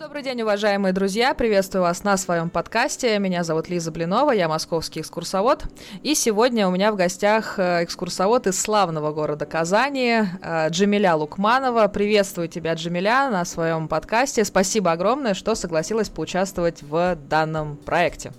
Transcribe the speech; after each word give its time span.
Добрый 0.00 0.22
день, 0.22 0.40
уважаемые 0.40 0.94
друзья! 0.94 1.34
Приветствую 1.34 1.82
вас 1.82 2.04
на 2.04 2.16
своем 2.16 2.48
подкасте. 2.48 3.18
Меня 3.18 3.44
зовут 3.44 3.68
Лиза 3.68 3.90
Блинова, 3.90 4.30
я 4.30 4.48
московский 4.48 5.00
экскурсовод. 5.00 5.64
И 6.02 6.14
сегодня 6.14 6.66
у 6.66 6.70
меня 6.70 6.90
в 6.90 6.96
гостях 6.96 7.58
э, 7.58 7.84
экскурсовод 7.84 8.46
из 8.46 8.58
славного 8.58 9.12
города 9.12 9.44
Казани, 9.44 10.22
э, 10.40 10.70
Джамиля 10.70 11.16
Лукманова. 11.16 11.86
Приветствую 11.88 12.48
тебя, 12.48 12.72
Джамиля, 12.72 13.28
на 13.28 13.44
своем 13.44 13.88
подкасте. 13.88 14.42
Спасибо 14.46 14.90
огромное, 14.90 15.34
что 15.34 15.54
согласилась 15.54 16.08
поучаствовать 16.08 16.80
в 16.80 17.18
данном 17.28 17.76
проекте. 17.76 18.32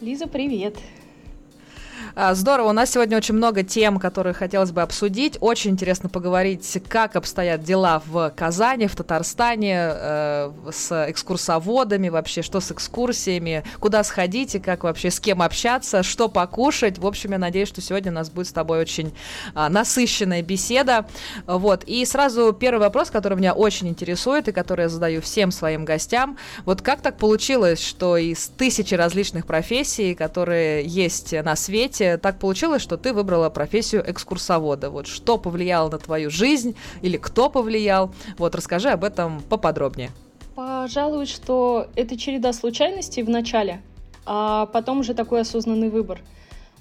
Лиза, 0.00 0.26
привет! 0.26 0.76
А, 2.16 2.32
здорово, 2.36 2.68
у 2.68 2.72
нас 2.72 2.92
сегодня 2.92 3.16
очень 3.16 3.34
много 3.34 3.64
тем, 3.64 3.98
которые 3.98 4.34
хотелось 4.34 4.70
бы 4.70 4.82
обсудить. 4.82 5.36
Очень 5.40 5.72
интересно 5.72 6.08
поговорить, 6.08 6.80
как 6.88 7.16
обстоят 7.16 7.64
дела 7.64 8.00
в 8.06 8.32
Казани, 8.36 8.86
в 8.86 8.94
Татарстане, 8.94 9.74
э, 9.76 10.52
с 10.70 11.10
экскурсоводами 11.10 12.10
вообще, 12.10 12.42
что 12.42 12.60
с 12.60 12.70
экскурсиями, 12.70 13.64
куда 13.80 14.04
сходить 14.04 14.54
и 14.54 14.60
как 14.60 14.84
вообще 14.84 15.10
с 15.10 15.18
кем 15.18 15.42
общаться, 15.42 16.04
что 16.04 16.28
покушать. 16.28 17.00
В 17.00 17.06
общем, 17.06 17.32
я 17.32 17.38
надеюсь, 17.38 17.66
что 17.66 17.80
сегодня 17.80 18.12
у 18.12 18.14
нас 18.14 18.30
будет 18.30 18.46
с 18.46 18.52
тобой 18.52 18.78
очень 18.78 19.12
э, 19.52 19.68
насыщенная 19.68 20.42
беседа. 20.42 21.06
Вот, 21.48 21.82
и 21.82 22.04
сразу 22.04 22.52
первый 22.52 22.78
вопрос, 22.78 23.10
который 23.10 23.36
меня 23.36 23.54
очень 23.54 23.88
интересует 23.88 24.46
и 24.46 24.52
который 24.52 24.82
я 24.82 24.88
задаю 24.88 25.20
всем 25.20 25.50
своим 25.50 25.84
гостям. 25.84 26.38
Вот 26.64 26.80
как 26.80 27.00
так 27.00 27.16
получилось, 27.16 27.84
что 27.84 28.16
из 28.16 28.46
тысячи 28.56 28.94
различных 28.94 29.46
профессий, 29.46 30.14
которые 30.14 30.86
есть 30.86 31.32
на 31.32 31.56
свете, 31.56 32.03
развития 32.04 32.18
так 32.18 32.38
получилось, 32.38 32.82
что 32.82 32.96
ты 32.96 33.12
выбрала 33.12 33.50
профессию 33.50 34.02
экскурсовода. 34.06 34.90
Вот 34.90 35.06
что 35.06 35.38
повлияло 35.38 35.90
на 35.90 35.98
твою 35.98 36.30
жизнь 36.30 36.74
или 37.02 37.16
кто 37.16 37.50
повлиял? 37.50 38.14
Вот 38.38 38.54
расскажи 38.54 38.90
об 38.90 39.04
этом 39.04 39.40
поподробнее. 39.48 40.10
Пожалуй, 40.54 41.26
что 41.26 41.88
это 41.96 42.16
череда 42.16 42.52
случайностей 42.52 43.22
в 43.22 43.30
начале, 43.30 43.80
а 44.24 44.66
потом 44.66 45.00
уже 45.00 45.14
такой 45.14 45.40
осознанный 45.40 45.90
выбор. 45.90 46.20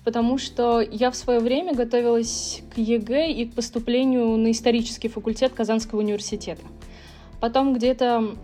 Потому 0.03 0.37
что 0.37 0.81
я 0.81 1.09
в 1.09 1.15
свое 1.15 1.39
время 1.39 1.73
готовилась 1.73 2.61
к 2.75 2.77
ЕГЭ 2.77 3.31
и 3.31 3.45
к 3.45 3.53
поступлению 3.53 4.37
на 4.37 4.51
исторический 4.51 5.07
факультет 5.07 5.53
Казанского 5.53 5.99
университета. 5.99 6.61
Потом 7.39 7.73
где-то 7.73 8.35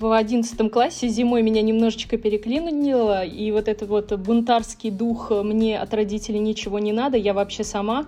в 0.00 0.12
одиннадцатом 0.12 0.70
классе 0.70 1.08
зимой 1.08 1.42
меня 1.42 1.60
немножечко 1.60 2.16
переклинило, 2.16 3.24
и 3.24 3.50
вот 3.50 3.66
этот 3.66 3.88
вот 3.88 4.12
бунтарский 4.12 4.90
дух 4.90 5.30
«мне 5.30 5.78
от 5.78 5.92
родителей 5.92 6.38
ничего 6.38 6.78
не 6.78 6.92
надо, 6.92 7.16
я 7.16 7.34
вообще 7.34 7.64
сама», 7.64 8.06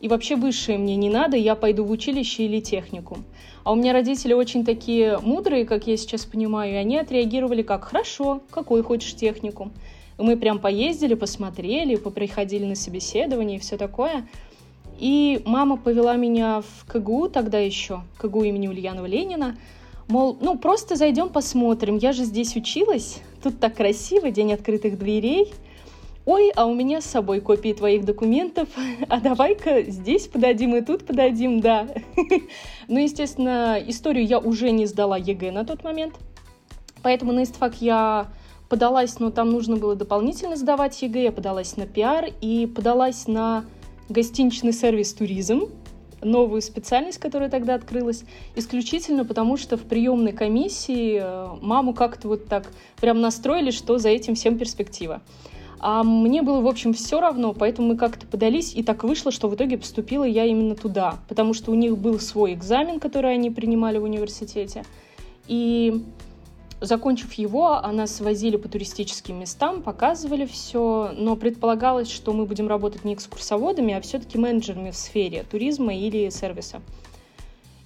и 0.00 0.08
вообще 0.08 0.36
высшее 0.36 0.78
мне 0.78 0.96
не 0.96 1.10
надо, 1.10 1.36
я 1.36 1.54
пойду 1.54 1.84
в 1.84 1.90
училище 1.90 2.44
или 2.44 2.60
техникум. 2.60 3.24
А 3.64 3.72
у 3.72 3.76
меня 3.76 3.92
родители 3.92 4.32
очень 4.32 4.64
такие 4.64 5.18
мудрые, 5.18 5.64
как 5.64 5.86
я 5.86 5.96
сейчас 5.96 6.24
понимаю, 6.24 6.72
и 6.72 6.76
они 6.76 6.96
отреагировали 6.98 7.62
как 7.62 7.84
«хорошо, 7.84 8.40
какой 8.50 8.82
хочешь 8.82 9.14
техникум». 9.14 9.72
И 10.18 10.22
мы 10.22 10.36
прям 10.36 10.58
поездили, 10.58 11.14
посмотрели, 11.14 11.96
поприходили 11.96 12.64
на 12.64 12.74
собеседование 12.76 13.58
и 13.58 13.60
все 13.60 13.76
такое. 13.76 14.28
И 14.98 15.40
мама 15.44 15.76
повела 15.76 16.14
меня 16.16 16.60
в 16.62 16.86
КГУ 16.86 17.28
тогда 17.28 17.58
еще, 17.58 18.02
КГУ 18.18 18.44
имени 18.44 18.68
Ульянова 18.68 19.06
Ленина, 19.06 19.56
Мол, 20.12 20.36
ну 20.42 20.58
просто 20.58 20.94
зайдем 20.94 21.30
посмотрим, 21.30 21.96
я 21.96 22.12
же 22.12 22.24
здесь 22.24 22.54
училась, 22.54 23.22
тут 23.42 23.58
так 23.58 23.76
красиво, 23.76 24.30
день 24.30 24.52
открытых 24.52 24.98
дверей. 24.98 25.54
Ой, 26.26 26.52
а 26.54 26.66
у 26.66 26.74
меня 26.74 27.00
с 27.00 27.06
собой 27.06 27.40
копии 27.40 27.72
твоих 27.72 28.04
документов, 28.04 28.68
а 29.08 29.20
давай-ка 29.20 29.84
здесь 29.84 30.26
подадим 30.26 30.76
и 30.76 30.82
тут 30.82 31.06
подадим, 31.06 31.60
да. 31.62 31.88
Ну, 32.88 32.98
естественно, 32.98 33.78
историю 33.86 34.26
я 34.26 34.38
уже 34.38 34.70
не 34.70 34.84
сдала 34.84 35.16
ЕГЭ 35.16 35.50
на 35.50 35.64
тот 35.64 35.82
момент, 35.82 36.12
поэтому 37.02 37.32
на 37.32 37.44
истфак 37.44 37.80
я 37.80 38.26
подалась, 38.68 39.18
но 39.18 39.30
там 39.30 39.48
нужно 39.48 39.76
было 39.76 39.96
дополнительно 39.96 40.56
сдавать 40.56 41.00
ЕГЭ, 41.00 41.22
я 41.22 41.32
подалась 41.32 41.78
на 41.78 41.86
пиар 41.86 42.26
и 42.42 42.66
подалась 42.66 43.26
на 43.28 43.64
гостиничный 44.10 44.74
сервис 44.74 45.14
туризм, 45.14 45.70
новую 46.22 46.62
специальность, 46.62 47.18
которая 47.18 47.48
тогда 47.48 47.74
открылась, 47.74 48.24
исключительно 48.56 49.24
потому, 49.24 49.56
что 49.56 49.76
в 49.76 49.82
приемной 49.82 50.32
комиссии 50.32 51.20
э, 51.22 51.48
маму 51.60 51.94
как-то 51.94 52.28
вот 52.28 52.46
так 52.46 52.70
прям 53.00 53.20
настроили, 53.20 53.70
что 53.70 53.98
за 53.98 54.08
этим 54.08 54.34
всем 54.34 54.58
перспектива. 54.58 55.20
А 55.84 56.04
мне 56.04 56.42
было, 56.42 56.60
в 56.60 56.68
общем, 56.68 56.92
все 56.92 57.20
равно, 57.20 57.52
поэтому 57.52 57.88
мы 57.88 57.96
как-то 57.96 58.24
подались, 58.24 58.72
и 58.72 58.84
так 58.84 59.02
вышло, 59.02 59.32
что 59.32 59.48
в 59.48 59.56
итоге 59.56 59.76
поступила 59.78 60.22
я 60.22 60.44
именно 60.44 60.76
туда, 60.76 61.16
потому 61.28 61.54
что 61.54 61.72
у 61.72 61.74
них 61.74 61.98
был 61.98 62.20
свой 62.20 62.54
экзамен, 62.54 63.00
который 63.00 63.34
они 63.34 63.50
принимали 63.50 63.98
в 63.98 64.04
университете. 64.04 64.84
И 65.48 66.04
Закончив 66.82 67.32
его, 67.34 67.74
она 67.74 68.08
свозили 68.08 68.56
по 68.56 68.68
туристическим 68.68 69.38
местам, 69.38 69.82
показывали 69.82 70.46
все, 70.46 71.12
но 71.16 71.36
предполагалось, 71.36 72.10
что 72.10 72.32
мы 72.32 72.44
будем 72.44 72.66
работать 72.66 73.04
не 73.04 73.14
экскурсоводами, 73.14 73.94
а 73.94 74.00
все-таки 74.00 74.36
менеджерами 74.36 74.90
в 74.90 74.96
сфере 74.96 75.44
туризма 75.48 75.94
или 75.94 76.28
сервиса. 76.30 76.82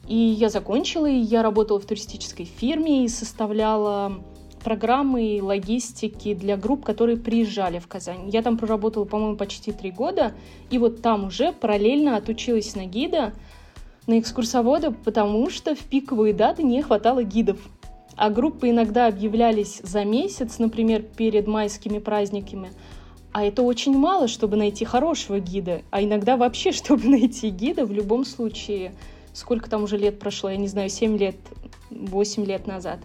И 0.08 0.16
я 0.16 0.48
закончила, 0.48 1.04
и 1.04 1.18
я 1.18 1.42
работала 1.42 1.78
в 1.78 1.84
туристической 1.84 2.46
фирме 2.46 3.04
и 3.04 3.08
составляла 3.08 4.14
программы 4.64 5.36
и 5.36 5.42
логистики 5.42 6.32
для 6.32 6.56
групп, 6.56 6.82
которые 6.82 7.18
приезжали 7.18 7.78
в 7.78 7.88
Казань. 7.88 8.30
Я 8.30 8.40
там 8.40 8.56
проработала, 8.56 9.04
по-моему, 9.04 9.36
почти 9.36 9.72
три 9.72 9.90
года, 9.90 10.32
и 10.70 10.78
вот 10.78 11.02
там 11.02 11.26
уже 11.26 11.52
параллельно 11.52 12.16
отучилась 12.16 12.74
на 12.74 12.86
гида, 12.86 13.34
на 14.06 14.18
экскурсовода, 14.18 14.92
потому 14.92 15.50
что 15.50 15.74
в 15.74 15.80
пиковые 15.80 16.32
даты 16.32 16.62
не 16.62 16.80
хватало 16.80 17.22
гидов 17.24 17.58
а 18.16 18.31
группы 18.31 18.71
иногда 18.71 19.06
объявлялись 19.06 19.81
за 19.82 20.04
месяц, 20.04 20.59
например, 20.59 21.03
перед 21.03 21.47
майскими 21.47 21.99
праздниками. 21.99 22.72
А 23.32 23.44
это 23.44 23.62
очень 23.62 23.97
мало, 23.97 24.28
чтобы 24.28 24.56
найти 24.56 24.87
хорошего 24.87 25.38
гида. 25.38 25.82
А 25.91 26.03
иногда 26.03 26.37
вообще, 26.37 26.72
чтобы 26.72 27.09
найти 27.09 27.50
гида, 27.50 27.84
в 27.84 27.93
любом 27.93 28.25
случае, 28.25 28.94
сколько 29.34 29.69
там 29.69 29.84
уже 29.84 29.99
лет 29.99 30.19
прошло, 30.19 30.49
я 30.49 30.56
не 30.56 30.69
знаю, 30.69 30.88
7 30.88 31.19
лет, 31.19 31.37
8 31.91 32.44
лет 32.47 32.66
назад. 32.66 32.99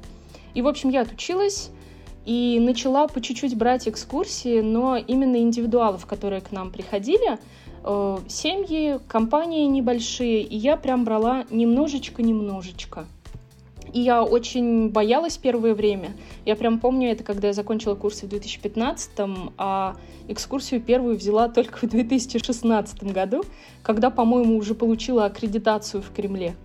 И, 0.53 0.61
в 0.61 0.67
общем, 0.67 0.89
я 0.89 1.01
отучилась 1.01 1.69
и 2.25 2.59
начала 2.61 3.07
по 3.07 3.19
чуть-чуть 3.19 3.57
брать 3.57 3.87
экскурсии, 3.87 4.61
но 4.61 4.95
именно 4.95 5.37
индивидуалов, 5.37 6.05
которые 6.05 6.41
к 6.41 6.51
нам 6.51 6.71
приходили, 6.71 7.37
э, 7.83 8.17
семьи, 8.27 8.99
компании 9.07 9.65
небольшие, 9.65 10.41
и 10.43 10.55
я 10.55 10.77
прям 10.77 11.03
брала 11.03 11.45
немножечко-немножечко. 11.49 13.07
И 13.93 13.99
я 13.99 14.23
очень 14.23 14.89
боялась 14.89 15.37
первое 15.37 15.73
время. 15.73 16.11
Я 16.45 16.55
прям 16.55 16.79
помню 16.79 17.11
это, 17.11 17.23
когда 17.23 17.47
я 17.47 17.53
закончила 17.53 17.95
курсы 17.95 18.25
в 18.25 18.29
2015, 18.29 19.11
а 19.57 19.95
экскурсию 20.27 20.81
первую 20.81 21.17
взяла 21.17 21.49
только 21.49 21.85
в 21.85 21.89
2016 21.89 23.03
году, 23.03 23.43
когда, 23.83 24.09
по-моему, 24.09 24.57
уже 24.57 24.75
получила 24.75 25.25
аккредитацию 25.25 26.01
в 26.01 26.11
Кремле. 26.13 26.55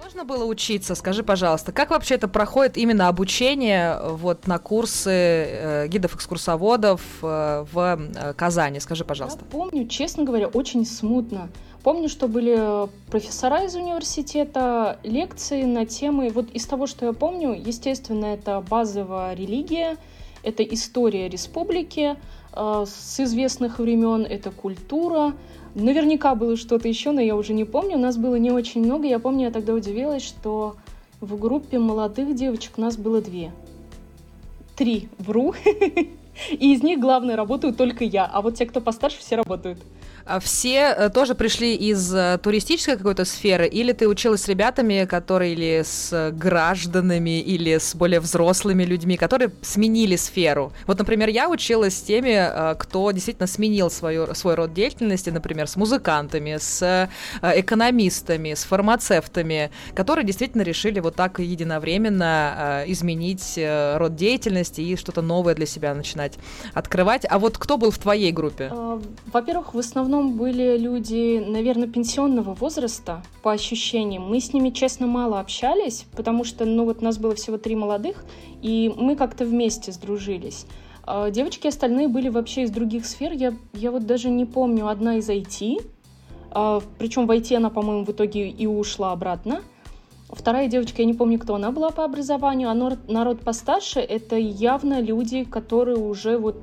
Сложно 0.00 0.24
было 0.24 0.44
учиться, 0.44 0.94
скажи, 0.94 1.24
пожалуйста, 1.24 1.72
как 1.72 1.90
вообще 1.90 2.14
это 2.14 2.28
проходит 2.28 2.76
именно 2.76 3.08
обучение 3.08 3.98
вот 4.00 4.46
на 4.46 4.60
курсы 4.60 5.10
э, 5.10 5.88
гидов-экскурсоводов 5.88 7.00
э, 7.20 7.64
в 7.72 7.98
э, 8.14 8.32
Казани? 8.34 8.78
Скажи, 8.78 9.04
пожалуйста. 9.04 9.40
Я 9.44 9.50
помню, 9.50 9.88
честно 9.88 10.22
говоря, 10.22 10.46
очень 10.46 10.86
смутно. 10.86 11.48
Помню, 11.82 12.08
что 12.08 12.28
были 12.28 12.88
профессора 13.10 13.64
из 13.64 13.74
университета, 13.74 15.00
лекции 15.02 15.64
на 15.64 15.84
темы, 15.84 16.30
вот 16.32 16.48
из 16.50 16.64
того, 16.66 16.86
что 16.86 17.06
я 17.06 17.12
помню, 17.12 17.52
естественно, 17.52 18.26
это 18.26 18.60
базовая 18.60 19.34
религия, 19.34 19.96
это 20.44 20.62
история 20.62 21.28
республики 21.28 22.16
э, 22.52 22.84
с 22.86 23.18
известных 23.18 23.80
времен, 23.80 24.24
это 24.24 24.52
культура. 24.52 25.34
Наверняка 25.74 26.34
было 26.34 26.56
что-то 26.56 26.88
еще, 26.88 27.12
но 27.12 27.20
я 27.20 27.36
уже 27.36 27.52
не 27.52 27.64
помню. 27.64 27.96
У 27.96 28.00
нас 28.00 28.16
было 28.16 28.36
не 28.36 28.50
очень 28.50 28.84
много. 28.84 29.06
Я 29.06 29.18
помню, 29.18 29.46
я 29.46 29.50
тогда 29.50 29.74
удивилась, 29.74 30.22
что 30.22 30.76
в 31.20 31.38
группе 31.38 31.78
молодых 31.78 32.34
девочек 32.34 32.78
нас 32.78 32.96
было 32.96 33.20
две. 33.20 33.52
Три, 34.76 35.08
вру. 35.18 35.54
И 36.50 36.72
из 36.72 36.82
них, 36.82 37.00
главное, 37.00 37.36
работаю 37.36 37.74
только 37.74 38.04
я. 38.04 38.24
А 38.24 38.42
вот 38.42 38.54
те, 38.54 38.66
кто 38.66 38.80
постарше, 38.80 39.18
все 39.18 39.36
работают. 39.36 39.78
А 40.28 40.40
все 40.40 40.94
э, 40.94 41.08
тоже 41.08 41.34
пришли 41.34 41.74
из 41.74 42.14
э, 42.14 42.38
туристической 42.42 42.98
какой-то 42.98 43.24
сферы, 43.24 43.66
или 43.66 43.92
ты 43.92 44.06
училась 44.06 44.42
с 44.42 44.48
ребятами, 44.48 45.06
которые 45.06 45.54
или 45.54 45.82
с 45.82 46.30
гражданами, 46.32 47.40
или 47.40 47.78
с 47.78 47.94
более 47.94 48.20
взрослыми 48.20 48.82
людьми, 48.84 49.16
которые 49.16 49.50
сменили 49.62 50.16
сферу? 50.16 50.70
Вот, 50.86 50.98
например, 50.98 51.30
я 51.30 51.48
училась 51.48 51.96
с 51.96 52.02
теми, 52.02 52.36
э, 52.36 52.74
кто 52.78 53.10
действительно 53.10 53.46
сменил 53.46 53.90
свою, 53.90 54.34
свой 54.34 54.54
род 54.54 54.74
деятельности, 54.74 55.30
например, 55.30 55.66
с 55.66 55.76
музыкантами, 55.76 56.58
с 56.60 57.08
экономистами, 57.40 58.52
с 58.52 58.64
фармацевтами, 58.64 59.70
которые 59.94 60.26
действительно 60.26 60.60
решили 60.60 61.00
вот 61.00 61.14
так 61.14 61.38
единовременно 61.38 62.84
изменить 62.86 63.58
род 63.94 64.14
деятельности 64.14 64.82
и 64.82 64.96
что-то 64.96 65.22
новое 65.22 65.54
для 65.54 65.64
себя 65.64 65.94
начинать 65.94 66.34
открывать. 66.74 67.24
А 67.28 67.38
вот 67.38 67.56
кто 67.56 67.78
был 67.78 67.90
в 67.90 67.98
твоей 67.98 68.30
группе? 68.30 68.70
Во-первых, 69.32 69.72
в 69.72 69.78
основном 69.78 70.17
основном 70.18 70.36
были 70.36 70.76
люди, 70.76 71.38
наверное, 71.38 71.88
пенсионного 71.88 72.54
возраста, 72.54 73.22
по 73.42 73.52
ощущениям. 73.52 74.28
Мы 74.28 74.40
с 74.40 74.52
ними, 74.52 74.70
честно, 74.70 75.06
мало 75.06 75.40
общались, 75.40 76.06
потому 76.16 76.44
что, 76.44 76.64
ну, 76.64 76.84
вот 76.84 77.02
нас 77.02 77.18
было 77.18 77.34
всего 77.34 77.56
три 77.58 77.76
молодых, 77.76 78.24
и 78.60 78.92
мы 78.96 79.16
как-то 79.16 79.44
вместе 79.44 79.92
сдружились. 79.92 80.66
А 81.04 81.30
девочки 81.30 81.68
остальные 81.68 82.08
были 82.08 82.28
вообще 82.28 82.62
из 82.62 82.70
других 82.70 83.06
сфер. 83.06 83.32
Я, 83.32 83.54
я 83.72 83.90
вот 83.90 84.06
даже 84.06 84.28
не 84.30 84.44
помню, 84.44 84.88
одна 84.88 85.16
из 85.16 85.30
IT, 85.30 85.84
а, 86.50 86.80
причем 86.98 87.26
в 87.26 87.30
IT 87.30 87.54
она, 87.56 87.70
по-моему, 87.70 88.04
в 88.04 88.10
итоге 88.10 88.48
и 88.48 88.66
ушла 88.66 89.12
обратно. 89.12 89.60
Вторая 90.30 90.68
девочка, 90.68 91.00
я 91.00 91.06
не 91.06 91.14
помню, 91.14 91.38
кто 91.38 91.54
она 91.54 91.70
была 91.70 91.90
по 91.90 92.04
образованию, 92.04 92.68
а 92.68 92.74
народ, 92.74 93.08
народ 93.08 93.40
постарше— 93.40 94.00
это 94.00 94.36
явно 94.36 95.00
люди, 95.00 95.44
которые 95.44 95.96
уже 95.96 96.36
вот 96.36 96.56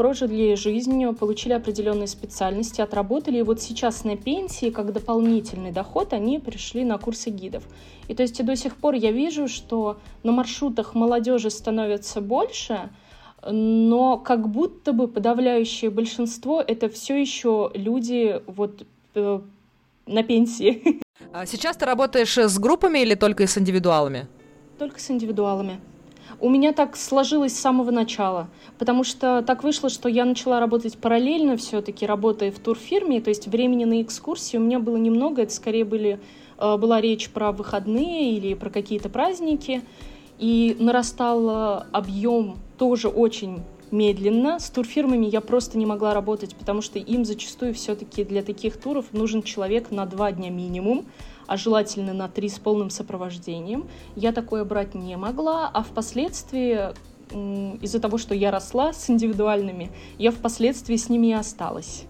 прожили 0.00 0.54
жизнь, 0.54 1.04
получили 1.14 1.52
определенные 1.52 2.06
специальности, 2.06 2.80
отработали, 2.80 3.40
и 3.40 3.42
вот 3.42 3.60
сейчас 3.60 4.02
на 4.02 4.16
пенсии, 4.16 4.70
как 4.70 4.94
дополнительный 4.94 5.72
доход, 5.72 6.14
они 6.14 6.38
пришли 6.38 6.84
на 6.84 6.96
курсы 6.96 7.28
гидов. 7.28 7.64
И 8.08 8.14
то 8.14 8.22
есть 8.22 8.40
и 8.40 8.42
до 8.42 8.56
сих 8.56 8.76
пор 8.76 8.94
я 8.94 9.12
вижу, 9.12 9.46
что 9.46 9.98
на 10.22 10.32
маршрутах 10.32 10.94
молодежи 10.94 11.50
становится 11.50 12.22
больше, 12.22 12.88
но 13.46 14.16
как 14.16 14.48
будто 14.48 14.94
бы 14.94 15.06
подавляющее 15.06 15.90
большинство 15.90 16.64
это 16.66 16.88
все 16.88 17.20
еще 17.20 17.70
люди 17.74 18.40
вот 18.46 18.86
э, 19.14 19.40
на 20.06 20.22
пенсии. 20.22 21.02
А 21.34 21.44
сейчас 21.44 21.76
ты 21.76 21.84
работаешь 21.84 22.38
с 22.38 22.58
группами 22.58 23.00
или 23.00 23.14
только 23.14 23.46
с 23.46 23.58
индивидуалами? 23.58 24.28
Только 24.78 24.98
с 24.98 25.10
индивидуалами. 25.10 25.78
У 26.42 26.48
меня 26.48 26.72
так 26.72 26.96
сложилось 26.96 27.54
с 27.54 27.60
самого 27.60 27.90
начала, 27.90 28.48
потому 28.78 29.04
что 29.04 29.42
так 29.46 29.62
вышло, 29.62 29.90
что 29.90 30.08
я 30.08 30.24
начала 30.24 30.58
работать 30.58 30.96
параллельно 30.96 31.58
все-таки, 31.58 32.06
работая 32.06 32.50
в 32.50 32.58
турфирме, 32.58 33.20
то 33.20 33.28
есть 33.28 33.46
времени 33.46 33.84
на 33.84 34.00
экскурсии 34.00 34.56
у 34.56 34.60
меня 34.60 34.78
было 34.78 34.96
немного, 34.96 35.42
это 35.42 35.52
скорее 35.52 35.84
были, 35.84 36.18
э, 36.58 36.76
была 36.78 37.02
речь 37.02 37.28
про 37.28 37.52
выходные 37.52 38.32
или 38.32 38.54
про 38.54 38.70
какие-то 38.70 39.10
праздники, 39.10 39.82
и 40.38 40.74
нарастал 40.80 41.84
объем 41.92 42.56
тоже 42.78 43.08
очень 43.08 43.58
медленно. 43.90 44.58
С 44.58 44.70
турфирмами 44.70 45.26
я 45.26 45.42
просто 45.42 45.76
не 45.76 45.84
могла 45.84 46.14
работать, 46.14 46.54
потому 46.54 46.80
что 46.80 46.98
им 46.98 47.26
зачастую 47.26 47.74
все-таки 47.74 48.24
для 48.24 48.42
таких 48.42 48.80
туров 48.80 49.12
нужен 49.12 49.42
человек 49.42 49.90
на 49.90 50.06
два 50.06 50.32
дня 50.32 50.48
минимум, 50.50 51.04
а 51.50 51.56
желательно 51.56 52.14
на 52.14 52.28
три 52.28 52.48
с 52.48 52.60
полным 52.60 52.90
сопровождением. 52.90 53.88
Я 54.14 54.30
такое 54.30 54.64
брать 54.64 54.94
не 54.94 55.16
могла, 55.16 55.68
а 55.68 55.82
впоследствии 55.82 56.94
из-за 57.82 57.98
того, 57.98 58.18
что 58.18 58.36
я 58.36 58.52
росла 58.52 58.92
с 58.92 59.10
индивидуальными, 59.10 59.90
я 60.16 60.30
впоследствии 60.30 60.94
с 60.94 61.08
ними 61.08 61.28
и 61.28 61.32
осталась. 61.32 62.04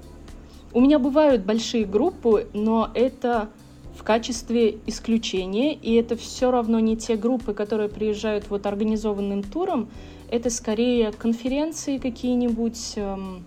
У 0.75 0.81
меня 0.82 0.98
бывают 0.98 1.42
большие 1.46 1.87
группы, 1.87 2.48
но 2.52 2.90
это 2.92 3.48
в 3.96 4.02
качестве 4.02 4.78
исключения, 4.84 5.72
и 5.72 5.94
это 5.94 6.16
все 6.16 6.50
равно 6.50 6.78
не 6.78 6.98
те 6.98 7.16
группы, 7.16 7.54
которые 7.54 7.88
приезжают 7.88 8.50
вот 8.50 8.66
организованным 8.66 9.42
туром, 9.42 9.88
это 10.31 10.50
скорее 10.50 11.12
конференции 11.12 11.96
какие-нибудь, 11.96 12.92
эм, 12.96 13.46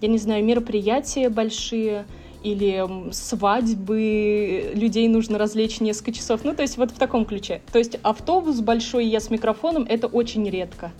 я 0.00 0.08
не 0.08 0.16
знаю, 0.16 0.42
мероприятия 0.42 1.28
большие 1.28 2.06
или 2.44 2.86
свадьбы, 3.10 4.72
людей 4.74 5.08
нужно 5.08 5.38
развлечь 5.38 5.80
несколько 5.80 6.12
часов. 6.12 6.40
Ну, 6.44 6.54
то 6.54 6.62
есть 6.62 6.76
вот 6.76 6.90
в 6.90 6.98
таком 6.98 7.24
ключе. 7.24 7.62
То 7.72 7.78
есть 7.78 7.98
автобус 8.02 8.60
большой, 8.60 9.06
я 9.06 9.18
с 9.18 9.30
микрофоном, 9.30 9.86
это 9.88 10.06
очень 10.06 10.48
редко. 10.48 10.92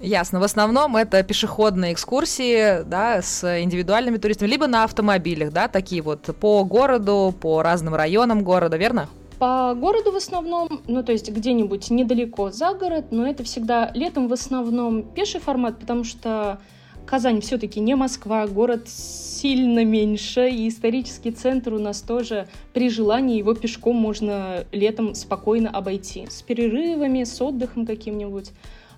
Ясно. 0.00 0.40
В 0.40 0.44
основном 0.44 0.96
это 0.96 1.22
пешеходные 1.22 1.92
экскурсии, 1.92 2.84
да, 2.84 3.22
с 3.22 3.62
индивидуальными 3.62 4.18
туристами, 4.18 4.48
либо 4.48 4.66
на 4.66 4.84
автомобилях, 4.84 5.52
да, 5.52 5.68
такие 5.68 6.02
вот 6.02 6.30
по 6.38 6.64
городу, 6.64 7.34
по 7.40 7.62
разным 7.62 7.94
районам 7.94 8.44
города, 8.44 8.76
верно? 8.76 9.08
По 9.38 9.74
городу 9.74 10.12
в 10.12 10.16
основном, 10.16 10.80
ну 10.86 11.02
то 11.02 11.12
есть 11.12 11.30
где-нибудь 11.30 11.90
недалеко 11.90 12.50
за 12.50 12.72
город, 12.74 13.06
но 13.10 13.26
это 13.26 13.42
всегда 13.44 13.90
летом 13.94 14.28
в 14.28 14.32
основном 14.32 15.02
пеший 15.02 15.40
формат, 15.40 15.78
потому 15.78 16.04
что 16.04 16.58
Казань 17.06 17.40
все-таки 17.40 17.78
не 17.78 17.94
Москва, 17.94 18.48
город 18.48 18.88
сильно 18.88 19.84
меньше, 19.84 20.48
и 20.48 20.68
исторический 20.68 21.30
центр 21.30 21.72
у 21.72 21.78
нас 21.78 22.00
тоже 22.00 22.48
при 22.74 22.90
желании 22.90 23.38
его 23.38 23.54
пешком 23.54 23.94
можно 23.94 24.66
летом 24.72 25.14
спокойно 25.14 25.70
обойти. 25.70 26.26
С 26.28 26.42
перерывами, 26.42 27.22
с 27.22 27.40
отдыхом 27.40 27.86
каким-нибудь. 27.86 28.50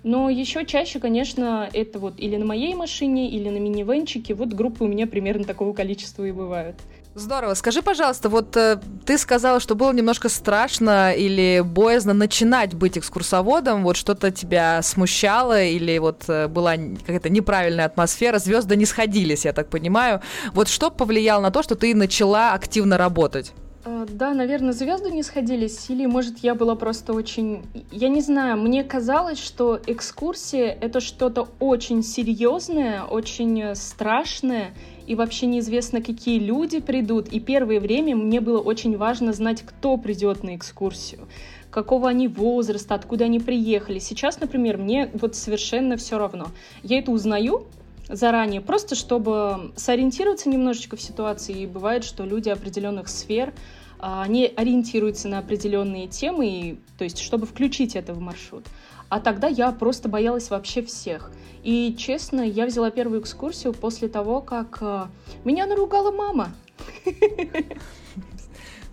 Но 0.03 0.29
еще 0.29 0.65
чаще, 0.65 0.99
конечно, 0.99 1.69
это 1.71 1.99
вот 1.99 2.15
или 2.17 2.37
на 2.37 2.45
моей 2.45 2.73
машине, 2.73 3.29
или 3.29 3.49
на 3.49 3.57
минивенчике. 3.57 4.33
Вот 4.33 4.49
группы 4.49 4.85
у 4.85 4.87
меня 4.87 5.05
примерно 5.05 5.43
такого 5.43 5.73
количества 5.73 6.23
и 6.23 6.31
бывают. 6.31 6.77
Здорово. 7.15 7.55
Скажи, 7.55 7.81
пожалуйста, 7.81 8.29
вот 8.29 8.55
э, 8.55 8.79
ты 9.05 9.17
сказала, 9.17 9.59
что 9.59 9.75
было 9.75 9.91
немножко 9.91 10.29
страшно 10.29 11.11
или 11.11 11.61
боязно 11.65 12.13
начинать 12.13 12.75
быть 12.75 12.97
экскурсоводом, 12.97 13.83
вот 13.83 13.97
что-то 13.97 14.31
тебя 14.31 14.81
смущало 14.83 15.63
или 15.63 15.97
вот 15.97 16.23
э, 16.27 16.47
была 16.47 16.75
какая-то 16.75 17.29
неправильная 17.29 17.85
атмосфера, 17.85 18.37
звезды 18.37 18.75
не 18.75 18.85
сходились, 18.85 19.45
я 19.45 19.53
так 19.53 19.69
понимаю. 19.69 20.21
Вот 20.53 20.67
что 20.67 20.91
повлияло 20.91 21.41
на 21.41 21.51
то, 21.51 21.63
что 21.63 21.75
ты 21.75 21.95
начала 21.95 22.53
активно 22.53 22.97
работать? 22.97 23.53
Э, 23.85 24.05
да, 24.07 24.33
наверное, 24.33 24.73
звезды 24.73 25.09
не 25.09 25.23
сходились, 25.23 25.89
или, 25.89 26.05
может, 26.05 26.39
я 26.39 26.53
была 26.53 26.75
просто 26.75 27.13
очень... 27.13 27.65
Я 27.91 28.09
не 28.09 28.21
знаю, 28.21 28.57
мне 28.57 28.83
казалось, 28.83 29.39
что 29.39 29.79
экскурсия— 29.87 30.77
это 30.81 30.99
что-то 30.99 31.47
очень 31.59 32.03
серьезное, 32.03 33.03
очень 33.03 33.61
э, 33.61 33.75
страшное, 33.75 34.73
и 35.09 35.15
вообще 35.15 35.47
неизвестно, 35.47 36.03
какие 36.03 36.37
люди 36.37 36.79
придут. 36.79 37.29
И 37.29 37.39
первое 37.39 37.79
время 37.79 38.15
мне 38.15 38.39
было 38.39 38.59
очень 38.59 38.95
важно 38.95 39.33
знать, 39.33 39.63
кто 39.63 39.97
придет 39.97 40.43
на 40.43 40.55
экскурсию, 40.55 41.27
какого 41.71 42.09
они 42.09 42.27
возраста, 42.27 42.93
откуда 42.93 43.25
они 43.25 43.39
приехали. 43.39 43.97
Сейчас, 43.97 44.39
например, 44.39 44.77
мне 44.77 45.09
вот 45.13 45.35
совершенно 45.35 45.97
все 45.97 46.19
равно. 46.19 46.49
Я 46.83 46.99
это 46.99 47.09
узнаю 47.09 47.65
заранее, 48.07 48.61
просто 48.61 48.93
чтобы 48.93 49.71
сориентироваться 49.75 50.47
немножечко 50.47 50.95
в 50.95 51.01
ситуации. 51.01 51.63
И 51.63 51.65
бывает, 51.65 52.03
что 52.03 52.23
люди 52.23 52.49
определенных 52.49 53.07
сфер, 53.07 53.51
а, 53.97 54.21
они 54.21 54.45
ориентируются 54.55 55.27
на 55.27 55.39
определенные 55.39 56.07
темы, 56.07 56.47
и, 56.47 56.79
то 56.99 57.03
есть 57.03 57.17
чтобы 57.17 57.47
включить 57.47 57.95
это 57.95 58.13
в 58.13 58.19
маршрут. 58.19 58.63
А 59.09 59.19
тогда 59.19 59.47
я 59.47 59.71
просто 59.71 60.07
боялась 60.07 60.49
вообще 60.51 60.83
всех. 60.83 61.31
И, 61.63 61.95
честно, 61.97 62.41
я 62.41 62.65
взяла 62.65 62.91
первую 62.91 63.21
экскурсию 63.21 63.73
после 63.73 64.07
того, 64.07 64.39
как 64.39 64.77
э, 64.81 65.07
меня 65.43 65.65
наругала 65.65 66.11
мама. 66.11 66.51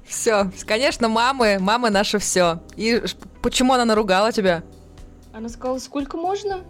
Все, 0.07 0.51
конечно, 0.67 1.09
мамы, 1.09 1.59
мамы 1.61 1.91
наше 1.91 2.19
все. 2.19 2.61
И 2.77 3.03
почему 3.43 3.75
она 3.75 3.85
наругала 3.85 4.33
тебя? 4.33 4.63
Она 5.33 5.49
сказала, 5.49 5.79
сколько 5.79 6.17
можно? 6.17 6.61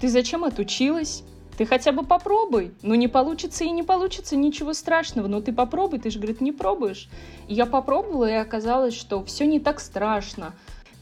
Ты 0.00 0.08
зачем 0.08 0.42
отучилась? 0.44 1.22
Ты 1.58 1.66
хотя 1.66 1.92
бы 1.92 2.04
попробуй. 2.04 2.72
Ну, 2.82 2.94
не 2.94 3.06
получится 3.06 3.64
и 3.64 3.70
не 3.70 3.82
получится, 3.82 4.36
ничего 4.36 4.72
страшного. 4.72 5.28
Но 5.28 5.40
ты 5.40 5.52
попробуй, 5.52 6.00
ты 6.00 6.10
же, 6.10 6.18
говорит, 6.18 6.40
не 6.40 6.50
пробуешь. 6.50 7.08
И 7.46 7.54
я 7.54 7.66
попробовала, 7.66 8.28
и 8.28 8.34
оказалось, 8.34 8.94
что 8.94 9.24
все 9.24 9.46
не 9.46 9.60
так 9.60 9.80
страшно 9.80 10.54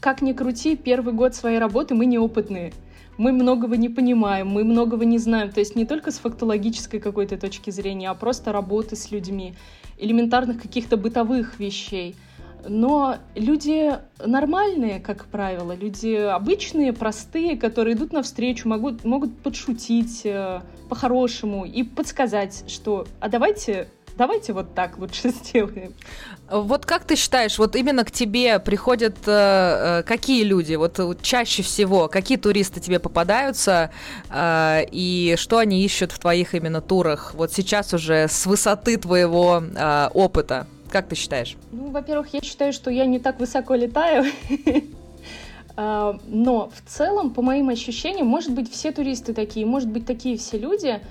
как 0.03 0.21
ни 0.21 0.33
крути, 0.33 0.75
первый 0.75 1.13
год 1.13 1.33
своей 1.33 1.59
работы 1.59 1.95
мы 1.95 2.05
неопытные. 2.05 2.73
Мы 3.17 3.31
многого 3.31 3.77
не 3.77 3.87
понимаем, 3.87 4.49
мы 4.49 4.65
многого 4.65 5.05
не 5.05 5.17
знаем. 5.17 5.49
То 5.49 5.61
есть 5.61 5.77
не 5.77 5.85
только 5.85 6.11
с 6.11 6.19
фактологической 6.19 6.99
какой-то 6.99 7.37
точки 7.37 7.69
зрения, 7.69 8.09
а 8.09 8.13
просто 8.13 8.51
работы 8.51 8.97
с 8.97 9.11
людьми, 9.11 9.53
элементарных 9.97 10.61
каких-то 10.61 10.97
бытовых 10.97 11.57
вещей. 11.57 12.17
Но 12.67 13.15
люди 13.33 13.93
нормальные, 14.25 14.99
как 14.99 15.25
правило, 15.27 15.73
люди 15.73 16.13
обычные, 16.15 16.91
простые, 16.91 17.55
которые 17.55 17.95
идут 17.95 18.11
навстречу, 18.11 18.67
могут, 18.67 19.05
могут 19.05 19.37
подшутить 19.37 20.25
э, 20.25 20.59
по-хорошему 20.89 21.63
и 21.63 21.83
подсказать, 21.83 22.65
что 22.67 23.05
«а 23.21 23.29
давайте 23.29 23.87
давайте 24.17 24.53
вот 24.53 24.73
так 24.75 24.97
лучше 24.97 25.29
сделаем. 25.43 25.93
Вот 26.49 26.85
как 26.85 27.05
ты 27.05 27.15
считаешь, 27.15 27.57
вот 27.57 27.75
именно 27.75 28.03
к 28.03 28.11
тебе 28.11 28.59
приходят 28.59 29.15
э, 29.25 30.01
э 30.01 30.03
какие 30.03 30.43
люди, 30.43 30.75
вот, 30.75 30.99
чаще 31.21 31.63
всего, 31.63 32.07
какие 32.07 32.37
туристы 32.37 32.79
тебе 32.79 32.99
попадаются, 32.99 33.91
э, 34.29 34.83
и 34.91 35.35
что 35.37 35.57
они 35.57 35.83
ищут 35.83 36.11
в 36.11 36.19
твоих 36.19 36.53
именно 36.53 36.81
турах, 36.81 37.33
вот 37.35 37.51
сейчас 37.51 37.93
уже 37.93 38.27
с 38.27 38.45
высоты 38.45 38.97
твоего 38.97 39.63
э, 39.63 40.09
опыта? 40.13 40.67
Как 40.89 41.07
ты 41.07 41.15
считаешь? 41.15 41.55
Ну, 41.71 41.89
во-первых, 41.89 42.33
я 42.33 42.41
считаю, 42.41 42.71
что 42.71 42.91
я 42.91 43.05
не 43.07 43.17
так 43.19 43.39
высоко 43.39 43.73
летаю. 43.73 44.25
Э, 45.75 46.13
но 46.27 46.69
в 46.69 46.89
целом, 46.89 47.31
по 47.31 47.41
моим 47.41 47.69
ощущениям, 47.69 48.27
может 48.27 48.51
быть, 48.51 48.71
все 48.71 48.91
туристы 48.91 49.33
такие, 49.33 49.65
может 49.65 49.89
быть, 49.89 50.05
такие 50.05 50.37
все 50.37 50.59
люди, 50.59 51.01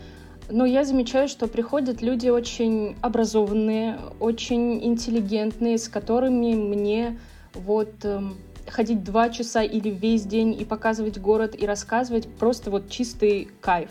но 0.49 0.65
я 0.65 0.85
замечаю, 0.85 1.29
что 1.29 1.47
приходят 1.47 2.03
люди 2.03 2.29
очень 2.29 2.97
образованные, 3.01 3.99
очень 4.21 4.85
интеллигентные, 4.85 5.79
с 5.79 5.89
которыми 5.89 6.55
мне 6.55 7.19
вот 7.55 7.93
эм, 8.05 8.37
ходить 8.67 9.05
два 9.05 9.31
часа 9.31 9.63
или 9.63 9.91
весь 9.91 10.25
день 10.25 10.59
и 10.59 10.65
показывать 10.65 11.19
город 11.19 11.55
и 11.59 11.67
рассказывать 11.67 12.29
просто 12.29 12.71
вот 12.71 12.91
чистый 12.91 13.49
кайф. 13.61 13.91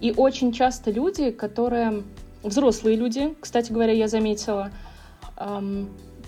И 0.00 0.14
очень 0.16 0.52
часто 0.52 0.90
люди, 0.90 1.30
которые 1.30 2.02
взрослые 2.42 2.96
люди, 2.96 3.34
кстати 3.40 3.70
говоря, 3.70 3.92
я 3.92 4.08
заметила, 4.08 4.70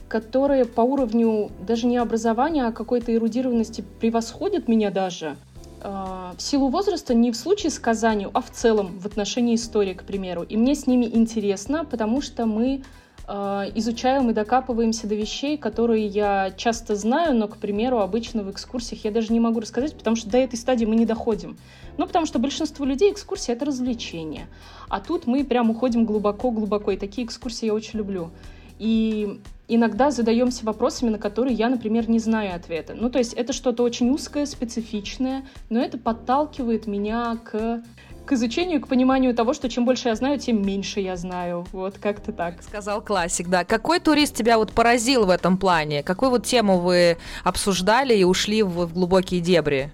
которые 0.09 0.67
по 0.67 0.83
уровню 0.83 1.51
даже 1.67 1.87
не 1.87 1.97
образования, 1.97 2.67
а 2.67 2.73
какой-то 2.73 3.15
эрудированности 3.15 3.83
превосходят 4.01 4.69
меня 4.69 4.91
даже. 4.91 5.37
А, 5.85 6.35
в 6.39 6.43
силу 6.43 6.69
возраста 6.69 7.13
не 7.13 7.33
в 7.33 7.37
случае 7.37 7.71
с 7.71 7.79
Казанью, 7.79 8.31
а 8.33 8.41
в 8.41 8.51
целом 8.51 8.99
в 8.99 9.07
отношении 9.07 9.57
истории, 9.57 9.95
к 9.95 10.05
примеру. 10.05 10.43
И 10.43 10.57
мне 10.57 10.75
с 10.75 10.87
ними 10.87 11.07
интересно, 11.07 11.85
потому 11.85 12.21
что 12.21 12.47
мы 12.47 12.85
а, 13.27 13.65
изучаем 13.75 14.31
и 14.31 14.33
докапываемся 14.33 15.09
до 15.09 15.17
вещей, 15.17 15.59
которые 15.59 16.07
я 16.07 16.53
часто 16.57 16.95
знаю, 16.95 17.35
но, 17.35 17.49
к 17.49 17.57
примеру, 17.57 17.99
обычно 17.99 18.45
в 18.45 18.51
экскурсиях 18.51 19.05
я 19.05 19.11
даже 19.11 19.33
не 19.33 19.41
могу 19.41 19.59
рассказать, 19.59 19.97
потому 19.97 20.15
что 20.15 20.31
до 20.31 20.39
этой 20.39 20.57
стадии 20.57 20.85
мы 20.85 20.95
не 20.95 21.07
доходим. 21.07 21.57
Ну, 21.99 22.07
потому 22.07 22.27
что 22.27 22.39
большинство 22.39 22.85
людей 22.85 23.11
экскурсия— 23.11 23.55
это 23.57 23.65
развлечение. 23.65 24.47
А 24.89 25.01
тут 25.01 25.27
мы 25.27 25.45
прям 25.45 25.71
уходим 25.71 26.05
глубоко-глубоко, 26.05 26.93
и 26.93 26.97
такие 26.97 27.27
экскурсии 27.27 27.67
я 27.67 27.75
очень 27.75 27.99
люблю. 27.99 28.31
И 28.83 29.41
иногда 29.69 30.11
задаемся 30.11 30.67
вопросами, 30.67 31.11
на 31.11 31.19
которые 31.19 31.55
я, 31.55 31.69
например, 31.69 32.11
не 32.11 32.19
знаю 32.19 32.57
ответа. 32.57 32.95
Ну, 32.97 33.11
то 33.11 33.19
есть 33.19 33.33
это 33.33 33.53
что-то 33.53 33.85
очень 33.85 34.11
узкое, 34.11 34.45
специфичное, 34.45 35.45
но 35.71 35.81
это 35.81 35.99
подталкивает 35.99 36.89
меня 36.89 37.39
к 37.45 37.83
к 38.25 38.33
изучению, 38.33 38.81
к 38.81 38.87
пониманию 38.87 39.35
того, 39.35 39.53
что 39.53 39.69
чем 39.69 39.85
больше 39.85 40.09
я 40.09 40.15
знаю, 40.15 40.39
тем 40.39 40.65
меньше 40.65 41.01
я 41.01 41.17
знаю. 41.17 41.67
Вот 41.73 41.99
как-то 41.99 42.33
так. 42.33 42.63
Сказал 42.63 43.03
классик, 43.03 43.49
да. 43.49 43.65
Какой 43.65 43.99
турист 43.99 44.37
тебя 44.37 44.59
вот 44.59 44.71
поразил 44.71 45.27
в 45.27 45.31
этом 45.31 45.59
плане? 45.59 46.05
Какую 46.05 46.31
вот 46.31 46.47
тему 46.47 46.79
вы 46.79 47.19
обсуждали 47.43 48.15
и 48.15 48.23
ушли 48.23 48.63
в, 48.63 48.87
в 48.87 48.95
глубокие 48.95 49.41
дебри? 49.41 49.93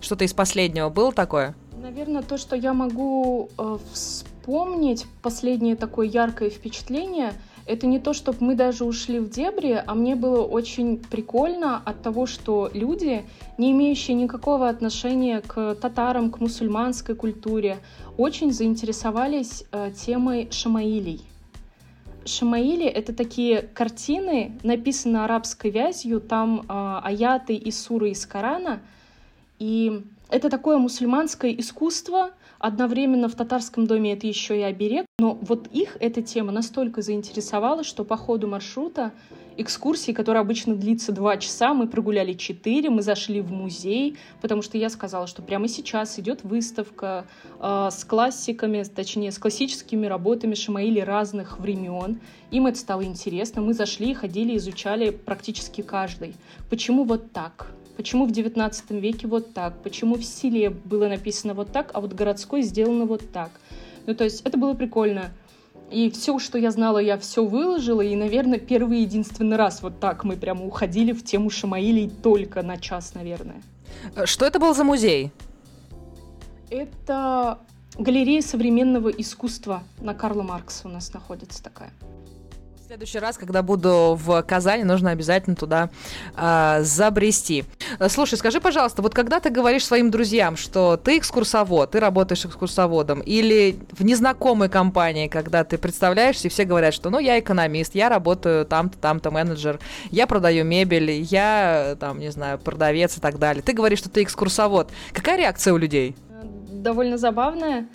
Что-то 0.00 0.24
из 0.24 0.32
последнего 0.32 0.88
было 0.88 1.12
такое? 1.12 1.54
Наверное, 1.82 2.22
то, 2.22 2.38
что 2.38 2.56
я 2.56 2.72
могу 2.72 3.50
э, 3.58 3.78
вспомнить, 3.92 5.04
последнее 5.20 5.76
такое 5.76 6.06
яркое 6.06 6.48
впечатление— 6.48 7.34
это 7.66 7.86
не 7.86 7.98
то, 7.98 8.12
чтобы 8.12 8.38
мы 8.40 8.54
даже 8.54 8.84
ушли 8.84 9.18
в 9.18 9.30
дебри, 9.30 9.82
а 9.86 9.94
мне 9.94 10.14
было 10.16 10.42
очень 10.42 10.98
прикольно 10.98 11.80
от 11.84 12.02
того, 12.02 12.26
что 12.26 12.70
люди, 12.72 13.24
не 13.58 13.72
имеющие 13.72 14.16
никакого 14.16 14.68
отношения 14.68 15.40
к 15.40 15.74
татарам, 15.76 16.30
к 16.30 16.40
мусульманской 16.40 17.14
культуре, 17.14 17.78
очень 18.16 18.52
заинтересовались 18.52 19.64
э, 19.72 19.92
темой 19.92 20.48
шамаилей. 20.50 21.22
Шамаили— 22.24 22.84
это 22.86 23.14
такие 23.14 23.62
картины, 23.62 24.58
написанные 24.62 25.24
арабской 25.24 25.70
вязью, 25.70 26.20
там 26.20 26.60
э, 26.60 27.00
аяты 27.04 27.54
и 27.54 27.70
суры 27.70 28.10
из 28.10 28.26
Корана, 28.26 28.80
и 29.58 30.02
это 30.28 30.48
такое 30.48 30.78
мусульманское 30.78 31.52
искусство, 31.52 32.30
Одновременно 32.60 33.30
в 33.30 33.34
татарском 33.34 33.86
доме 33.86 34.12
это 34.12 34.26
еще 34.26 34.58
и 34.58 34.62
оберег, 34.62 35.06
но 35.18 35.38
вот 35.40 35.66
их 35.68 35.96
эта 35.98 36.20
тема 36.20 36.52
настолько 36.52 37.00
заинтересовала, 37.00 37.82
что 37.82 38.04
по 38.04 38.18
ходу 38.18 38.48
маршрута 38.48 39.12
экскурсии, 39.56 40.12
которая 40.12 40.42
обычно 40.42 40.74
длится 40.74 41.10
два 41.12 41.38
часа, 41.38 41.72
мы 41.72 41.88
прогуляли 41.88 42.34
четыре, 42.34 42.90
мы 42.90 43.00
зашли 43.00 43.40
в 43.40 43.50
музей, 43.50 44.18
потому 44.42 44.60
что 44.60 44.76
я 44.76 44.90
сказала, 44.90 45.26
что 45.26 45.40
прямо 45.40 45.68
сейчас 45.68 46.18
идет 46.18 46.44
выставка 46.44 47.24
э, 47.58 47.88
с 47.90 48.04
классиками, 48.04 48.82
точнее, 48.82 49.32
с 49.32 49.38
классическими 49.38 50.06
работами 50.06 50.54
Шамаили 50.54 51.00
разных 51.00 51.60
времен. 51.60 52.20
Им 52.50 52.66
это 52.66 52.78
стало 52.78 53.04
интересно, 53.04 53.62
мы 53.62 53.72
зашли, 53.72 54.12
ходили, 54.12 54.58
изучали 54.58 55.10
практически 55.10 55.80
каждый. 55.80 56.34
Почему 56.68 57.04
вот 57.04 57.32
так? 57.32 57.72
Почему 58.00 58.24
в 58.24 58.30
XIX 58.30 58.98
веке 58.98 59.26
вот 59.26 59.52
так? 59.52 59.74
Почему 59.82 60.14
в 60.14 60.24
селе 60.24 60.70
было 60.70 61.06
написано 61.06 61.52
вот 61.52 61.70
так, 61.70 61.90
а 61.92 62.00
вот 62.00 62.14
городской 62.14 62.62
сделано 62.62 63.04
вот 63.04 63.30
так? 63.30 63.50
Ну, 64.06 64.14
то 64.14 64.24
есть 64.24 64.40
это 64.46 64.56
было 64.56 64.72
прикольно. 64.72 65.32
И 65.90 66.10
все, 66.10 66.38
что 66.38 66.56
я 66.56 66.70
знала, 66.70 66.96
я 66.96 67.18
все 67.18 67.44
выложила. 67.44 68.00
И, 68.00 68.16
наверное, 68.16 68.58
первый 68.58 69.00
и 69.00 69.02
единственный 69.02 69.58
раз 69.58 69.82
вот 69.82 70.00
так 70.00 70.24
мы 70.24 70.38
прямо 70.38 70.64
уходили 70.64 71.12
в 71.12 71.22
тему 71.22 71.50
Шамаилей 71.50 72.08
только 72.08 72.62
на 72.62 72.78
час, 72.78 73.12
наверное. 73.14 73.60
Что 74.24 74.46
это 74.46 74.58
был 74.58 74.74
за 74.74 74.82
музей? 74.82 75.30
Это 76.70 77.58
галерея 77.98 78.40
современного 78.40 79.10
искусства 79.10 79.82
на 80.00 80.14
Карла 80.14 80.42
Маркса 80.42 80.88
у 80.88 80.90
нас 80.90 81.12
находится 81.12 81.62
такая 81.62 81.92
следующий 82.90 83.20
раз, 83.20 83.38
когда 83.38 83.62
буду 83.62 84.18
в 84.20 84.42
Казани, 84.42 84.82
нужно 84.82 85.12
обязательно 85.12 85.54
туда 85.54 85.90
э, 86.36 86.80
забрести. 86.82 87.64
Слушай, 88.08 88.36
скажи, 88.36 88.60
пожалуйста, 88.60 89.00
вот 89.00 89.14
когда 89.14 89.38
ты 89.38 89.48
говоришь 89.48 89.84
своим 89.84 90.10
друзьям, 90.10 90.56
что 90.56 90.96
ты 90.96 91.18
экскурсовод, 91.18 91.92
ты 91.92 92.00
работаешь 92.00 92.44
экскурсоводом, 92.44 93.20
или 93.20 93.78
в 93.92 94.04
незнакомой 94.04 94.68
компании, 94.68 95.28
когда 95.28 95.62
ты 95.62 95.78
представляешься, 95.78 96.48
и 96.48 96.50
все 96.50 96.64
говорят, 96.64 96.92
что 96.92 97.10
ну 97.10 97.20
я 97.20 97.38
экономист, 97.38 97.94
я 97.94 98.08
работаю 98.08 98.66
там-то, 98.66 98.98
там-то 98.98 99.30
менеджер, 99.30 99.78
я 100.10 100.26
продаю 100.26 100.64
мебель, 100.64 101.12
я 101.12 101.96
там, 102.00 102.18
не 102.18 102.32
знаю, 102.32 102.58
продавец 102.58 103.18
и 103.18 103.20
так 103.20 103.38
далее. 103.38 103.62
Ты 103.62 103.72
говоришь, 103.72 104.00
что 104.00 104.10
ты 104.10 104.24
экскурсовод. 104.24 104.90
Какая 105.12 105.38
реакция 105.38 105.74
у 105.74 105.76
людей? 105.76 106.16
Довольно 106.72 107.18
забавная, 107.18 107.86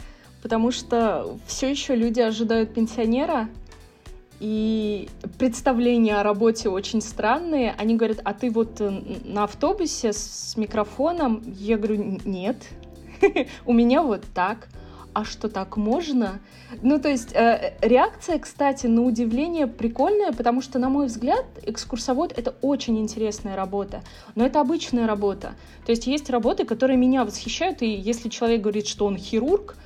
потому 0.42 0.72
что 0.72 1.38
все 1.48 1.70
еще 1.70 1.98
люди 1.98 2.22
ожидают 2.22 2.74
пенсионера, 2.74 3.50
и 4.39 5.08
представления 5.38 6.18
о 6.18 6.24
работе 6.24 6.70
очень 6.70 7.01
странные. 7.01 7.74
Они 7.77 7.96
говорят, 7.96 8.20
а 8.24 8.34
ты 8.34 8.50
вот 8.50 8.82
э, 8.82 9.01
на 9.24 9.46
автобусе 9.46 10.12
с 10.13 10.56
микрофоном? 10.58 11.42
Я 11.46 11.77
говорю, 11.77 12.20
нет, 12.25 12.58
у 13.65 13.74
меня 13.74 14.01
вот 14.01 14.24
так. 14.34 14.68
А 15.13 15.24
что 15.24 15.48
так 15.48 15.77
можно? 15.77 16.42
Ну, 16.82 17.00
то 17.00 17.08
есть 17.08 17.34
э, 17.34 17.77
реакция, 17.82 18.38
кстати, 18.38 18.88
на 18.88 19.01
удивление 19.04 19.65
прикольная, 19.65 20.34
потому 20.34 20.62
что, 20.62 20.77
на 20.77 20.89
мой 20.89 21.06
взгляд, 21.06 21.46
экскурсовод— 21.63 22.34
это 22.38 22.54
очень 22.62 23.00
интересная 23.00 23.56
работа, 23.56 24.04
но 24.36 24.46
это 24.46 24.60
обычная 24.60 25.08
работа. 25.08 25.56
То 25.86 25.92
есть 25.92 26.06
есть 26.06 26.30
работы, 26.30 26.65
которые 26.65 26.98
меня 26.98 27.24
восхищают, 27.24 27.82
и 27.82 27.88
если 27.88 28.27
человек 28.27 28.60
говорит, 28.60 28.88
что 28.88 29.06
он 29.06 29.15
хирург 29.15 29.77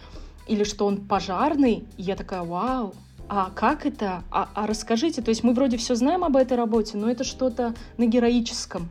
или 0.48 0.64
что 0.64 0.88
он 0.88 0.98
пожарный, 0.98 1.84
я 1.96 2.16
такая, 2.16 2.42
вау, 2.42 2.96
а 3.30 3.52
как 3.52 3.86
это? 3.86 4.24
А, 4.32 4.50
а 4.56 4.66
расскажите, 4.66 5.22
то 5.22 5.30
есть 5.30 5.44
мы 5.44 5.54
вроде 5.54 5.78
все 5.78 5.94
знаем 5.94 6.24
об 6.24 6.36
этой 6.36 6.58
работе, 6.58 6.98
но 6.98 7.10
это 7.10 7.24
что-то 7.24 7.76
на 7.98 8.08
героическом. 8.08 8.90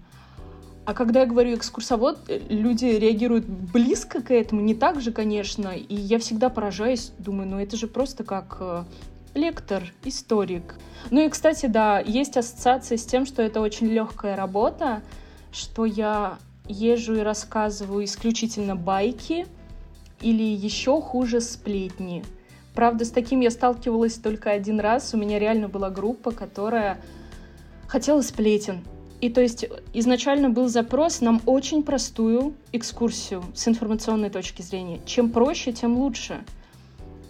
А 0.84 0.94
когда 0.94 1.20
я 1.20 1.26
говорю 1.26 1.54
экскурсовод, 1.54 2.18
э, 2.28 2.40
люди 2.48 2.86
реагируют 2.86 3.46
близко 3.46 4.22
к 4.22 4.30
этому, 4.30 4.62
не 4.62 4.74
так 4.74 5.00
же, 5.00 5.12
конечно, 5.12 5.68
и 5.68 5.94
я 5.94 6.18
всегда 6.20 6.48
поражаюсь, 6.48 7.12
думаю, 7.18 7.48
ну 7.48 7.58
это 7.58 7.76
же 7.76 7.88
просто 7.88 8.22
как 8.22 8.56
э, 8.60 8.84
лектор, 9.34 9.82
историк. 10.04 10.76
Ну 11.10 11.26
и, 11.26 11.28
кстати, 11.28 11.66
да, 11.66 11.98
есть 11.98 12.36
ассоциация 12.36 12.96
с 12.96 13.04
тем, 13.04 13.26
что 13.26 13.42
это 13.42 13.60
очень 13.60 13.88
легкая 13.88 14.36
работа, 14.36 15.02
что 15.52 15.84
я 15.84 16.38
езжу 16.68 17.16
и 17.16 17.20
рассказываю 17.20 18.04
исключительно 18.04 18.76
байки 18.76 19.46
или 20.20 20.42
еще 20.42 21.02
хуже 21.02 21.40
сплетни. 21.40 22.24
Правда, 22.78 23.04
с 23.04 23.10
таким 23.10 23.40
я 23.40 23.50
сталкивалась 23.50 24.14
только 24.14 24.52
один 24.52 24.78
раз. 24.78 25.12
У 25.12 25.16
меня 25.16 25.40
реально 25.40 25.68
была 25.68 25.90
группа, 25.90 26.30
которая 26.30 27.00
хотела 27.88 28.20
сплетен. 28.20 28.84
И 29.20 29.30
то 29.30 29.40
есть 29.40 29.66
изначально 29.94 30.48
был 30.48 30.68
запрос 30.68 31.20
нам 31.20 31.42
очень 31.44 31.82
простую 31.82 32.54
экскурсию 32.70 33.42
с 33.52 33.66
информационной 33.66 34.30
точки 34.30 34.62
зрения. 34.62 35.00
Чем 35.06 35.30
проще, 35.30 35.72
тем 35.72 35.98
лучше. 35.98 36.44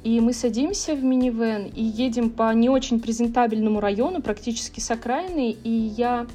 И 0.04 0.20
мы 0.20 0.34
садимся 0.34 0.94
в 0.94 1.02
минивэн 1.02 1.64
и 1.74 1.82
едем 1.82 2.28
по 2.28 2.52
не 2.52 2.68
очень 2.68 3.00
презентабельному 3.00 3.80
району, 3.80 4.20
практически 4.20 4.80
с 4.80 4.90
окраины, 4.90 5.52
и 5.52 5.70
я 5.70 6.26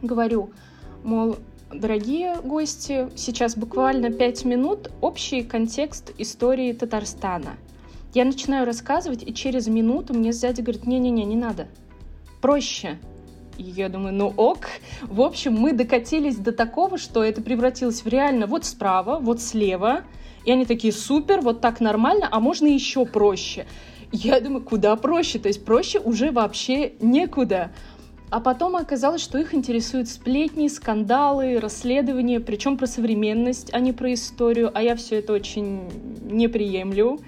говорю, 0.00 0.52
мол, 1.04 1.36
дорогие 1.70 2.36
гости, 2.36 3.10
сейчас 3.14 3.58
буквально 3.58 4.10
пять 4.10 4.46
минут 4.46 4.90
общий 5.02 5.42
контекст 5.42 6.14
истории 6.16 6.72
Татарстана– 6.72 7.56
я 8.14 8.24
начинаю 8.24 8.64
рассказывать, 8.66 9.22
и 9.22 9.34
через 9.34 9.66
минуту 9.66 10.14
мне 10.14 10.32
сзади 10.32 10.60
говорит, 10.60 10.86
не-не-не, 10.86 11.24
не 11.24 11.36
надо. 11.36 11.68
Проще. 12.40 12.98
И 13.58 13.64
я 13.64 13.88
думаю, 13.88 14.14
ну 14.14 14.32
ок. 14.36 14.66
В 15.02 15.20
общем, 15.20 15.54
мы 15.54 15.72
докатились 15.72 16.36
до 16.36 16.52
такого, 16.52 16.96
что 16.96 17.24
это 17.24 17.42
превратилось 17.42 18.02
в 18.02 18.08
реально 18.08 18.46
вот 18.46 18.64
справа, 18.64 19.18
вот 19.18 19.42
слева. 19.42 20.04
И 20.44 20.52
они 20.52 20.64
такие, 20.64 20.92
супер, 20.92 21.40
вот 21.40 21.60
так 21.60 21.80
нормально, 21.80 22.28
а 22.30 22.40
можно 22.40 22.66
еще 22.66 23.04
проще. 23.04 23.66
Я 24.12 24.40
думаю, 24.40 24.64
куда 24.64 24.96
проще? 24.96 25.38
То 25.38 25.48
есть 25.48 25.64
проще 25.64 25.98
уже 25.98 26.30
вообще 26.30 26.92
некуда. 27.00 27.72
А 28.30 28.40
потом 28.40 28.76
оказалось, 28.76 29.22
что 29.22 29.38
их 29.38 29.54
интересуют 29.54 30.08
сплетни, 30.08 30.68
скандалы, 30.68 31.58
расследования, 31.58 32.40
причем 32.40 32.76
про 32.76 32.86
современность, 32.86 33.72
а 33.72 33.80
не 33.80 33.92
про 33.92 34.12
историю. 34.12 34.70
А 34.74 34.82
я 34.82 34.96
все 34.96 35.16
это 35.16 35.32
очень 35.32 35.88
не 36.22 36.46
приемлю. 36.46 37.20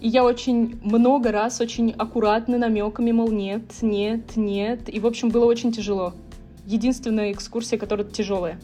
И 0.00 0.08
я 0.08 0.24
очень 0.24 0.78
много 0.82 1.32
раз, 1.32 1.60
очень 1.60 1.92
аккуратно 1.92 2.58
намеками, 2.58 3.12
мол, 3.12 3.30
нет, 3.30 3.62
нет, 3.82 4.36
нет. 4.36 4.94
И, 4.94 5.00
в 5.00 5.06
общем, 5.06 5.30
было 5.30 5.44
очень 5.46 5.72
тяжело. 5.72 6.12
Единственная 6.66 7.32
экскурсия, 7.32 7.78
которая 7.78 8.06
тяжелая. 8.06 8.60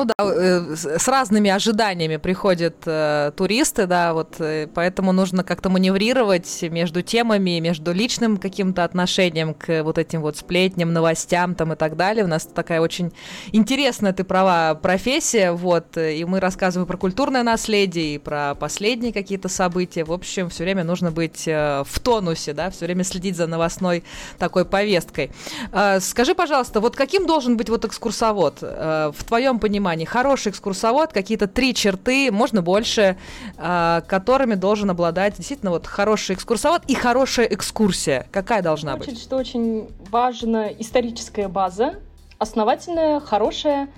Ну 0.00 0.06
да, 0.06 0.14
э, 0.18 0.76
с 0.76 1.08
разными 1.08 1.50
ожиданиями 1.50 2.16
приходят 2.16 2.76
э, 2.86 3.32
туристы, 3.36 3.86
да, 3.86 4.14
вот 4.14 4.36
э, 4.38 4.66
поэтому 4.74 5.12
нужно 5.12 5.44
как-то 5.44 5.68
маневрировать 5.68 6.62
между 6.62 7.02
темами, 7.02 7.58
между 7.58 7.92
личным 7.92 8.38
каким-то 8.38 8.84
отношением 8.84 9.52
к 9.52 9.82
вот 9.82 9.98
этим 9.98 10.22
вот 10.22 10.38
сплетням, 10.38 10.94
новостям 10.94 11.54
там 11.54 11.74
и 11.74 11.76
так 11.76 11.98
далее. 11.98 12.24
У 12.24 12.28
нас 12.28 12.46
такая 12.46 12.80
очень 12.80 13.12
интересная, 13.52 14.14
ты 14.14 14.24
права, 14.24 14.74
профессия, 14.74 15.52
вот, 15.52 15.98
и 15.98 16.24
мы 16.24 16.40
рассказываем 16.40 16.86
про 16.86 16.96
культурное 16.96 17.42
наследие 17.42 18.14
и 18.14 18.18
про 18.18 18.54
последние 18.54 19.12
какие-то 19.12 19.50
события. 19.50 20.04
В 20.04 20.14
общем, 20.14 20.48
все 20.48 20.64
время 20.64 20.82
нужно 20.82 21.10
быть 21.10 21.46
э, 21.46 21.84
в 21.86 22.00
тонусе, 22.00 22.54
да, 22.54 22.70
все 22.70 22.86
время 22.86 23.04
следить 23.04 23.36
за 23.36 23.46
новостной 23.46 24.02
такой 24.38 24.64
повесткой. 24.64 25.30
Э, 25.72 26.00
скажи, 26.00 26.34
пожалуйста, 26.34 26.80
вот 26.80 26.96
каким 26.96 27.26
должен 27.26 27.58
быть 27.58 27.68
вот 27.68 27.84
экскурсовод 27.84 28.60
э, 28.62 29.12
в 29.14 29.24
твоем 29.24 29.58
понимании? 29.58 29.89
Понимании, 29.90 30.04
хороший 30.04 30.50
экскурсовод, 30.50 31.12
какие-то 31.12 31.48
три 31.48 31.74
черты, 31.74 32.30
можно 32.30 32.62
больше, 32.62 33.16
э, 33.56 34.02
которыми 34.06 34.54
должен 34.54 34.90
обладать 34.90 35.36
действительно 35.36 35.72
вот 35.72 35.86
хороший 35.86 36.36
экскурсовод 36.36 36.82
и 36.86 36.94
хорошая 36.94 37.46
экскурсия. 37.46 38.26
Какая 38.30 38.62
должна 38.62 38.94
Значит, 38.94 39.14
быть? 39.14 39.22
что 39.22 39.36
очень 39.36 39.88
важна 40.10 40.68
историческая 40.68 41.48
база, 41.48 41.94
основательная, 42.38 43.18
хорошая. 43.20 43.88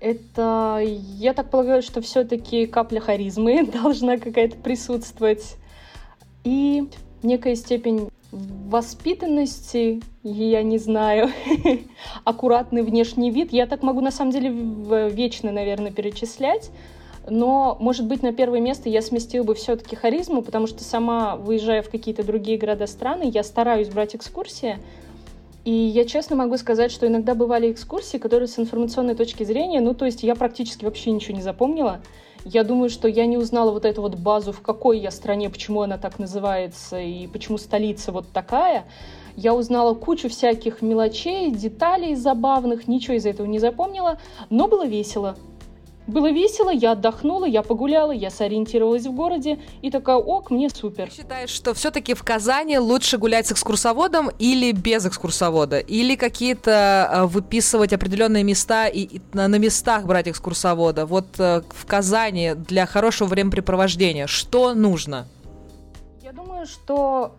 Это, 0.00 0.80
я 0.82 1.34
так 1.34 1.50
полагаю, 1.50 1.82
что 1.82 2.00
все-таки 2.00 2.66
капля 2.66 3.00
харизмы 3.00 3.66
должна 3.82 4.16
какая-то 4.16 4.56
присутствовать. 4.56 5.56
И 6.44 6.88
некая 7.22 7.54
степень 7.54 8.08
воспитанности, 8.30 10.02
я 10.22 10.62
не 10.62 10.78
знаю, 10.78 11.30
аккуратный 12.24 12.82
внешний 12.82 13.30
вид. 13.30 13.52
Я 13.52 13.66
так 13.66 13.82
могу 13.82 14.00
на 14.00 14.10
самом 14.10 14.32
деле 14.32 14.50
вечно, 15.10 15.50
наверное, 15.50 15.90
перечислять. 15.90 16.70
Но, 17.30 17.76
может 17.80 18.06
быть, 18.06 18.22
на 18.22 18.32
первое 18.32 18.60
место 18.60 18.88
я 18.88 19.02
сместила 19.02 19.44
бы 19.44 19.54
все-таки 19.54 19.96
харизму, 19.96 20.42
потому 20.42 20.66
что 20.66 20.82
сама, 20.82 21.36
выезжая 21.36 21.82
в 21.82 21.90
какие-то 21.90 22.24
другие 22.24 22.58
города 22.58 22.86
страны, 22.86 23.30
я 23.32 23.42
стараюсь 23.42 23.88
брать 23.88 24.16
экскурсии. 24.16 24.78
И 25.64 25.70
я 25.70 26.06
честно 26.06 26.36
могу 26.36 26.56
сказать, 26.56 26.90
что 26.90 27.06
иногда 27.06 27.34
бывали 27.34 27.70
экскурсии, 27.70 28.16
которые 28.16 28.48
с 28.48 28.58
информационной 28.58 29.14
точки 29.14 29.44
зрения, 29.44 29.80
ну, 29.80 29.92
то 29.92 30.06
есть 30.06 30.22
я 30.22 30.34
практически 30.34 30.84
вообще 30.84 31.10
ничего 31.10 31.36
не 31.36 31.42
запомнила. 31.42 32.00
Я 32.44 32.64
думаю, 32.64 32.90
что 32.90 33.08
я 33.08 33.26
не 33.26 33.36
узнала 33.36 33.70
вот 33.72 33.84
эту 33.84 34.02
вот 34.02 34.14
базу, 34.14 34.52
в 34.52 34.60
какой 34.60 34.98
я 34.98 35.10
стране, 35.10 35.50
почему 35.50 35.82
она 35.82 35.98
так 35.98 36.18
называется 36.18 36.98
и 36.98 37.26
почему 37.26 37.58
столица 37.58 38.12
вот 38.12 38.30
такая. 38.32 38.84
Я 39.36 39.54
узнала 39.54 39.94
кучу 39.94 40.28
всяких 40.28 40.82
мелочей, 40.82 41.50
деталей 41.50 42.14
забавных, 42.14 42.88
ничего 42.88 43.14
из 43.14 43.26
этого 43.26 43.46
не 43.46 43.58
запомнила, 43.58 44.18
но 44.50 44.66
было 44.68 44.86
весело. 44.86 45.36
Было 46.08 46.30
весело, 46.30 46.70
я 46.70 46.92
отдохнула, 46.92 47.44
я 47.44 47.62
погуляла, 47.62 48.12
я 48.12 48.30
сориентировалась 48.30 49.04
в 49.04 49.12
городе 49.12 49.58
и 49.82 49.90
такая, 49.90 50.16
ок, 50.16 50.50
мне 50.50 50.70
супер. 50.70 51.10
Считаешь, 51.10 51.50
что 51.50 51.74
все-таки 51.74 52.14
в 52.14 52.22
Казани 52.22 52.78
лучше 52.78 53.18
гулять 53.18 53.46
с 53.46 53.52
экскурсоводом 53.52 54.30
или 54.38 54.72
без 54.72 55.04
экскурсовода? 55.04 55.78
Или 55.78 56.16
какие-то 56.16 57.10
э, 57.12 57.24
выписывать 57.26 57.92
определенные 57.92 58.42
места 58.42 58.86
и, 58.86 59.00
и 59.00 59.20
на, 59.34 59.48
на 59.48 59.56
местах 59.56 60.06
брать 60.06 60.28
экскурсовода? 60.28 61.04
Вот 61.04 61.26
э, 61.38 61.60
в 61.68 61.84
Казани 61.84 62.54
для 62.54 62.86
хорошего 62.86 63.28
времяпрепровождения 63.28 64.26
что 64.26 64.72
нужно? 64.72 65.28
Я 66.22 66.32
думаю, 66.32 66.64
что 66.64 67.36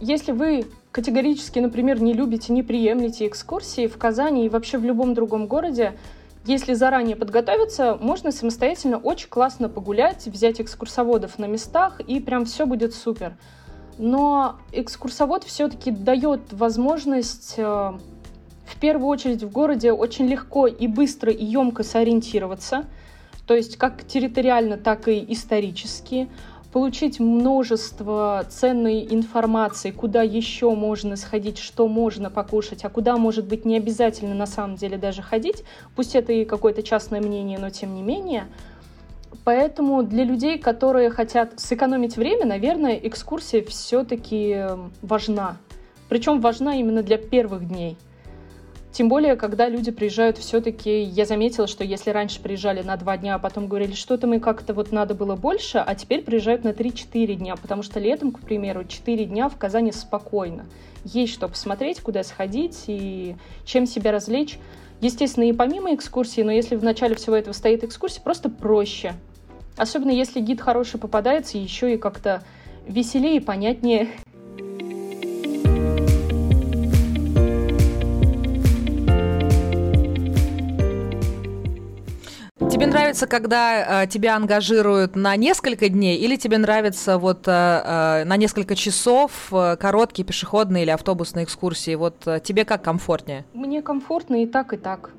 если 0.00 0.32
вы 0.32 0.66
категорически, 0.90 1.58
например, 1.58 2.02
не 2.02 2.12
любите, 2.12 2.52
не 2.52 2.62
приемлете 2.62 3.26
экскурсии 3.28 3.86
в 3.86 3.96
Казани 3.96 4.44
и 4.44 4.50
вообще 4.50 4.76
в 4.76 4.84
любом 4.84 5.14
другом 5.14 5.46
городе, 5.46 5.94
если 6.46 6.74
заранее 6.74 7.16
подготовиться, 7.16 7.96
можно 8.00 8.30
самостоятельно 8.30 8.98
очень 8.98 9.28
классно 9.28 9.68
погулять, 9.68 10.26
взять 10.26 10.60
экскурсоводов 10.60 11.38
на 11.38 11.46
местах, 11.46 12.00
и 12.00 12.20
прям 12.20 12.44
все 12.44 12.66
будет 12.66 12.94
супер. 12.94 13.36
Но 13.96 14.56
экскурсовод 14.72 15.44
все-таки 15.44 15.90
дает 15.90 16.52
возможность 16.52 17.54
э, 17.56 17.62
в 17.62 18.80
первую 18.80 19.08
очередь 19.08 19.42
в 19.42 19.50
городе 19.50 19.92
очень 19.92 20.26
легко 20.26 20.66
и 20.66 20.86
быстро 20.86 21.32
и 21.32 21.44
емко 21.44 21.82
сориентироваться, 21.82 22.84
то 23.46 23.54
есть 23.54 23.76
как 23.76 24.06
территориально, 24.06 24.76
так 24.76 25.08
и 25.08 25.24
исторически 25.32 26.28
получить 26.74 27.20
множество 27.20 28.44
ценной 28.50 29.06
информации, 29.08 29.92
куда 29.92 30.22
еще 30.22 30.74
можно 30.74 31.14
сходить, 31.14 31.56
что 31.56 31.86
можно 31.86 32.30
покушать, 32.30 32.84
а 32.84 32.88
куда, 32.88 33.16
может 33.16 33.44
быть, 33.46 33.64
не 33.64 33.76
обязательно 33.76 34.34
на 34.34 34.46
самом 34.46 34.74
деле 34.74 34.96
даже 34.96 35.22
ходить. 35.22 35.62
Пусть 35.94 36.16
это 36.16 36.32
и 36.32 36.44
какое-то 36.44 36.82
частное 36.82 37.20
мнение, 37.20 37.60
но 37.60 37.70
тем 37.70 37.94
не 37.94 38.02
менее. 38.02 38.46
Поэтому 39.44 40.02
для 40.02 40.24
людей, 40.24 40.58
которые 40.58 41.10
хотят 41.10 41.60
сэкономить 41.60 42.16
время, 42.16 42.44
наверное, 42.44 42.98
экскурсия 43.00 43.62
все-таки 43.62 44.64
важна. 45.00 45.58
Причем 46.08 46.40
важна 46.40 46.74
именно 46.74 47.04
для 47.04 47.18
первых 47.18 47.68
дней– 47.68 47.96
тем 48.94 49.08
более, 49.08 49.34
когда 49.34 49.68
люди 49.68 49.90
приезжают 49.90 50.38
все-таки, 50.38 51.02
я 51.02 51.26
заметила, 51.26 51.66
что 51.66 51.82
если 51.82 52.10
раньше 52.10 52.40
приезжали 52.40 52.80
на 52.82 52.96
два 52.96 53.16
дня, 53.16 53.34
а 53.34 53.38
потом 53.40 53.66
говорили, 53.66 53.92
что-то 53.92 54.28
мы 54.28 54.38
как-то 54.38 54.72
вот 54.72 54.92
надо 54.92 55.16
было 55.16 55.34
больше, 55.34 55.78
а 55.78 55.96
теперь 55.96 56.22
приезжают 56.22 56.62
на 56.62 56.68
3-4 56.68 57.34
дня, 57.34 57.56
потому 57.56 57.82
что 57.82 57.98
летом, 57.98 58.30
к 58.30 58.38
примеру, 58.38 58.84
4 58.84 59.24
дня 59.24 59.48
в 59.48 59.56
Казани 59.56 59.90
спокойно. 59.90 60.66
Есть 61.02 61.34
что 61.34 61.48
посмотреть, 61.48 62.02
куда 62.02 62.22
сходить 62.22 62.84
и 62.86 63.34
чем 63.64 63.86
себя 63.86 64.12
развлечь. 64.12 64.58
Естественно, 65.00 65.42
и 65.42 65.52
помимо 65.52 65.92
экскурсии, 65.92 66.42
но 66.42 66.52
если 66.52 66.76
в 66.76 66.84
начале 66.84 67.16
всего 67.16 67.34
этого 67.34 67.52
стоит 67.52 67.82
экскурсия, 67.82 68.22
просто 68.22 68.48
проще. 68.48 69.14
Особенно 69.76 70.12
если 70.12 70.38
гид 70.38 70.60
хороший 70.60 71.00
попадается, 71.00 71.58
еще 71.58 71.92
и 71.92 71.98
как-то 71.98 72.44
веселее 72.86 73.38
и 73.38 73.40
понятнее 73.40 74.06
Тебе 82.74 82.88
нравится, 82.88 83.28
когда 83.28 84.02
э, 84.02 84.06
тебя 84.08 84.34
ангажируют 84.34 85.14
на 85.14 85.36
несколько 85.36 85.88
дней, 85.88 86.16
или 86.16 86.34
тебе 86.34 86.58
нравится 86.58 87.18
вот 87.18 87.46
э, 87.46 87.52
э, 87.52 88.24
на 88.24 88.36
несколько 88.36 88.74
часов 88.74 89.30
э, 89.52 89.76
короткие 89.76 90.26
пешеходные 90.26 90.82
или 90.82 90.90
автобусные 90.90 91.44
экскурсии? 91.44 91.94
Вот 91.94 92.26
э, 92.26 92.40
тебе 92.42 92.64
как 92.64 92.82
комфортнее? 92.82 93.44
Мне 93.54 93.80
комфортно 93.80 94.42
и 94.42 94.46
так, 94.46 94.72
и 94.72 94.76
так. 94.76 95.12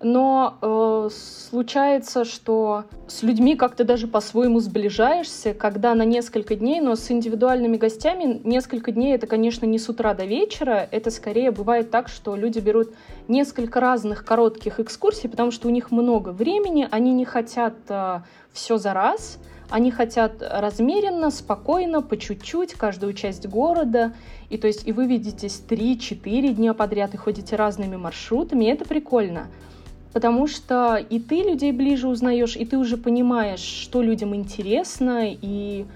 Но 0.00 0.58
э, 0.62 1.08
случается, 1.12 2.24
что 2.24 2.84
с 3.08 3.24
людьми 3.24 3.56
как-то 3.56 3.82
даже 3.82 4.06
по-своему 4.06 4.60
сближаешься, 4.60 5.54
когда 5.54 5.94
на 5.94 6.04
несколько 6.04 6.54
дней, 6.54 6.80
но 6.80 6.94
с 6.94 7.10
индивидуальными 7.10 7.76
гостями 7.76 8.40
несколько 8.44 8.92
дней 8.92 9.16
это, 9.16 9.26
конечно, 9.26 9.66
не 9.66 9.78
с 9.78 9.88
утра 9.88 10.14
до 10.14 10.24
вечера, 10.24 10.86
это 10.92 11.10
скорее 11.10 11.50
бывает 11.50 11.90
так, 11.90 12.08
что 12.08 12.36
люди 12.36 12.60
берут 12.60 12.94
несколько 13.26 13.80
разных 13.80 14.24
коротких 14.24 14.78
экскурсий, 14.78 15.28
потому 15.28 15.50
что 15.50 15.66
у 15.66 15.72
них 15.72 15.90
много 15.90 16.28
времени, 16.28 16.86
они 16.92 17.12
не 17.12 17.24
хотят 17.24 17.74
э, 17.88 18.20
все 18.52 18.78
за 18.78 18.94
раз, 18.94 19.38
они 19.68 19.90
хотят 19.90 20.34
размеренно, 20.40 21.32
спокойно, 21.32 22.02
по 22.02 22.16
чуть-чуть, 22.16 22.74
каждую 22.74 23.14
часть 23.14 23.46
города. 23.46 24.14
И 24.48 24.56
то 24.56 24.66
есть 24.66 24.86
и 24.86 24.92
вы 24.92 25.06
видитесь 25.06 25.62
3-4 25.68 26.54
дня 26.54 26.72
подряд 26.72 27.12
и 27.14 27.18
ходите 27.18 27.56
разными 27.56 27.96
маршрутами, 27.96 28.64
и 28.64 28.68
это 28.68 28.86
прикольно 28.86 29.48
потому 30.12 30.46
что 30.46 30.96
и 30.96 31.18
ты 31.18 31.42
людей 31.42 31.72
ближе 31.72 32.08
узнаешь, 32.08 32.56
и 32.56 32.64
ты 32.64 32.78
уже 32.78 32.96
понимаешь, 32.96 33.60
что 33.60 34.02
людям 34.02 34.34
интересно, 34.34 35.22
и 35.24 35.86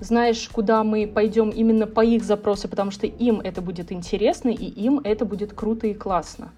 знаешь, 0.00 0.48
куда 0.50 0.82
мы 0.82 1.06
пойдем 1.06 1.50
именно 1.50 1.86
по 1.86 2.04
их 2.04 2.24
запросу, 2.24 2.68
потому 2.68 2.90
что 2.90 3.06
им 3.06 3.40
это 3.40 3.60
будет 3.60 3.92
интересно, 3.92 4.48
и 4.48 4.64
им 4.64 5.00
это 5.04 5.24
будет 5.24 5.52
круто 5.52 5.86
и 5.86 5.94
классно. 5.94 6.52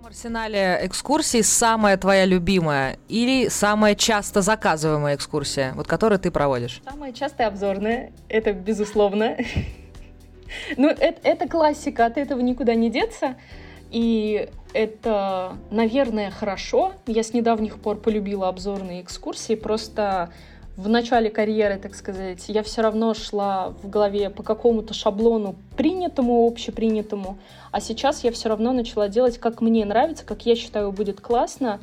В 0.00 0.06
арсенале 0.06 0.78
экскурсий 0.82 1.42
самая 1.42 1.96
твоя 1.96 2.24
любимая 2.24 2.96
или 3.08 3.48
самая 3.48 3.96
часто 3.96 4.40
заказываемая 4.40 5.16
экскурсия, 5.16 5.72
вот 5.74 5.88
которую 5.88 6.20
ты 6.20 6.30
проводишь? 6.30 6.80
Самая 6.88 7.12
частая 7.12 7.48
обзорная, 7.48 8.12
это 8.28 8.52
безусловно. 8.52 9.36
Ну, 10.76 10.88
это, 10.88 11.20
это 11.24 11.48
классика, 11.48 12.06
от 12.06 12.16
этого 12.16 12.38
никуда 12.38 12.76
не 12.76 12.88
деться. 12.88 13.34
И 13.90 14.48
это, 14.76 15.56
наверное, 15.70 16.30
хорошо. 16.30 16.92
Я 17.06 17.22
с 17.22 17.32
недавних 17.32 17.78
пор 17.78 17.96
полюбила 17.96 18.48
обзорные 18.48 19.00
экскурсии. 19.00 19.54
Просто 19.54 20.30
в 20.76 20.88
начале 20.90 21.30
карьеры, 21.30 21.78
так 21.78 21.94
сказать, 21.94 22.44
я 22.48 22.62
все 22.62 22.82
равно 22.82 23.14
шла 23.14 23.72
в 23.82 23.88
голове 23.88 24.28
по 24.28 24.42
какому-то 24.42 24.92
шаблону 24.92 25.56
принятому, 25.78 26.46
общепринятому, 26.46 27.38
а 27.72 27.80
сейчас 27.80 28.22
я 28.24 28.30
все 28.30 28.50
равно 28.50 28.72
начала 28.72 29.08
делать, 29.08 29.38
как 29.38 29.62
мне 29.62 29.86
нравится, 29.86 30.26
как 30.26 30.44
я 30.44 30.54
считаю 30.54 30.92
будет 30.92 31.22
классно, 31.22 31.80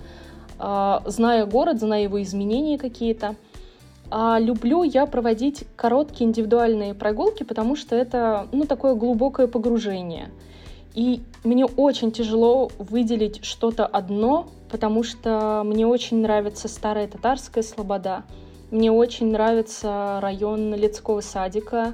а, 0.59 1.01
зная 1.07 1.47
город, 1.47 1.79
зная 1.79 2.03
его 2.03 2.21
изменения 2.21 2.77
какие-то. 2.77 3.35
А 4.11 4.37
люблю 4.39 4.83
я 4.83 5.07
проводить 5.07 5.63
короткие 5.75 6.29
индивидуальные 6.29 6.93
прогулки, 6.93 7.41
потому 7.41 7.75
что 7.75 7.95
это 7.95 8.47
ну, 8.51 8.65
такое 8.65 8.93
глубокое 8.93 9.47
погружение– 9.47 10.29
И 10.95 11.21
мне 11.43 11.65
очень 11.65 12.11
тяжело 12.11 12.69
выделить 12.77 13.43
что-то 13.43 13.85
одно, 13.85 14.47
потому 14.69 15.03
что 15.03 15.63
мне 15.65 15.87
очень 15.87 16.21
нравится 16.21 16.67
старая 16.67 17.07
татарская 17.07 17.63
слобода. 17.63 18.23
Мне 18.69 18.91
очень 18.91 19.31
нравится 19.31 20.19
район 20.21 20.73
Лецкого 20.75 21.21
садика. 21.21 21.93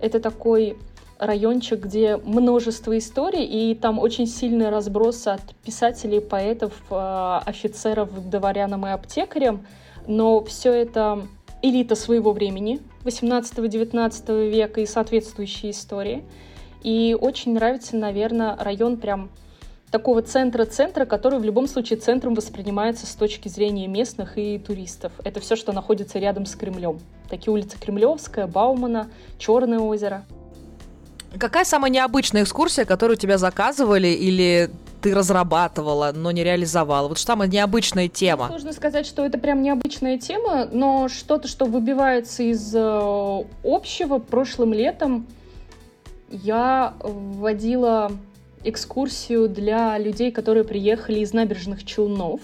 Это 0.00 0.20
такой 0.20 0.76
райончик, 1.18 1.84
где 1.84 2.16
множество 2.18 2.96
историй, 2.96 3.44
и 3.44 3.74
там 3.74 3.98
очень 3.98 4.26
сильный 4.26 4.68
разброс 4.68 5.26
от 5.26 5.42
писателей, 5.64 6.20
поэтов, 6.20 6.74
э, 6.90 7.40
офицеров, 7.44 8.28
дворянам 8.28 8.86
и 8.86 8.90
аптекарям. 8.90 9.66
Но 10.06 10.44
все 10.44 10.72
это 10.72 11.26
элита 11.62 11.94
своего 11.94 12.32
времени, 12.32 12.80
18-19 13.04 14.50
века 14.50 14.80
и 14.80 14.86
соответствующие 14.86 15.72
истории. 15.72 16.22
И 16.82 17.16
очень 17.18 17.54
нравится, 17.54 17.96
наверное, 17.96 18.56
район 18.56 18.96
прям 18.96 19.30
такого 19.90 20.22
центра-центра, 20.22 21.04
который 21.04 21.38
в 21.38 21.44
любом 21.44 21.66
случае 21.68 21.98
центром 21.98 22.34
воспринимается 22.34 23.06
с 23.06 23.14
точки 23.14 23.48
зрения 23.48 23.86
местных 23.86 24.36
и 24.36 24.58
туристов. 24.58 25.12
Это 25.24 25.40
все, 25.40 25.56
что 25.56 25.72
находится 25.72 26.18
рядом 26.18 26.46
с 26.46 26.54
Кремлем. 26.54 26.98
Такие 27.30 27.52
улицы 27.52 27.78
Кремлевская, 27.78 28.46
Баумана, 28.46 29.08
Черное 29.38 29.78
озеро. 29.78 30.24
Какая 31.38 31.64
самая 31.64 31.90
необычная 31.90 32.42
экскурсия, 32.44 32.84
которую 32.84 33.16
тебя 33.16 33.36
заказывали 33.36 34.08
или 34.08 34.70
ты 35.02 35.14
разрабатывала, 35.14 36.12
но 36.14 36.30
не 36.30 36.42
реализовала? 36.42 37.08
Вот 37.08 37.18
что 37.18 37.28
самая 37.28 37.48
необычная 37.48 38.08
тема? 38.08 38.48
Сложно 38.48 38.72
сказать, 38.72 39.06
что 39.06 39.24
это 39.24 39.38
прям 39.38 39.62
необычная 39.62 40.18
тема, 40.18 40.66
но 40.70 41.08
что-то, 41.08 41.46
что 41.46 41.66
выбивается 41.66 42.42
из 42.42 42.74
э, 42.74 43.44
общего. 43.64 44.18
Прошлым 44.18 44.72
летом 44.72 45.26
я 46.30 46.94
вводила 47.00 48.12
экскурсию 48.64 49.48
для 49.48 49.96
людей, 49.98 50.32
которые 50.32 50.64
приехали 50.64 51.20
из 51.20 51.32
набережных 51.32 51.84
Челнов, 51.84 52.40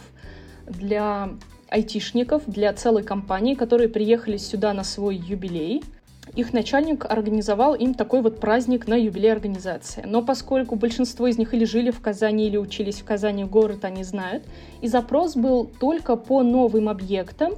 для 0.67 1.31
айтишников, 1.69 2.43
для 2.47 2.73
целой 2.73 3.03
компании, 3.03 3.55
которые 3.55 3.89
приехали 3.89 4.37
сюда 4.37 4.73
на 4.73 4.85
свой 4.85 5.17
юбилей. 5.17 5.83
Их 6.37 6.53
начальник 6.53 7.05
организовал 7.05 7.75
им 7.75 7.95
такой 7.95 8.23
вот 8.23 8.41
праздник 8.41 8.87
на 8.87 8.95
юбилей 8.95 9.33
организации. 9.33 10.03
Но 10.07 10.23
поскольку 10.23 10.77
большинство 10.77 11.27
из 11.27 11.37
них 11.37 11.53
или 11.53 11.65
жили 11.65 11.91
в 11.91 12.01
Казани, 12.01 12.47
или 12.47 12.57
учились 12.57 13.01
в 13.01 13.05
Казани, 13.05 13.45
город 13.45 13.85
они 13.85 14.05
знают, 14.05 14.45
и 14.81 14.89
запрос 14.89 15.35
был 15.35 15.65
только 15.67 16.17
по 16.17 16.43
новым 16.43 16.89
объектам, 16.89 17.55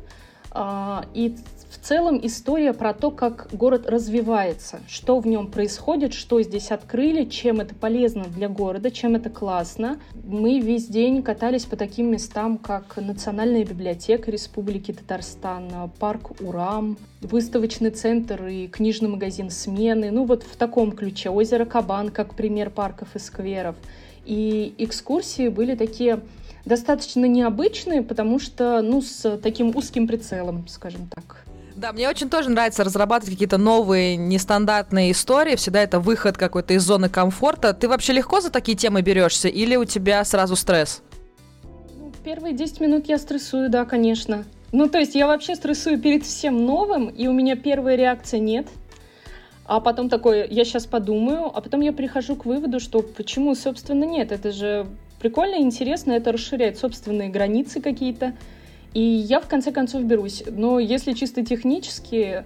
а, 0.50 1.04
и 1.14 1.36
целом 1.84 2.18
история 2.22 2.72
про 2.72 2.94
то, 2.94 3.10
как 3.10 3.48
город 3.52 3.86
развивается, 3.86 4.80
что 4.88 5.18
в 5.18 5.26
нем 5.26 5.50
происходит, 5.50 6.14
что 6.14 6.40
здесь 6.40 6.70
открыли, 6.70 7.26
чем 7.26 7.60
это 7.60 7.74
полезно 7.74 8.24
для 8.24 8.48
города, 8.48 8.90
чем 8.90 9.16
это 9.16 9.28
классно. 9.28 9.98
Мы 10.24 10.60
весь 10.60 10.86
день 10.86 11.22
катались 11.22 11.66
по 11.66 11.76
таким 11.76 12.10
местам, 12.10 12.56
как 12.56 12.96
Национальная 12.96 13.64
библиотека 13.64 14.30
Республики 14.30 14.92
Татарстан, 14.92 15.90
парк 15.98 16.40
Урам, 16.40 16.96
выставочный 17.20 17.90
центр 17.90 18.46
и 18.46 18.66
книжный 18.66 19.10
магазин 19.10 19.50
«Смены». 19.50 20.10
Ну 20.10 20.24
вот 20.24 20.42
в 20.42 20.56
таком 20.56 20.90
ключе. 20.92 21.28
Озеро 21.28 21.66
Кабан, 21.66 22.08
как 22.08 22.34
пример 22.34 22.70
парков 22.70 23.14
и 23.14 23.18
скверов. 23.18 23.76
И 24.24 24.74
экскурсии 24.78 25.48
были 25.48 25.74
такие 25.74 26.20
достаточно 26.64 27.26
необычные, 27.26 28.00
потому 28.00 28.38
что, 28.38 28.80
ну, 28.80 29.02
с 29.02 29.36
таким 29.36 29.76
узким 29.76 30.06
прицелом, 30.06 30.66
скажем 30.66 31.10
так. 31.14 31.44
Да, 31.76 31.92
мне 31.92 32.08
очень 32.08 32.30
тоже 32.30 32.50
нравится 32.50 32.84
разрабатывать 32.84 33.34
какие-то 33.34 33.58
новые, 33.58 34.16
нестандартные 34.16 35.10
истории. 35.10 35.56
Всегда 35.56 35.82
это 35.82 35.98
выход 35.98 36.36
какой-то 36.36 36.74
из 36.74 36.82
зоны 36.82 37.08
комфорта. 37.08 37.74
Ты 37.74 37.88
вообще 37.88 38.12
легко 38.12 38.40
за 38.40 38.50
такие 38.50 38.76
темы 38.76 39.02
берешься 39.02 39.48
или 39.48 39.74
у 39.74 39.84
тебя 39.84 40.24
сразу 40.24 40.54
стресс? 40.54 41.02
Ну, 41.64 42.12
первые 42.24 42.54
10 42.54 42.80
минут 42.80 43.06
я 43.08 43.18
стрессую, 43.18 43.70
да, 43.70 43.84
конечно. 43.84 44.44
Ну, 44.70 44.88
то 44.88 44.98
есть 44.98 45.16
я 45.16 45.26
вообще 45.26 45.56
стрессую 45.56 46.00
перед 46.00 46.24
всем 46.24 46.64
новым, 46.64 47.08
и 47.08 47.26
у 47.26 47.32
меня 47.32 47.56
первая 47.56 47.96
реакция 47.96 48.38
нет. 48.38 48.68
А 49.66 49.80
потом 49.80 50.08
такое, 50.08 50.46
я 50.46 50.64
сейчас 50.64 50.86
подумаю, 50.86 51.46
а 51.46 51.60
потом 51.60 51.80
я 51.80 51.92
прихожу 51.92 52.36
к 52.36 52.44
выводу, 52.44 52.78
что 52.78 53.00
почему, 53.02 53.54
собственно, 53.56 54.04
нет. 54.04 54.30
Это 54.30 54.52
же 54.52 54.86
прикольно, 55.18 55.56
интересно, 55.56 56.12
это 56.12 56.30
расширяет 56.32 56.78
собственные 56.78 57.30
границы 57.30 57.80
какие-то. 57.80 58.34
И 58.94 59.00
я 59.00 59.40
в 59.40 59.48
конце 59.48 59.72
концов 59.72 60.04
берусь. 60.04 60.44
Но 60.46 60.78
если 60.78 61.12
чисто 61.12 61.44
технически, 61.44 62.44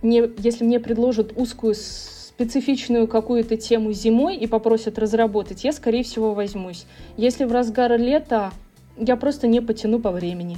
мне, 0.00 0.30
если 0.38 0.64
мне 0.64 0.80
предложат 0.80 1.32
узкую 1.36 1.74
специфичную 1.74 3.08
какую-то 3.08 3.56
тему 3.56 3.92
зимой 3.92 4.36
и 4.36 4.46
попросят 4.46 4.98
разработать, 4.98 5.64
я, 5.64 5.72
скорее 5.72 6.04
всего, 6.04 6.34
возьмусь. 6.34 6.86
Если 7.16 7.44
в 7.44 7.52
разгар 7.52 7.98
лета, 7.98 8.52
я 8.96 9.16
просто 9.16 9.46
не 9.48 9.60
потяну 9.60 9.98
по 9.98 10.10
времени. 10.10 10.56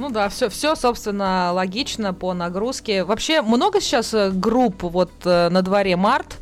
Ну 0.00 0.08
да, 0.08 0.30
все, 0.30 0.48
все, 0.48 0.76
собственно, 0.76 1.52
логично 1.52 2.14
по 2.14 2.32
нагрузке. 2.32 3.04
Вообще 3.04 3.42
много 3.42 3.82
сейчас 3.82 4.14
э, 4.14 4.30
групп 4.30 4.82
вот 4.82 5.10
э, 5.26 5.50
на 5.50 5.60
дворе 5.60 5.94
март. 5.96 6.38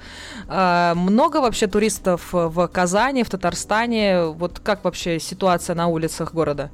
Э, 0.49 0.93
много 0.95 1.39
вообще 1.39 1.67
туристов 1.67 2.29
в 2.33 2.69
Казани, 2.69 3.25
в 3.25 3.31
Татарстане. 3.31 4.27
Вот 4.27 4.61
как 4.61 4.85
вообще 4.85 5.19
ситуация 5.19 5.75
на 5.75 5.89
улицах 5.89 6.33
города? 6.33 6.71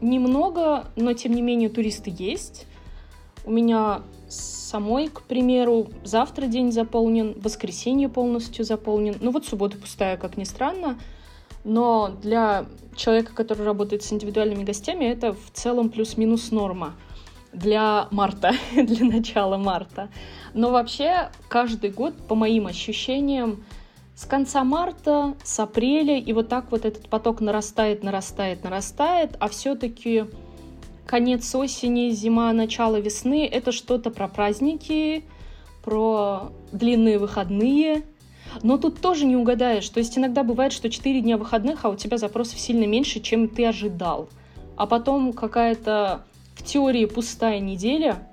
Немного, 0.00 0.86
но 0.96 1.12
тем 1.12 1.34
не 1.34 1.42
менее 1.42 1.68
туристы 1.68 2.10
есть. 2.16 2.66
У 3.44 3.50
меня 3.50 4.00
самой, 4.26 5.08
к 5.08 5.20
примеру, 5.20 5.88
завтра 6.02 6.46
день 6.46 6.72
заполнен, 6.72 7.34
воскресенье 7.38 8.08
полностью 8.08 8.64
заполнен. 8.64 9.16
Ну 9.20 9.32
вот 9.32 9.44
суббота 9.44 9.76
пустая, 9.76 10.16
как 10.16 10.38
ни 10.38 10.44
странно. 10.44 10.98
Но 11.64 12.14
для 12.22 12.66
человека, 12.94 13.34
который 13.34 13.64
работает 13.64 14.02
с 14.02 14.12
индивидуальными 14.12 14.64
гостями, 14.64 15.06
это 15.06 15.32
в 15.32 15.50
целом 15.52 15.88
плюс-минус 15.88 16.50
норма 16.50 16.94
для 17.52 18.08
марта, 18.10 18.52
для 18.74 19.06
начала 19.06 19.56
марта. 19.56 20.10
Но 20.52 20.70
вообще 20.70 21.30
каждый 21.48 21.90
год, 21.90 22.14
по 22.28 22.34
моим 22.34 22.66
ощущениям, 22.66 23.64
с 24.14 24.26
конца 24.26 24.62
марта, 24.62 25.34
с 25.42 25.58
апреля, 25.58 26.18
и 26.18 26.32
вот 26.32 26.48
так 26.48 26.70
вот 26.70 26.84
этот 26.84 27.08
поток 27.08 27.40
нарастает, 27.40 28.04
нарастает, 28.04 28.62
нарастает, 28.62 29.36
а 29.40 29.48
все-таки 29.48 30.26
конец 31.06 31.52
осени, 31.54 32.10
зима, 32.10 32.52
начало 32.52 32.96
весны— 32.96 33.46
это 33.52 33.72
что-то 33.72 34.10
про 34.10 34.28
праздники, 34.28 35.24
про 35.82 36.52
длинные 36.72 37.18
выходные. 37.18 38.04
Но 38.62 38.78
тут 38.78 39.00
тоже 39.00 39.24
не 39.24 39.36
угадаешь. 39.36 39.88
То 39.88 39.98
есть 39.98 40.16
иногда 40.16 40.42
бывает, 40.42 40.72
что 40.72 40.90
4 40.90 41.20
дня 41.20 41.36
выходных, 41.36 41.84
а 41.84 41.90
у 41.90 41.96
тебя 41.96 42.18
запросов 42.18 42.58
сильно 42.58 42.84
меньше, 42.84 43.20
чем 43.20 43.48
ты 43.48 43.66
ожидал. 43.66 44.28
А 44.76 44.86
потом 44.86 45.32
какая-то 45.32 46.24
в 46.54 46.62
теории 46.62 47.06
пустая 47.06 47.60
неделя, 47.60 48.26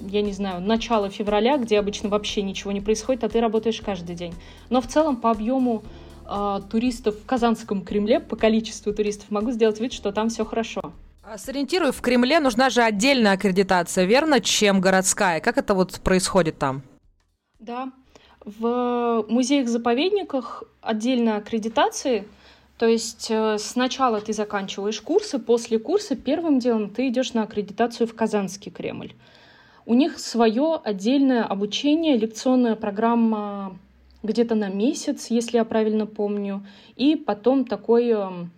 я 0.00 0.22
не 0.22 0.32
знаю, 0.32 0.60
начало 0.60 1.10
февраля, 1.10 1.56
где 1.58 1.78
обычно 1.78 2.08
вообще 2.08 2.42
ничего 2.42 2.72
не 2.72 2.80
происходит, 2.80 3.24
а 3.24 3.28
ты 3.28 3.40
работаешь 3.40 3.80
каждый 3.80 4.14
день. 4.14 4.34
Но 4.70 4.80
в 4.80 4.86
целом 4.86 5.16
по 5.16 5.30
объему 5.30 5.82
э, 6.28 6.60
туристов 6.70 7.16
в 7.16 7.26
Казанском 7.26 7.82
Кремле, 7.82 8.20
по 8.20 8.36
количеству 8.36 8.92
туристов, 8.92 9.30
могу 9.30 9.50
сделать 9.52 9.80
вид, 9.80 9.92
что 9.92 10.12
там 10.12 10.28
все 10.28 10.44
хорошо. 10.44 10.92
А 11.22 11.38
сориентирую, 11.38 11.92
в 11.92 12.00
Кремле 12.00 12.38
нужна 12.38 12.70
же 12.70 12.82
отдельная 12.82 13.32
аккредитация, 13.32 14.04
верно, 14.04 14.40
чем 14.40 14.80
городская? 14.80 15.40
Как 15.40 15.58
это 15.58 15.74
вот 15.74 16.00
происходит 16.00 16.58
там? 16.58 16.82
Да, 17.58 17.90
в 18.46 19.26
музеях-заповедниках 19.28 20.62
отдельно 20.80 21.36
аккредитации, 21.36 22.24
то 22.78 22.86
есть 22.86 23.26
э, 23.28 23.58
сначала 23.58 24.20
ты 24.20 24.32
заканчиваешь 24.32 25.00
курсы, 25.00 25.38
после 25.38 25.78
курса 25.78 26.14
первым 26.14 26.60
делом 26.60 26.90
ты 26.90 27.08
идешь 27.08 27.32
на 27.34 27.42
аккредитацию 27.42 28.06
в 28.06 28.14
Казанский 28.14 28.70
Кремль. 28.70 29.12
У 29.84 29.94
них 29.94 30.18
свое 30.20 30.80
отдельное 30.82 31.42
обучение, 31.42 32.16
лекционная 32.16 32.76
программа 32.76 33.76
где-то 34.22 34.54
на 34.54 34.68
месяц, 34.68 35.26
если 35.28 35.56
я 35.56 35.64
правильно 35.64 36.06
помню, 36.06 36.64
и 36.96 37.16
потом 37.16 37.64
такой 37.64 38.10
эм, 38.10 38.50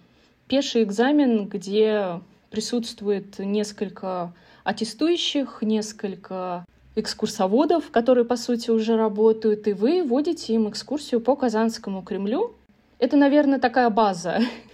пеший 0.48 0.82
экзамен, 0.82 1.46
где 1.46 2.20
присутствует 2.50 3.38
несколько 3.38 4.32
аттестующих, 4.64 5.62
несколько 5.62 6.64
экскурсоводов, 6.98 7.90
которые, 7.90 8.24
по 8.24 8.36
сути, 8.36 8.70
уже 8.70 8.96
работают, 8.96 9.66
и 9.68 9.72
вы 9.72 10.04
водите 10.04 10.54
им 10.54 10.68
экскурсию 10.68 11.20
по 11.20 11.36
Казанскому 11.36 12.02
Кремлю. 12.02 12.54
Это, 12.98 13.16
наверное, 13.16 13.58
такая 13.58 13.90
база 13.90 14.40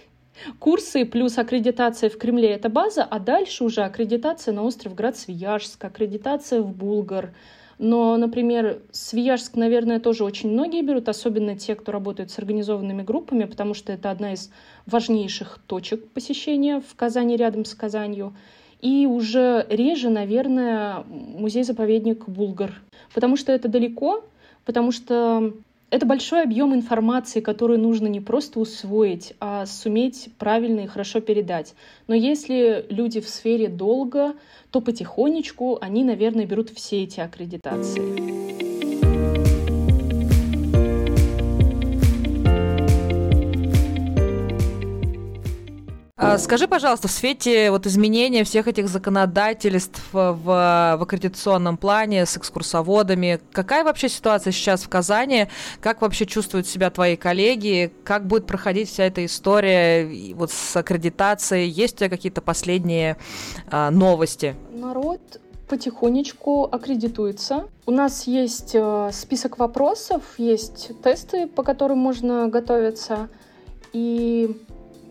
Курсы 0.59 1.05
плюс 1.05 1.37
аккредитация 1.37 2.09
в 2.09 2.17
Кремле– 2.17 2.49
это 2.51 2.69
база, 2.69 3.03
а 3.03 3.19
дальше 3.19 3.63
уже 3.63 3.81
аккредитация 3.81 4.53
на 4.53 4.63
остров 4.63 4.95
Град-Свияжск, 4.95 5.83
аккредитация 5.83 6.61
в 6.61 6.71
Булгар. 6.71 7.33
Но, 7.77 8.15
например, 8.15 8.81
Свияжск, 8.91 9.55
наверное, 9.55 9.99
тоже 9.99 10.23
очень 10.23 10.49
многие 10.49 10.81
берут, 10.81 11.09
особенно 11.09 11.57
те, 11.57 11.75
кто 11.75 11.91
работает 11.91 12.31
с 12.31 12.39
организованными 12.39 13.03
группами, 13.03 13.43
потому 13.43 13.73
что 13.73 13.91
это 13.91 14.11
одна 14.11 14.33
из 14.33 14.49
важнейших 14.85 15.59
точек 15.67 16.07
посещения 16.09 16.79
в 16.79 16.95
Казани, 16.95 17.35
рядом 17.35 17.65
с 17.65 17.73
Казанью. 17.73 18.33
И 18.85 19.07
уже 19.07 19.65
реже, 19.67 20.09
наверное, 20.09 21.03
музей-заповедник 21.07 22.29
Булгар, 22.29 22.71
потому 23.15 23.35
что 23.35 23.51
это 23.51 23.67
далеко, 23.67 24.23
потому 24.63 24.91
что 24.91 25.53
Это 25.91 26.05
большой 26.05 26.43
объем 26.43 26.73
информации, 26.73 27.39
который 27.41 27.77
нужно 27.77 28.07
не 28.07 28.19
просто 28.19 28.59
усвоить, 28.59 29.33
а 29.39 29.65
суметь 29.65 30.29
правильно 30.37 30.81
и 30.81 30.87
хорошо 30.87 31.21
передать. 31.21 31.75
Но 32.07 32.15
если 32.15 32.85
люди 32.89 33.21
в 33.21 33.29
сфере 33.29 33.69
долго, 33.69 34.33
то 34.71 34.81
потихонечку 34.81 35.77
они, 35.79 36.03
наверное, 36.03 36.45
берут 36.45 36.69
все 36.71 37.03
эти 37.03 37.19
аккредитации. 37.19 38.64
Скажи, 46.37 46.67
пожалуйста, 46.67 47.07
в 47.07 47.11
свете 47.11 47.71
вот 47.71 47.85
изменения 47.85 48.43
всех 48.43 48.67
этих 48.67 48.87
законодательств 48.87 50.01
в, 50.11 50.39
в 50.43 51.01
аккредитационном 51.01 51.77
плане 51.77 52.25
с 52.25 52.37
экскурсоводами, 52.37 53.39
какая 53.51 53.83
вообще 53.83 54.09
ситуация 54.09 54.51
сейчас 54.51 54.83
в 54.83 54.89
Казани? 54.89 55.47
Как 55.81 56.01
вообще 56.01 56.25
чувствуют 56.25 56.67
себя 56.67 56.89
твои 56.89 57.15
коллеги? 57.15 57.91
Как 58.03 58.25
будет 58.27 58.45
проходить 58.45 58.89
вся 58.89 59.05
эта 59.05 59.25
история 59.25 60.33
вот 60.33 60.51
с 60.51 60.75
аккредитацией? 60.75 61.69
Есть 61.69 61.95
у 61.95 61.97
тебя 61.99 62.09
какие-то 62.09 62.41
последние 62.41 63.17
а, 63.69 63.91
новости? 63.91 64.55
Народ 64.71 65.19
потихонечку 65.67 66.63
аккредитуется. 66.71 67.67
У 67.85 67.91
нас 67.91 68.27
есть 68.27 68.71
э, 68.73 69.09
список 69.11 69.57
вопросов, 69.57 70.21
есть 70.37 70.91
тесты, 71.01 71.47
по 71.47 71.63
которым 71.63 71.97
можно 71.97 72.47
готовиться. 72.47 73.29
И 73.93 74.55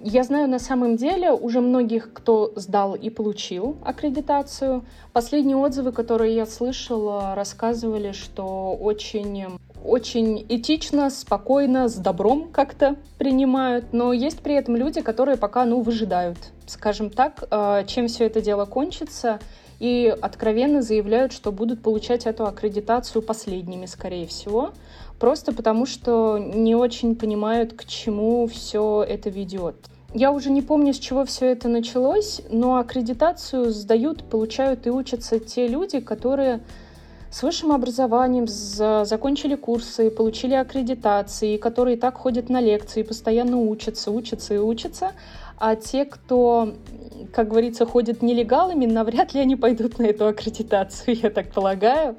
я 0.05 0.23
знаю 0.23 0.49
на 0.49 0.59
самом 0.59 0.97
деле 0.97 1.33
уже 1.33 1.63
многих, 1.63 2.13
кто 2.13 2.53
сдал 2.57 2.95
и 2.95 3.09
получил 3.09 3.79
аккредитацию. 3.83 4.85
Последние 5.15 5.57
отзывы, 5.57 5.93
которые 5.93 6.35
я 6.37 6.45
слышала, 6.45 7.35
рассказывали, 7.35 8.13
что 8.13 8.75
очень 8.75 9.47
очень 9.83 10.45
этично, 10.49 11.11
спокойно, 11.11 11.89
с 11.89 11.95
добром 11.95 12.49
как-то 12.51 12.97
принимают, 13.19 13.93
но 13.93 14.15
есть 14.15 14.41
при 14.41 14.55
этом 14.55 14.77
люди, 14.77 15.03
которые 15.03 15.37
пока, 15.37 15.67
ну, 15.67 15.83
выжидают, 15.83 16.39
скажем 16.67 17.11
так, 17.11 17.45
э, 17.51 17.85
чем 17.87 18.09
все 18.09 18.25
это 18.25 18.41
дело 18.41 18.65
кончится, 18.65 19.41
и 19.81 20.15
откровенно 20.23 20.81
заявляют, 20.81 21.33
что 21.33 21.53
будут 21.53 21.83
получать 21.83 22.25
эту 22.25 22.47
аккредитацию 22.47 23.21
последними, 23.21 23.85
скорее 23.85 24.27
всего, 24.27 24.71
просто 25.19 25.53
потому 25.53 25.85
что 25.85 26.39
не 26.39 26.75
очень 26.75 27.15
понимают, 27.15 27.75
к 27.75 27.85
чему 27.85 28.47
все 28.47 29.05
это 29.07 29.29
ведет. 29.29 29.77
Я 30.15 30.31
уже 30.31 30.51
не 30.51 30.63
помню, 30.63 30.95
с 30.95 30.99
чего 30.99 31.25
все 31.25 31.47
это 31.47 31.69
началось, 31.69 32.41
но 32.49 32.77
аккредитацию 32.77 33.73
сдают, 33.73 34.23
получают 34.23 34.87
и 34.87 34.91
учатся 34.91 35.41
те 35.41 35.67
люди, 35.67 35.99
которые 35.99 36.61
с 37.33 37.43
высшим 37.43 37.73
образованием, 37.73 38.47
закончили 38.47 39.57
курсы, 39.57 40.13
получили 40.13 40.55
аккредитации, 40.55 41.57
которые 41.57 41.97
так 41.97 42.17
ходят 42.17 42.49
на 42.49 42.61
лекции, 42.61 43.03
постоянно 43.03 43.59
учатся, 43.59 44.13
учатся 44.13 44.55
и 44.55 44.59
учатся. 44.59 45.15
А 45.59 45.75
те, 45.75 46.05
кто, 46.05 46.75
как 47.33 47.49
говорится, 47.49 47.85
ходят 47.85 48.23
нелегалами, 48.23 48.87
навряд 48.87 49.35
ли 49.35 49.41
они 49.41 49.57
пойдут 49.57 49.99
на 49.99 50.05
эту 50.05 50.29
аккредитацию, 50.29 51.17
я 51.23 51.31
так 51.31 51.51
полагаю. 51.51 52.15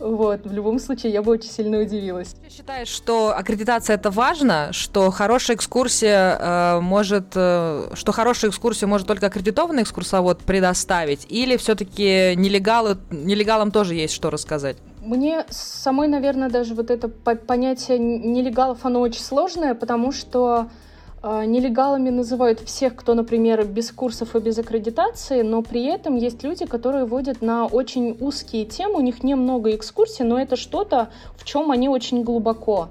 Вот, 0.00 0.46
в 0.46 0.52
любом 0.52 0.78
случае, 0.78 1.12
я 1.12 1.22
бы 1.22 1.32
очень 1.32 1.50
сильно 1.50 1.78
удивилась. 1.78 2.34
Ты 2.42 2.50
считаешь, 2.50 2.88
что 2.88 3.36
аккредитация 3.36 3.96
это 3.96 4.10
важно, 4.10 4.72
что 4.72 5.10
хорошая 5.10 5.58
экскурсия 5.58 6.38
э, 6.40 6.80
может, 6.80 7.32
э, 7.34 7.90
что 7.94 8.12
хорошую 8.12 8.50
экскурсию 8.50 8.88
может 8.88 9.06
только 9.06 9.26
аккредитованный 9.26 9.82
экскурсовод 9.82 10.38
предоставить, 10.38 11.26
или 11.28 11.58
все-таки 11.58 12.34
нелегалы, 12.34 12.96
нелегалам 13.10 13.70
тоже 13.70 13.94
есть 13.94 14.14
что 14.14 14.30
рассказать? 14.30 14.78
Мне 15.02 15.44
самой, 15.50 16.08
наверное, 16.08 16.48
даже 16.48 16.74
вот 16.74 16.90
это 16.90 17.08
понятие 17.08 17.98
нелегалов, 17.98 18.78
оно 18.84 19.00
очень 19.00 19.22
сложное, 19.22 19.74
потому 19.74 20.12
что 20.12 20.70
нелегалами 21.22 22.08
называют 22.08 22.60
всех, 22.60 22.96
кто, 22.96 23.14
например, 23.14 23.66
без 23.66 23.92
курсов 23.92 24.34
и 24.34 24.40
без 24.40 24.58
аккредитации, 24.58 25.42
но 25.42 25.62
при 25.62 25.84
этом 25.84 26.16
есть 26.16 26.42
люди, 26.42 26.64
которые 26.64 27.04
водят 27.04 27.42
на 27.42 27.66
очень 27.66 28.16
узкие 28.20 28.64
темы, 28.64 28.96
у 28.96 29.00
них 29.00 29.22
немного 29.22 29.74
экскурсий, 29.74 30.24
но 30.24 30.40
это 30.40 30.56
что-то, 30.56 31.10
в 31.36 31.44
чем 31.44 31.70
они 31.70 31.88
очень 31.88 32.22
глубоко. 32.22 32.88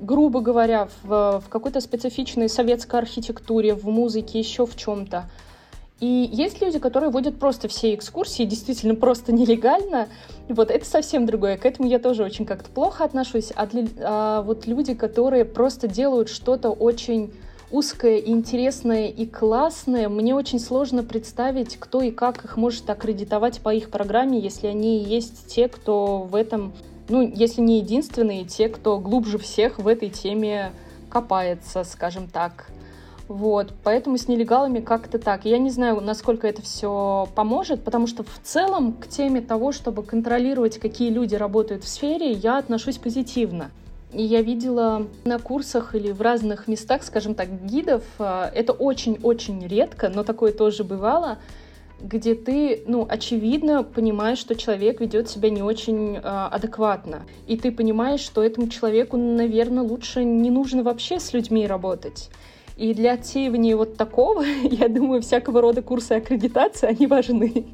Грубо 0.00 0.40
говоря, 0.40 0.88
в, 1.02 1.42
в 1.46 1.48
какой-то 1.48 1.80
специфичной 1.80 2.48
советской 2.48 3.00
архитектуре, 3.00 3.74
в 3.74 3.86
музыке, 3.86 4.38
еще 4.38 4.64
в 4.66 4.76
чем-то. 4.76 5.24
И 6.00 6.28
есть 6.32 6.60
люди, 6.60 6.78
которые 6.78 7.10
водят 7.10 7.38
просто 7.38 7.68
все 7.68 7.94
экскурсии, 7.94 8.44
действительно 8.44 8.94
просто 8.94 9.32
нелегально. 9.32 10.08
Вот 10.48 10.70
это 10.70 10.84
совсем 10.84 11.24
другое. 11.24 11.56
К 11.56 11.64
этому 11.66 11.88
я 11.88 11.98
тоже 11.98 12.24
очень 12.24 12.46
как-то 12.46 12.68
плохо 12.68 13.04
отношусь. 13.04 13.52
А, 13.54 13.66
для, 13.66 13.86
а 14.00 14.42
вот 14.42 14.66
люди, 14.66 14.94
которые 14.94 15.44
просто 15.44 15.86
делают 15.86 16.28
что-то 16.28 16.70
очень 16.70 17.32
узкое, 17.70 18.18
интересное 18.18 19.08
и 19.08 19.26
классное, 19.26 20.08
мне 20.08 20.34
очень 20.34 20.60
сложно 20.60 21.02
представить, 21.02 21.76
кто 21.76 22.02
и 22.02 22.10
как 22.10 22.44
их 22.44 22.56
может 22.56 22.88
аккредитовать 22.90 23.60
по 23.60 23.72
их 23.72 23.90
программе, 23.90 24.38
если 24.38 24.66
они 24.66 25.02
есть 25.02 25.46
те, 25.46 25.68
кто 25.68 26.18
в 26.18 26.34
этом, 26.34 26.72
ну, 27.08 27.22
если 27.34 27.60
не 27.60 27.78
единственные, 27.78 28.44
те, 28.44 28.68
кто 28.68 28.98
глубже 28.98 29.38
всех 29.38 29.78
в 29.78 29.88
этой 29.88 30.08
теме 30.10 30.72
копается, 31.08 31.84
скажем 31.84 32.28
так. 32.28 32.66
Вот, 33.28 33.72
поэтому 33.82 34.18
с 34.18 34.28
нелегалами 34.28 34.80
как-то 34.80 35.18
так. 35.18 35.46
Я 35.46 35.58
не 35.58 35.70
знаю, 35.70 36.00
насколько 36.00 36.46
это 36.46 36.60
все 36.60 37.26
поможет, 37.34 37.82
потому 37.82 38.06
что 38.06 38.22
в 38.22 38.40
целом 38.42 38.92
к 38.92 39.08
теме 39.08 39.40
того, 39.40 39.72
чтобы 39.72 40.02
контролировать, 40.02 40.78
какие 40.78 41.10
люди 41.10 41.34
работают 41.34 41.84
в 41.84 41.88
сфере, 41.88 42.32
я 42.32 42.58
отношусь 42.58 42.98
позитивно. 42.98 43.70
И 44.12 44.22
я 44.22 44.42
видела 44.42 45.06
на 45.24 45.38
курсах 45.38 45.94
или 45.94 46.12
в 46.12 46.20
разных 46.20 46.68
местах, 46.68 47.02
скажем 47.02 47.34
так, 47.34 47.48
гидов, 47.64 48.04
а, 48.18 48.50
это 48.54 48.72
очень-очень 48.72 49.66
редко, 49.66 50.08
но 50.08 50.22
такое 50.22 50.52
тоже 50.52 50.84
бывало, 50.84 51.38
где 52.00 52.34
ты, 52.34 52.82
ну, 52.86 53.06
очевидно 53.08 53.82
понимаешь, 53.82 54.38
что 54.38 54.54
человек 54.54 55.00
ведет 55.00 55.30
себя 55.30 55.48
не 55.48 55.62
очень 55.62 56.16
э, 56.16 56.20
адекватно. 56.20 57.22
И 57.46 57.56
ты 57.56 57.72
понимаешь, 57.72 58.20
что 58.20 58.42
этому 58.42 58.68
человеку, 58.68 59.16
наверное, 59.16 59.82
лучше 59.82 60.22
не 60.22 60.50
нужно 60.50 60.82
вообще 60.82 61.18
с 61.18 61.32
людьми 61.32 61.66
работать. 61.66 62.30
И 62.76 62.92
для 62.92 63.12
отсеивания 63.12 63.76
вот 63.76 63.96
такого, 63.96 64.42
я 64.62 64.88
думаю, 64.88 65.22
всякого 65.22 65.60
рода 65.60 65.82
курсы 65.82 66.12
аккредитации, 66.12 66.88
они 66.88 67.06
важны. 67.06 67.66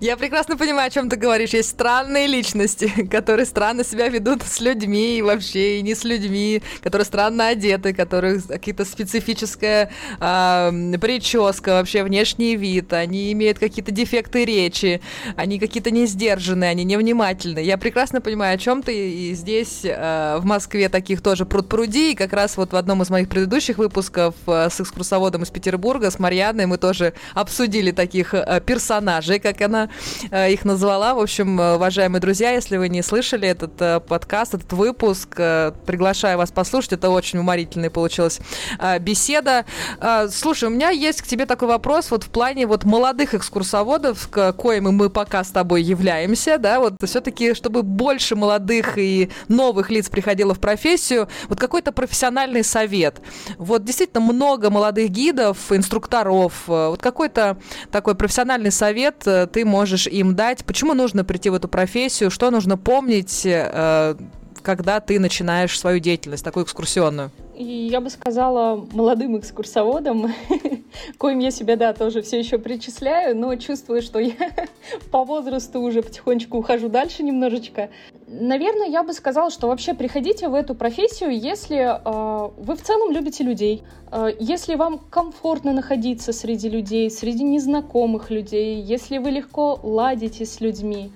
Я 0.00 0.16
прекрасно 0.16 0.56
понимаю, 0.56 0.88
о 0.88 0.90
чем 0.90 1.08
ты 1.08 1.16
говоришь. 1.16 1.50
Есть 1.50 1.70
странные 1.70 2.26
личности, 2.26 2.92
которые 3.10 3.46
странно 3.46 3.84
себя 3.84 4.08
ведут 4.08 4.42
с 4.42 4.60
людьми 4.60 5.18
и 5.18 5.22
вообще 5.22 5.78
и 5.78 5.82
не 5.82 5.94
с 5.94 6.04
людьми, 6.04 6.62
которые 6.82 7.04
странно 7.04 7.48
одеты, 7.48 7.92
которые 7.92 8.40
какие-то 8.40 8.84
специфическая 8.84 9.90
э, 10.20 10.98
прическа, 11.00 11.70
вообще 11.70 12.02
внешний 12.02 12.56
вид, 12.56 12.92
они 12.92 13.32
имеют 13.32 13.58
какие-то 13.58 13.90
дефекты 13.90 14.44
речи, 14.44 15.00
они 15.36 15.58
какие-то 15.58 15.90
не 15.90 16.06
сдержанные, 16.06 16.70
они 16.70 16.84
невнимательны. 16.84 17.60
Я 17.60 17.78
прекрасно 17.78 18.20
понимаю, 18.20 18.54
о 18.54 18.58
чем 18.58 18.82
ты, 18.82 19.10
и 19.10 19.34
здесь 19.34 19.80
э, 19.84 20.38
в 20.38 20.44
Москве 20.44 20.88
таких 20.88 21.20
тоже 21.22 21.44
пруд-пруди, 21.44 22.12
и 22.12 22.14
как 22.14 22.32
раз 22.32 22.56
вот 22.56 22.72
в 22.72 22.76
одном 22.76 23.02
из 23.02 23.10
моих 23.10 23.28
предыдущих 23.28 23.78
выпусков 23.78 24.34
э, 24.46 24.68
с 24.70 24.80
экскурсоводом 24.80 25.42
из 25.42 25.50
Петербурга, 25.50 26.10
с 26.10 26.18
Марьяной, 26.18 26.66
мы 26.66 26.78
тоже 26.78 27.14
обсудили 27.34 27.90
таких 27.90 28.34
э, 28.34 28.60
персонажей, 28.64 29.38
как 29.38 29.60
она 29.60 29.67
э, 30.30 30.52
их 30.52 30.64
назвала. 30.64 31.14
В 31.14 31.20
общем, 31.20 31.60
э, 31.60 31.74
уважаемые 31.74 32.20
друзья, 32.20 32.50
если 32.52 32.76
вы 32.76 32.88
не 32.88 33.02
слышали 33.02 33.48
этот 33.48 33.80
э, 33.80 34.00
подкаст, 34.00 34.54
этот 34.54 34.72
выпуск, 34.72 35.28
приглашаю 35.86 36.38
вас 36.38 36.50
послушать. 36.50 36.94
Это 36.94 37.10
очень 37.10 37.38
уморительная 37.38 37.90
получилась 37.90 38.40
беседа. 39.00 39.64
Слушай, 40.30 40.64
у 40.64 40.70
меня 40.70 40.90
есть 40.90 41.22
к 41.22 41.26
тебе 41.26 41.46
такой 41.46 41.68
вопрос 41.68 42.10
вот 42.10 42.24
в 42.24 42.28
плане 42.28 42.66
вот 42.66 42.84
молодых 42.84 43.34
экскурсоводов, 43.34 44.28
коим 44.28 44.84
мы 44.84 45.10
пока 45.10 45.44
с 45.44 45.50
тобой 45.50 45.82
являемся, 45.82 46.58
да, 46.58 46.80
вот 46.80 46.94
все-таки, 47.04 47.54
чтобы 47.54 47.82
больше 47.82 48.36
молодых 48.36 48.98
и 48.98 49.30
новых 49.48 49.90
лиц 49.90 50.08
приходило 50.08 50.54
в 50.54 50.60
профессию, 50.60 51.28
вот 51.48 51.58
какой-то 51.58 51.92
профессиональный 51.92 52.64
совет. 52.64 53.20
Вот 53.58 53.84
действительно 53.84 54.20
много 54.20 54.70
молодых 54.70 55.10
гидов, 55.10 55.70
инструкторов, 55.70 56.64
вот 56.66 57.00
какой-то 57.00 57.58
такой 57.90 58.14
профессиональный 58.14 58.72
совет 58.72 59.22
ты 59.48 59.64
можешь 59.64 60.06
им 60.06 60.34
дать? 60.34 60.64
Почему 60.64 60.94
нужно 60.94 61.24
прийти 61.24 61.50
в 61.50 61.54
эту 61.54 61.68
профессию? 61.68 62.30
Что 62.30 62.50
нужно 62.50 62.76
помнить, 62.78 63.42
э, 63.44 64.14
когда 64.62 65.00
ты 65.00 65.18
начинаешь 65.18 65.78
свою 65.78 65.98
деятельность, 65.98 66.44
такую 66.44 66.64
экскурсионную? 66.64 67.32
И 67.58 67.88
я 67.90 68.00
бы 68.00 68.08
сказала 68.08 68.86
молодым 68.92 69.36
экскурсоводам, 69.36 70.32
коим 71.18 71.40
я 71.40 71.50
себя, 71.50 71.74
да, 71.74 71.92
тоже 71.92 72.22
все 72.22 72.38
еще 72.38 72.56
причисляю, 72.56 73.36
но 73.36 73.56
чувствую, 73.56 74.00
что 74.00 74.20
я 74.20 74.52
по 75.10 75.24
возрасту 75.24 75.80
уже 75.80 76.02
потихонечку 76.02 76.58
ухожу 76.58 76.88
дальше 76.88 77.24
немножечко. 77.24 77.90
Наверное, 78.28 78.86
я 78.86 79.02
бы 79.02 79.12
сказала, 79.12 79.50
что 79.50 79.66
вообще 79.66 79.94
приходите 79.94 80.48
в 80.48 80.54
эту 80.54 80.76
профессию, 80.76 81.36
если 81.36 81.78
э, 81.78 82.50
вы 82.58 82.76
в 82.76 82.82
целом 82.82 83.10
любите 83.10 83.42
людей, 83.42 83.82
э, 84.12 84.28
если 84.38 84.76
вам 84.76 84.98
комфортно 85.10 85.72
находиться 85.72 86.32
среди 86.32 86.68
людей, 86.68 87.10
среди 87.10 87.42
незнакомых 87.42 88.30
людей, 88.30 88.80
если 88.80 89.18
вы 89.18 89.30
легко 89.30 89.80
ладите 89.82 90.46
с 90.46 90.60
людьми, 90.60 91.10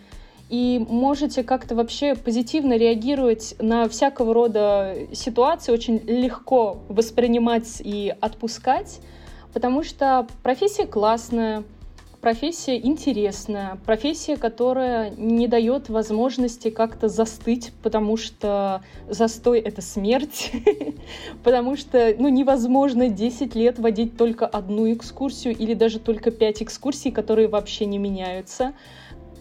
и 0.52 0.84
можете 0.86 1.44
как-то 1.44 1.74
вообще 1.74 2.14
позитивно 2.14 2.76
реагировать 2.76 3.54
на 3.58 3.88
всякого 3.88 4.34
рода 4.34 4.94
ситуации, 5.14 5.72
очень 5.72 5.96
легко 6.06 6.80
воспринимать 6.90 7.80
и 7.82 8.14
отпускать, 8.20 9.00
потому 9.54 9.82
что 9.82 10.26
профессия 10.42 10.84
классная, 10.86 11.64
профессия 12.20 12.76
интересная, 12.76 13.78
профессия, 13.86 14.36
которая 14.36 15.08
не 15.16 15.48
дает 15.48 15.88
возможности 15.88 16.68
как-то 16.68 17.08
застыть, 17.08 17.72
потому 17.82 18.18
что 18.18 18.82
застой— 19.08 19.58
это 19.60 19.80
смерть, 19.80 20.52
потому 21.44 21.78
что 21.78 22.14
ну, 22.18 22.28
невозможно 22.28 23.08
10 23.08 23.54
лет 23.54 23.78
водить 23.78 24.18
только 24.18 24.46
одну 24.46 24.92
экскурсию 24.92 25.56
или 25.56 25.72
даже 25.72 25.98
только 25.98 26.30
5 26.30 26.60
экскурсий, 26.64 27.10
которые 27.10 27.48
вообще 27.48 27.86
не 27.86 27.96
меняются, 27.96 28.74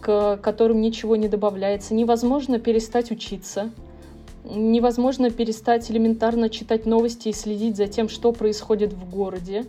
к 0.02 0.36
которым 0.42 0.80
ничего 0.82 1.16
не 1.16 1.28
добавляется. 1.28 1.94
Невозможно 1.94 2.58
перестать 2.58 3.10
учиться, 3.10 3.70
невозможно 4.44 5.30
перестать 5.30 5.90
элементарно 5.90 6.50
читать 6.50 6.84
новости 6.84 7.28
и 7.28 7.32
следить 7.32 7.76
за 7.76 7.86
тем, 7.86 8.08
что 8.08 8.32
происходит 8.32 8.92
в 8.92 9.08
городе 9.08 9.64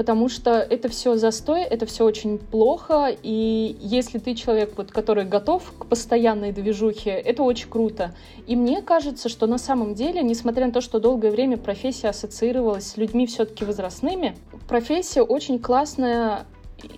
потому 0.00 0.30
что 0.30 0.52
это 0.52 0.88
все 0.88 1.16
застой, 1.16 1.60
это 1.60 1.84
все 1.84 2.06
очень 2.06 2.38
плохо, 2.38 3.14
и 3.22 3.76
если 3.82 4.16
ты 4.16 4.34
человек, 4.34 4.72
вот, 4.78 4.90
который 4.90 5.26
готов 5.26 5.74
к 5.78 5.84
постоянной 5.84 6.52
движухе, 6.52 7.10
это 7.10 7.42
очень 7.42 7.68
круто. 7.68 8.14
И 8.46 8.56
мне 8.56 8.80
кажется, 8.80 9.28
что 9.28 9.46
на 9.46 9.58
самом 9.58 9.94
деле, 9.94 10.22
несмотря 10.22 10.64
на 10.64 10.72
то, 10.72 10.80
что 10.80 11.00
долгое 11.00 11.30
время 11.30 11.58
профессия 11.58 12.08
ассоциировалась 12.08 12.86
с 12.86 12.96
людьми 12.96 13.26
все-таки 13.26 13.66
возрастными, 13.66 14.38
профессия 14.68 15.20
очень 15.20 15.58
классная 15.58 16.46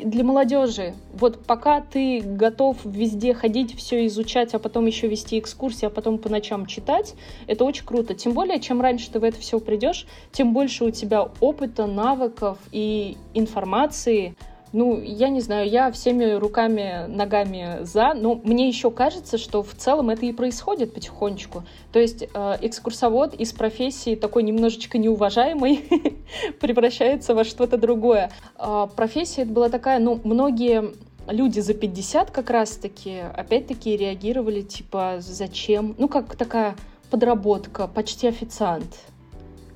для 0.03 0.25
молодежи. 0.25 0.95
Вот 1.12 1.45
пока 1.45 1.81
ты 1.81 2.21
готов 2.21 2.79
везде 2.85 3.35
ходить, 3.35 3.77
все 3.77 4.07
изучать, 4.07 4.55
а 4.55 4.59
потом 4.59 4.87
еще 4.87 5.09
вести 5.09 5.38
экскурсии, 5.38 5.87
а 5.87 5.90
потом 5.90 6.18
по 6.18 6.29
ночам 6.29 6.66
читать, 6.66 7.14
это 7.47 7.64
очень 7.64 7.85
круто. 7.85 8.14
Тем 8.14 8.33
более, 8.33 8.61
чем 8.61 8.81
раньше 8.81 9.11
ты 9.11 9.21
в 9.21 9.25
это 9.25 9.38
все 9.38 9.61
придешь, 9.61 10.07
тем 10.33 10.53
больше 10.53 10.85
у 10.85 10.90
тебя 10.90 11.29
опыта, 11.40 11.87
навыков 11.87 12.59
и 12.73 13.16
информации, 13.35 14.37
ну, 14.73 15.01
я 15.01 15.29
не 15.29 15.41
знаю, 15.41 15.69
я 15.69 15.91
всеми 15.91 16.33
руками, 16.33 17.07
ногами 17.07 17.79
за, 17.83 18.15
но 18.15 18.41
мне 18.43 18.69
еще 18.69 18.91
кажется, 18.91 19.37
что 19.37 19.63
в 19.63 19.75
целом 19.75 20.11
это 20.11 20.25
и 20.25 20.33
происходит 20.33 20.95
потихонечку. 20.95 21.65
То 21.93 21.99
есть 21.99 22.23
э, 22.23 22.57
экскурсовод 22.63 23.35
из 23.35 23.53
профессии 23.53 24.15
такой 24.15 24.43
немножечко 24.43 24.97
неуважаемой 24.97 25.85
превращается 26.61 27.35
во 27.35 27.45
что-то 27.45 27.77
другое. 27.77 28.31
Э, 28.59 28.87
профессия 28.97 29.43
это 29.43 29.53
была 29.53 29.69
такая, 29.69 29.99
ну, 29.99 30.21
многие 30.25 30.95
люди 31.29 31.61
за 31.61 31.75
50 31.75 32.31
как 32.31 32.51
раз-таки, 32.51 33.19
опять-таки, 33.35 33.97
реагировали, 33.97 34.63
типа, 34.63 35.17
зачем? 35.21 35.95
Ну, 35.99 36.09
как 36.09 36.35
такая 36.37 36.77
подработка, 37.11 37.87
почти 37.89 38.27
официант. 38.27 39.01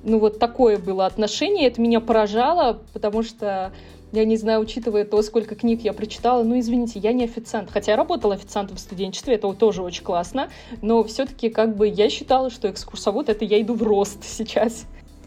Ну, 0.03 0.19
вот 0.19 0.39
такое 0.39 0.77
было 0.77 1.05
отношение, 1.05 1.67
это 1.67 1.81
меня 1.81 1.99
поражало, 1.99 2.81
потому 2.93 3.23
что 3.23 3.73
я 4.11 4.25
не 4.25 4.37
знаю, 4.37 4.61
учитывая 4.61 5.05
то, 5.05 5.21
сколько 5.21 5.55
книг 5.55 5.81
я 5.81 5.93
прочитала, 5.93 6.43
ну, 6.43 6.59
извините, 6.59 6.99
я 6.99 7.13
не 7.13 7.25
официант. 7.25 7.69
Хотя 7.71 7.91
я 7.91 7.97
работала 7.97 8.35
официантом 8.35 8.77
в 8.77 8.79
студенчестве, 8.79 9.35
это 9.35 9.51
тоже 9.53 9.81
очень 9.81 10.03
классно, 10.03 10.49
но 10.81 11.03
все-таки 11.03 11.49
как 11.49 11.75
бы 11.75 11.87
я 11.87 12.09
считала, 12.09 12.49
что 12.49 12.69
экскурсовод— 12.69 13.29
это 13.29 13.45
я 13.45 13.61
иду 13.61 13.73
в 13.73 13.83
рост 13.83 14.23
сейчас. 14.23 14.85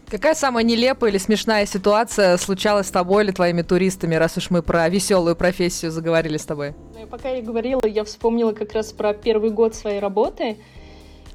Какая 0.09 0.35
самая 0.35 0.65
нелепая 0.65 1.09
или 1.09 1.17
смешная 1.17 1.65
ситуация 1.65 2.35
случалась 2.35 2.87
с 2.87 2.91
тобой 2.91 3.23
или 3.23 3.31
твоими 3.31 3.61
туристами, 3.61 4.15
раз 4.15 4.35
уж 4.35 4.49
мы 4.49 4.61
про 4.61 4.89
веселую 4.89 5.37
профессию 5.37 5.89
заговорили 5.89 6.35
с 6.35 6.43
тобой? 6.43 6.75
Ну, 6.99 7.07
пока 7.07 7.29
я 7.29 7.41
говорила, 7.41 7.85
я 7.85 8.03
вспомнила 8.03 8.51
как 8.51 8.73
раз 8.73 8.91
про 8.91 9.13
первый 9.13 9.51
год 9.51 9.73
своей 9.73 9.99
работы. 9.99 10.57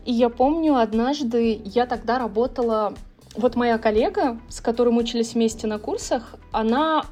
И 0.04 0.12
я 0.12 0.28
помню, 0.28 0.76
однажды 0.76 1.61
я 1.64 1.87
тогда 1.87 2.18
работала... 2.18 2.92
Вот 3.35 3.54
моя 3.54 3.76
коллега, 3.76 4.38
с 4.48 4.62
которой 4.62 4.90
мы 4.90 5.02
учились 5.02 5.35
вместе 5.35 5.66
на 5.66 5.78
курсах, 5.78 6.37
она 6.52 7.04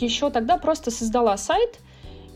еще 0.00 0.30
тогда 0.30 0.56
просто 0.56 0.90
создала 0.90 1.36
сайт 1.36 1.78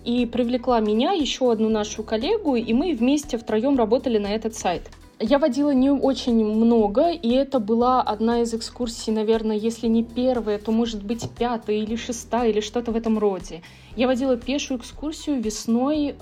и 0.04 0.24
привлекла 0.26 0.80
меня, 0.80 1.12
еще 1.12 1.50
одну 1.50 1.68
нашу 1.68 2.02
коллегу, 2.02 2.54
и 2.56 2.72
мы 2.72 2.94
вместе 2.94 3.38
втроем 3.38 3.76
работали 3.76 4.18
на 4.18 4.28
этот 4.28 4.54
сайт. 4.54 4.82
Я 5.18 5.38
водила 5.38 5.70
не 5.70 5.90
очень 5.90 6.44
много, 6.44 7.10
и 7.10 7.30
это 7.30 7.58
была 7.58 8.02
одна 8.02 8.42
из 8.42 8.52
экскурсий, 8.52 9.14
наверное, 9.14 9.56
если 9.56 9.86
не 9.86 10.04
первая, 10.04 10.58
то, 10.58 10.72
может 10.72 11.02
быть, 11.02 11.26
пятая 11.38 11.76
или 11.76 11.96
шестая, 11.96 12.50
или 12.50 12.60
что-то 12.60 12.92
в 12.92 12.96
этом 12.96 13.18
роде. 13.18 13.62
Я 13.96 14.08
водила 14.08 14.36
пешую 14.36 14.78
экскурсию 14.78 15.40
весной 15.40 16.08
э, 16.08 16.14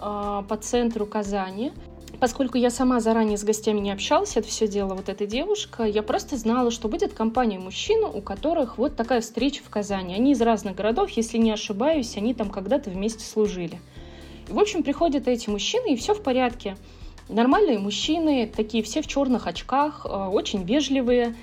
по 0.49 0.57
центру 0.61 1.07
Казани. 1.07 1.73
Поскольку 2.21 2.59
я 2.59 2.71
сама 2.71 3.01
заранее 3.01 3.37
с 3.37 3.45
гостями 3.45 3.81
не 3.81 3.91
общалась, 3.91 4.37
это 4.37 4.49
все 4.49 4.69
делала 4.69 4.95
вот 4.95 5.09
эта 5.09 5.27
девушка, 5.27 5.85
я 5.85 6.03
просто 6.03 6.37
знала, 6.37 6.71
что 6.71 6.89
будет 6.89 7.13
компания 7.13 7.59
мужчин, 7.59 8.05
у 8.05 8.21
которых 8.21 8.79
вот 8.79 8.97
такая 8.97 9.21
встреча 9.21 9.63
в 9.65 9.71
Казани. 9.71 10.15
Они 10.15 10.33
из 10.33 10.41
разных 10.41 10.75
городов, 10.75 11.11
если 11.11 11.39
не 11.39 11.51
ошибаюсь, 11.51 12.17
они 12.17 12.35
там 12.35 12.51
когда-то 12.51 12.91
вместе 12.91 13.25
служили. 13.25 13.81
И, 14.49 14.53
в 14.53 14.59
общем, 14.59 14.83
приходят 14.83 15.29
эти 15.29 15.51
мужчины, 15.51 15.95
и 15.95 15.97
все 15.97 16.15
в 16.15 16.23
порядке. 16.23 16.77
Нормальные 17.29 17.79
мужчины, 17.79 18.51
такие 18.55 18.83
все 18.83 19.01
в 19.01 19.07
черных 19.07 19.47
очках, 19.47 20.05
э, 20.05 20.09
очень 20.09 20.63
вежливые, 20.65 21.35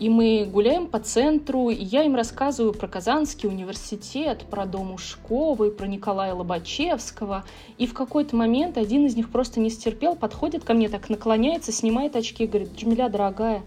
и 0.00 0.08
мы 0.08 0.48
гуляем 0.50 0.88
по 0.88 0.98
центру, 0.98 1.70
и 1.70 1.82
я 1.82 2.02
им 2.02 2.16
рассказываю 2.16 2.72
про 2.72 2.88
Казанский 2.88 3.48
университет, 3.48 4.44
про 4.50 4.66
дом 4.66 4.92
Ушковой, 4.92 5.70
про 5.70 5.86
Николая 5.86 6.34
Лобачевского. 6.34 7.44
И 7.78 7.86
в 7.86 7.94
какой-то 7.94 8.34
момент 8.34 8.76
один 8.76 9.06
из 9.06 9.14
них 9.14 9.30
просто 9.30 9.60
не 9.60 9.70
стерпел, 9.70 10.16
подходит 10.16 10.64
ко 10.64 10.74
мне, 10.74 10.88
так 10.88 11.08
наклоняется, 11.10 11.70
снимает 11.70 12.16
очки 12.16 12.44
и 12.44 12.46
говорит, 12.48 12.74
Джамиля, 12.76 13.08
дорогая, 13.08 13.62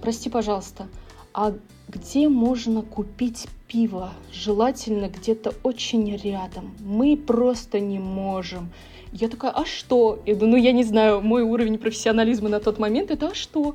прости, 0.00 0.30
пожалуйста, 0.30 0.86
а 1.34 1.52
где 1.88 2.28
можно 2.28 2.82
купить 2.82 3.48
пиво? 3.66 4.12
Желательно 4.32 5.08
где-то 5.08 5.54
очень 5.64 6.14
рядом. 6.16 6.72
Мы 6.80 7.16
просто 7.16 7.80
не 7.80 7.98
можем. 7.98 8.70
Я 9.12 9.28
такая, 9.28 9.50
а 9.50 9.64
что? 9.64 10.20
Я 10.24 10.36
думаю, 10.36 10.52
ну 10.52 10.56
я 10.56 10.72
не 10.72 10.84
знаю, 10.84 11.20
мой 11.20 11.42
уровень 11.42 11.78
профессионализма 11.78 12.48
на 12.48 12.60
тот 12.60 12.78
момент 12.78 13.10
это 13.10 13.28
а 13.28 13.34
что? 13.34 13.74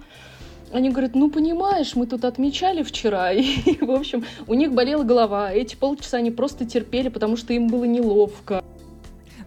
Они 0.72 0.90
говорят, 0.90 1.16
ну 1.16 1.30
понимаешь, 1.30 1.96
мы 1.96 2.08
тут 2.08 2.26
отмечали 2.26 2.84
вчера, 2.84 3.32
и, 3.34 3.78
в 3.80 3.92
общем, 3.92 4.26
у 4.48 4.54
них 4.54 4.74
болела 4.74 5.04
голова. 5.04 5.52
Эти 5.52 5.76
полчаса 5.76 6.18
они 6.18 6.32
просто 6.32 6.66
терпели, 6.66 7.10
потому 7.10 7.38
что 7.38 7.54
им 7.54 7.68
было 7.68 7.86
неловко. 7.86 8.64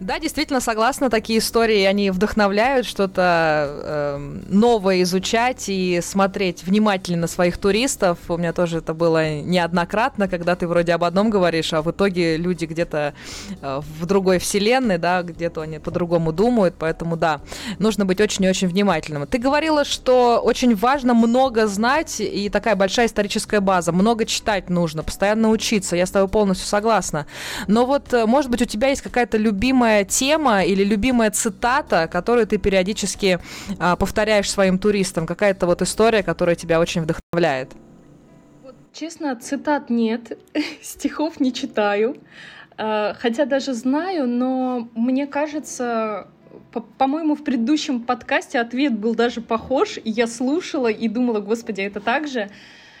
Да, 0.01 0.17
действительно, 0.17 0.61
согласна, 0.61 1.11
такие 1.11 1.37
истории, 1.37 1.83
они 1.83 2.09
вдохновляют 2.09 2.87
что-то 2.87 3.67
э, 3.69 4.17
новое 4.49 5.03
изучать 5.03 5.65
и 5.67 5.99
смотреть 6.01 6.63
внимательно 6.63 7.21
на 7.21 7.27
своих 7.27 7.59
туристов. 7.59 8.17
У 8.27 8.35
меня 8.35 8.51
тоже 8.51 8.79
это 8.79 8.95
было 8.95 9.41
неоднократно, 9.41 10.27
когда 10.27 10.55
ты 10.55 10.67
вроде 10.67 10.93
об 10.93 11.03
одном 11.03 11.29
говоришь, 11.29 11.71
а 11.73 11.83
в 11.83 11.91
итоге 11.91 12.37
люди 12.37 12.65
где-то 12.65 13.13
э, 13.61 13.81
в 13.99 14.07
другой 14.07 14.39
вселенной, 14.39 14.97
да, 14.97 15.21
где-то 15.21 15.61
они 15.61 15.77
по-другому 15.77 16.31
думают, 16.31 16.73
поэтому 16.79 17.15
да, 17.15 17.39
нужно 17.77 18.03
быть 18.03 18.19
очень 18.21 18.45
и 18.45 18.49
очень 18.49 18.69
внимательным. 18.69 19.27
Ты 19.27 19.37
говорила, 19.37 19.85
что 19.85 20.41
очень 20.43 20.75
важно 20.75 21.13
много 21.13 21.67
знать 21.67 22.19
и 22.19 22.49
такая 22.49 22.75
большая 22.75 23.05
историческая 23.05 23.59
база, 23.59 23.91
много 23.91 24.25
читать 24.25 24.67
нужно, 24.67 25.03
постоянно 25.03 25.51
учиться, 25.51 25.95
я 25.95 26.07
с 26.07 26.09
тобой 26.09 26.27
полностью 26.27 26.67
согласна. 26.67 27.27
Но 27.67 27.85
вот, 27.85 28.11
э, 28.15 28.25
может 28.25 28.49
быть, 28.49 28.63
у 28.63 28.65
тебя 28.65 28.87
есть 28.87 29.03
какая-то 29.03 29.37
любимая 29.37 29.90
любимая 29.91 30.05
тема 30.05 30.63
или 30.63 30.83
любимая 30.83 31.31
цитата, 31.31 32.07
которую 32.07 32.47
ты 32.47 32.57
периодически 32.57 33.39
а, 33.79 33.95
повторяешь 33.95 34.49
своим 34.49 34.77
туристам? 34.77 35.25
Какая-то 35.25 35.65
вот 35.65 35.81
история, 35.81 36.23
которая 36.23 36.55
тебя 36.55 36.79
очень 36.79 37.01
вдохновляет? 37.01 37.71
Вот, 38.63 38.75
честно, 38.93 39.35
цитат 39.35 39.89
нет, 39.89 40.37
стихов 40.81 41.39
не 41.39 41.51
читаю, 41.51 42.15
а, 42.77 43.13
хотя 43.19 43.45
даже 43.45 43.73
знаю, 43.73 44.27
но 44.27 44.87
мне 44.95 45.27
кажется, 45.27 46.27
по-моему, 46.97 47.35
в 47.35 47.43
предыдущем 47.43 48.01
подкасте 48.01 48.59
ответ 48.59 48.97
был 48.97 49.15
даже 49.15 49.41
похож, 49.41 49.97
и 49.97 50.09
я 50.09 50.27
слушала 50.27 50.87
и 50.87 51.07
думала, 51.07 51.41
господи, 51.41 51.81
это 51.81 51.99
так 51.99 52.27
же. 52.27 52.49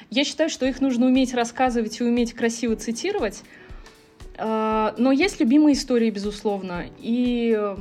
Я 0.09 0.25
считаю, 0.25 0.49
что 0.49 0.65
их 0.65 0.81
нужно 0.81 1.05
уметь 1.05 1.33
рассказывать 1.33 2.01
и 2.01 2.03
уметь 2.03 2.33
красиво 2.33 2.75
цитировать. 2.75 3.43
А, 4.37 4.93
но 4.97 5.11
есть 5.11 5.39
любимые 5.39 5.75
истории, 5.75 6.09
безусловно. 6.09 6.85
И 6.99 7.75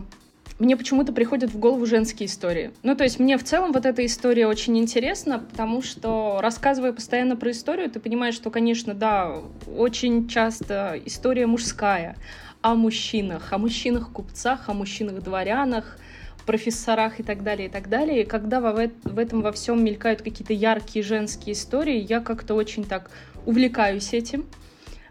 мне 0.59 0.76
почему-то 0.76 1.12
приходят 1.12 1.51
в 1.51 1.59
голову 1.59 1.86
женские 1.86 2.26
истории. 2.26 2.72
Ну, 2.82 2.94
то 2.94 3.05
есть 3.05 3.18
мне 3.18 3.38
в 3.38 3.44
целом 3.44 3.72
вот 3.72 3.86
эта 3.86 4.05
история 4.05 4.46
очень 4.46 4.78
интересна, 4.78 5.38
потому 5.38 5.80
что, 5.80 6.38
рассказывая 6.42 6.92
постоянно 6.92 7.34
про 7.34 7.51
историю, 7.51 7.90
ты 7.90 7.98
понимаешь, 7.98 8.34
что, 8.34 8.51
конечно, 8.51 8.94
да, 8.94 9.38
очень 9.74 10.28
часто 10.28 11.01
история 11.07 11.46
мужская 11.46 12.16
о 12.61 12.74
мужчинах, 12.74 13.53
о 13.53 13.59
мужчинах-купцах, 13.59 14.68
о 14.68 14.74
мужчинах-дворянах, 14.74 15.96
профессорах 16.44 17.20
и 17.20 17.22
так 17.22 17.42
далее, 17.42 17.68
и 17.68 17.70
так 17.70 17.88
далее. 17.88 18.22
И 18.22 18.26
когда 18.26 18.61
в, 18.61 18.90
в 19.05 19.18
этом 19.18 19.40
во 19.40 19.53
всем 19.53 19.82
мелькают 19.82 20.20
какие-то 20.20 20.53
яркие 20.53 21.05
женские 21.05 21.55
истории, 21.55 22.05
я 22.07 22.20
как-то 22.20 22.55
очень 22.55 22.84
так 22.84 23.11
увлекаюсь 23.46 24.12
этим. 24.12 24.44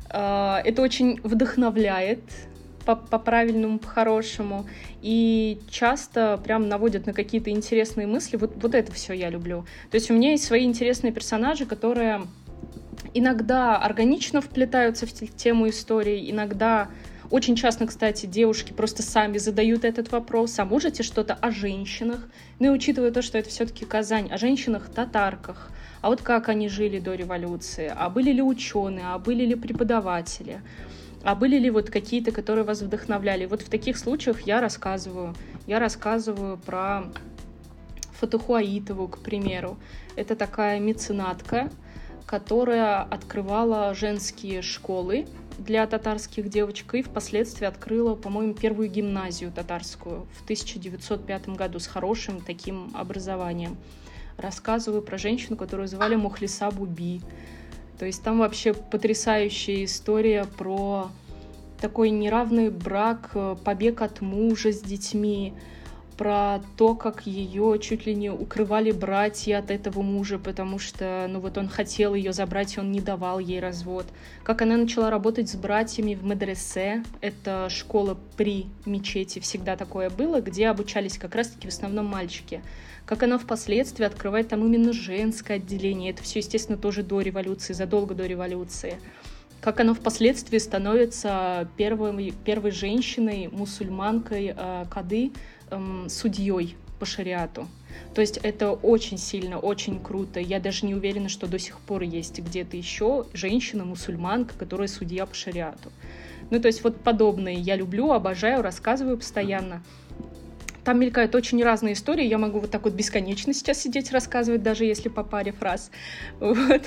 А, 0.09 0.61
это 0.63 0.81
очень 0.81 1.19
вдохновляет, 1.23 2.21
по-правильному, 2.85 3.77
по 3.77 3.85
по-хорошему, 3.87 4.65
и 5.01 5.59
часто 5.69 6.39
прям 6.43 6.67
наводят 6.67 7.05
на 7.05 7.13
какие-то 7.13 7.51
интересные 7.51 8.07
мысли. 8.07 8.37
Вот, 8.37 8.53
вот 8.55 8.73
это 8.73 8.91
все 8.91 9.13
я 9.13 9.29
люблю. 9.29 9.65
То 9.91 9.95
есть 9.95 10.09
у 10.09 10.13
меня 10.13 10.31
есть 10.31 10.45
свои 10.45 10.65
интересные 10.65 11.13
персонажи, 11.13 11.65
которые 11.65 12.21
иногда 13.13 13.77
органично 13.77 14.41
вплетаются 14.41 15.05
в 15.05 15.11
тему 15.11 15.69
истории, 15.69 16.29
иногда 16.31 16.89
очень 17.29 17.55
часто, 17.55 17.85
кстати, 17.85 18.25
девушки 18.25 18.73
просто 18.73 19.03
сами 19.03 19.37
задают 19.37 19.85
этот 19.85 20.11
вопрос, 20.11 20.57
а 20.57 20.65
можете 20.65 21.03
что-то 21.03 21.35
о 21.35 21.51
женщинах? 21.51 22.27
Ну 22.57 22.67
и 22.67 22.69
учитывая 22.69 23.11
то, 23.11 23.21
что 23.21 23.37
это 23.37 23.49
все-таки 23.49 23.85
Казань, 23.85 24.29
о 24.31 24.37
женщинах-татарках, 24.37 25.71
а 26.01 26.09
вот 26.09 26.21
как 26.21 26.49
они 26.49 26.69
жили 26.69 26.99
до 26.99 27.15
революции, 27.15 27.91
а 27.95 28.09
были 28.09 28.31
ли 28.31 28.41
ученые, 28.41 29.07
а 29.07 29.19
были 29.19 29.45
ли 29.45 29.55
преподаватели, 29.55 30.61
а 31.23 31.35
были 31.35 31.57
ли 31.57 31.69
вот 31.69 31.89
какие-то, 31.89 32.31
которые 32.31 32.63
вас 32.63 32.81
вдохновляли. 32.81 33.45
Вот 33.45 33.61
в 33.61 33.69
таких 33.69 33.97
случаях 33.97 34.41
я 34.41 34.61
рассказываю. 34.61 35.35
Я 35.67 35.79
рассказываю 35.79 36.57
про 36.57 37.03
Фатуху 38.19 38.55
Аитову, 38.55 39.07
к 39.07 39.19
примеру. 39.19 39.77
Это 40.15 40.35
такая 40.35 40.79
меценатка, 40.79 41.69
которая 42.25 43.01
открывала 43.01 43.93
женские 43.93 44.61
школы 44.61 45.27
для 45.57 45.85
татарских 45.87 46.49
девочек 46.49 46.95
и 46.95 47.01
впоследствии 47.01 47.65
открыла, 47.65 48.15
по-моему, 48.15 48.53
первую 48.53 48.89
гимназию 48.89 49.51
татарскую 49.51 50.27
в 50.37 50.43
1905 50.43 51.49
году 51.49 51.79
с 51.79 51.87
хорошим 51.87 52.39
таким 52.41 52.91
образованием. 52.93 53.77
Рассказываю 54.39 55.01
про 55.01 55.17
женщину, 55.17 55.57
которую 55.57 55.87
звали 55.89 56.15
Мухлиса 56.15 56.71
Буби. 56.71 57.21
То 57.97 58.05
есть 58.05 58.23
там 58.23 58.39
вообще 58.39 58.73
потрясающая 58.73 59.83
история 59.83 60.45
про 60.45 61.09
такой 61.81 62.09
неравный 62.09 62.69
брак, 62.69 63.35
побег 63.65 64.01
от 64.01 64.21
мужа 64.21 64.71
с 64.71 64.79
детьми, 64.79 65.53
про 66.19 66.61
то, 66.75 66.95
как 66.95 67.25
ее 67.25 67.79
чуть 67.81 68.05
ли 68.05 68.13
не 68.13 68.29
укрывали 68.29 68.91
братья 68.91 69.57
от 69.57 69.71
этого 69.71 70.01
мужа, 70.01 70.37
потому 70.37 70.77
что, 70.77 71.27
ну 71.29 71.39
вот 71.39 71.57
он 71.57 71.69
хотел 71.69 72.13
ее 72.13 72.33
забрать, 72.33 72.75
и 72.75 72.79
он 72.81 72.91
не 72.91 72.99
давал 72.99 73.39
ей 73.39 73.61
развод. 73.61 74.05
Как 74.43 74.61
она 74.61 74.75
начала 74.75 75.09
работать 75.09 75.47
с 75.49 75.55
братьями 75.55 76.15
в 76.15 76.25
медресе, 76.25 77.05
это 77.21 77.69
школа 77.69 78.17
при 78.35 78.65
мечети, 78.85 79.39
всегда 79.39 79.77
такое 79.77 80.09
было, 80.09 80.41
где 80.41 80.67
обучались 80.67 81.17
как 81.17 81.35
раз-таки 81.35 81.69
в 81.69 81.71
основном 81.71 82.07
мальчики. 82.07 82.61
Как 83.05 83.23
она 83.23 83.37
впоследствии 83.37 84.03
открывает 84.03 84.49
там 84.49 84.65
именно 84.65 84.91
женское 84.91 85.53
отделение, 85.55 86.11
это 86.11 86.21
все, 86.21 86.39
естественно, 86.39 86.77
тоже 86.77 87.01
до 87.01 87.21
революции, 87.21 87.71
задолго 87.71 88.13
до 88.13 88.27
революции 88.27 88.99
как 89.61 89.79
она 89.81 89.93
впоследствии 89.93 90.57
становится 90.57 91.67
первой, 91.75 92.33
первой 92.45 92.71
женщиной, 92.71 93.49
мусульманкой 93.51 94.53
э, 94.55 94.85
Кады, 94.89 95.31
судьей 96.07 96.75
по 96.99 97.05
шариату. 97.05 97.67
То 98.13 98.21
есть 98.21 98.37
это 98.37 98.71
очень 98.71 99.17
сильно, 99.17 99.59
очень 99.59 99.99
круто. 99.99 100.39
Я 100.39 100.59
даже 100.59 100.85
не 100.85 100.95
уверена, 100.95 101.29
что 101.29 101.47
до 101.47 101.59
сих 101.59 101.79
пор 101.79 102.03
есть 102.03 102.39
где-то 102.39 102.77
еще 102.77 103.25
женщина-мусульманка, 103.33 104.53
которая 104.57 104.87
судья 104.87 105.25
по 105.25 105.35
шариату. 105.35 105.91
Ну, 106.49 106.59
то 106.59 106.67
есть 106.67 106.83
вот 106.83 106.99
подобные 107.01 107.55
я 107.55 107.75
люблю, 107.75 108.11
обожаю, 108.11 108.61
рассказываю 108.61 109.17
постоянно. 109.17 109.83
Там 110.83 110.99
мелькают 110.99 111.35
очень 111.35 111.63
разные 111.63 111.93
истории. 111.93 112.25
Я 112.25 112.37
могу 112.37 112.59
вот 112.59 112.71
так 112.71 112.83
вот 112.83 112.93
бесконечно 112.93 113.53
сейчас 113.53 113.79
сидеть 113.79 114.11
рассказывать, 114.11 114.63
даже 114.63 114.85
если 114.85 115.09
по 115.09 115.23
паре 115.23 115.51
фраз. 115.51 115.91
Вот. 116.39 116.81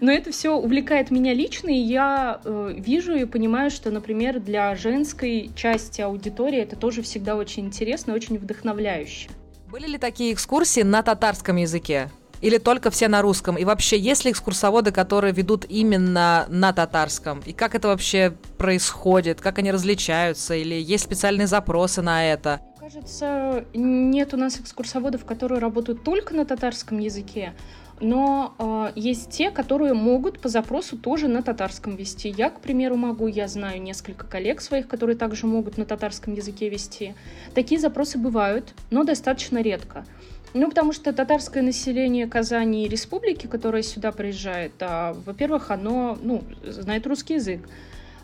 Но 0.00 0.12
это 0.12 0.30
все 0.30 0.54
увлекает 0.54 1.10
меня 1.10 1.32
лично, 1.32 1.70
и 1.70 1.78
я 1.78 2.40
э, 2.44 2.74
вижу 2.76 3.14
и 3.14 3.24
понимаю, 3.24 3.70
что, 3.70 3.90
например, 3.90 4.40
для 4.40 4.74
женской 4.74 5.50
части 5.54 6.00
аудитории 6.00 6.58
это 6.58 6.76
тоже 6.76 7.02
всегда 7.02 7.36
очень 7.36 7.66
интересно, 7.66 8.14
очень 8.14 8.38
вдохновляюще. 8.38 9.28
Были 9.70 9.86
ли 9.86 9.98
такие 9.98 10.32
экскурсии 10.32 10.82
на 10.82 11.02
татарском 11.02 11.56
языке? 11.56 12.10
Или 12.40 12.56
только 12.56 12.90
все 12.90 13.08
на 13.08 13.20
русском? 13.22 13.56
И 13.56 13.64
вообще, 13.64 13.98
есть 13.98 14.24
ли 14.24 14.30
экскурсоводы, 14.30 14.92
которые 14.92 15.32
ведут 15.32 15.66
именно 15.68 16.46
на 16.48 16.72
татарском? 16.72 17.40
И 17.44 17.52
как 17.52 17.74
это 17.74 17.88
вообще 17.88 18.34
происходит? 18.56 19.40
Как 19.40 19.58
они 19.58 19.70
различаются? 19.70 20.54
Или 20.54 20.74
есть 20.74 21.04
специальные 21.04 21.46
запросы 21.46 22.00
на 22.00 22.24
это? 22.24 22.60
Кажется, 22.92 23.64
нет 23.72 24.34
у 24.34 24.36
нас 24.36 24.58
экскурсоводов, 24.58 25.24
которые 25.24 25.60
работают 25.60 26.02
только 26.02 26.34
на 26.34 26.44
татарском 26.44 26.98
языке, 26.98 27.52
но 28.00 28.52
э, 28.58 28.92
есть 28.96 29.30
те, 29.30 29.52
которые 29.52 29.94
могут 29.94 30.40
по 30.40 30.48
запросу 30.48 30.98
тоже 30.98 31.28
на 31.28 31.44
татарском 31.44 31.94
вести. 31.94 32.28
Я, 32.28 32.50
к 32.50 32.60
примеру, 32.60 32.96
могу, 32.96 33.28
я 33.28 33.46
знаю 33.46 33.80
несколько 33.80 34.26
коллег 34.26 34.60
своих, 34.60 34.88
которые 34.88 35.16
также 35.16 35.46
могут 35.46 35.78
на 35.78 35.84
татарском 35.84 36.34
языке 36.34 36.68
вести. 36.68 37.14
Такие 37.54 37.80
запросы 37.80 38.18
бывают, 38.18 38.74
но 38.90 39.04
достаточно 39.04 39.58
редко. 39.62 40.04
Ну, 40.52 40.68
потому 40.68 40.92
что 40.92 41.12
татарское 41.12 41.62
население 41.62 42.26
Казани 42.26 42.86
и 42.86 42.88
республики, 42.88 43.46
которое 43.46 43.84
сюда 43.84 44.10
приезжает, 44.10 44.72
а, 44.80 45.12
во-первых, 45.12 45.70
оно 45.70 46.18
ну, 46.20 46.42
знает 46.64 47.06
русский 47.06 47.34
язык. 47.34 47.60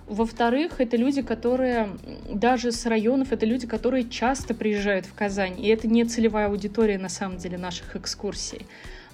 Во-вторых, 0.06 0.80
это 0.80 0.96
люди, 0.96 1.20
которые 1.20 1.88
даже 2.32 2.70
с 2.70 2.86
районов, 2.86 3.32
это 3.32 3.44
люди, 3.44 3.66
которые 3.66 4.08
часто 4.08 4.54
приезжают 4.54 5.04
в 5.04 5.14
Казань. 5.14 5.60
И 5.60 5.66
это 5.66 5.88
не 5.88 6.04
целевая 6.04 6.46
аудитория, 6.46 6.96
на 6.96 7.08
самом 7.08 7.38
деле, 7.38 7.58
наших 7.58 7.96
экскурсий. 7.96 8.66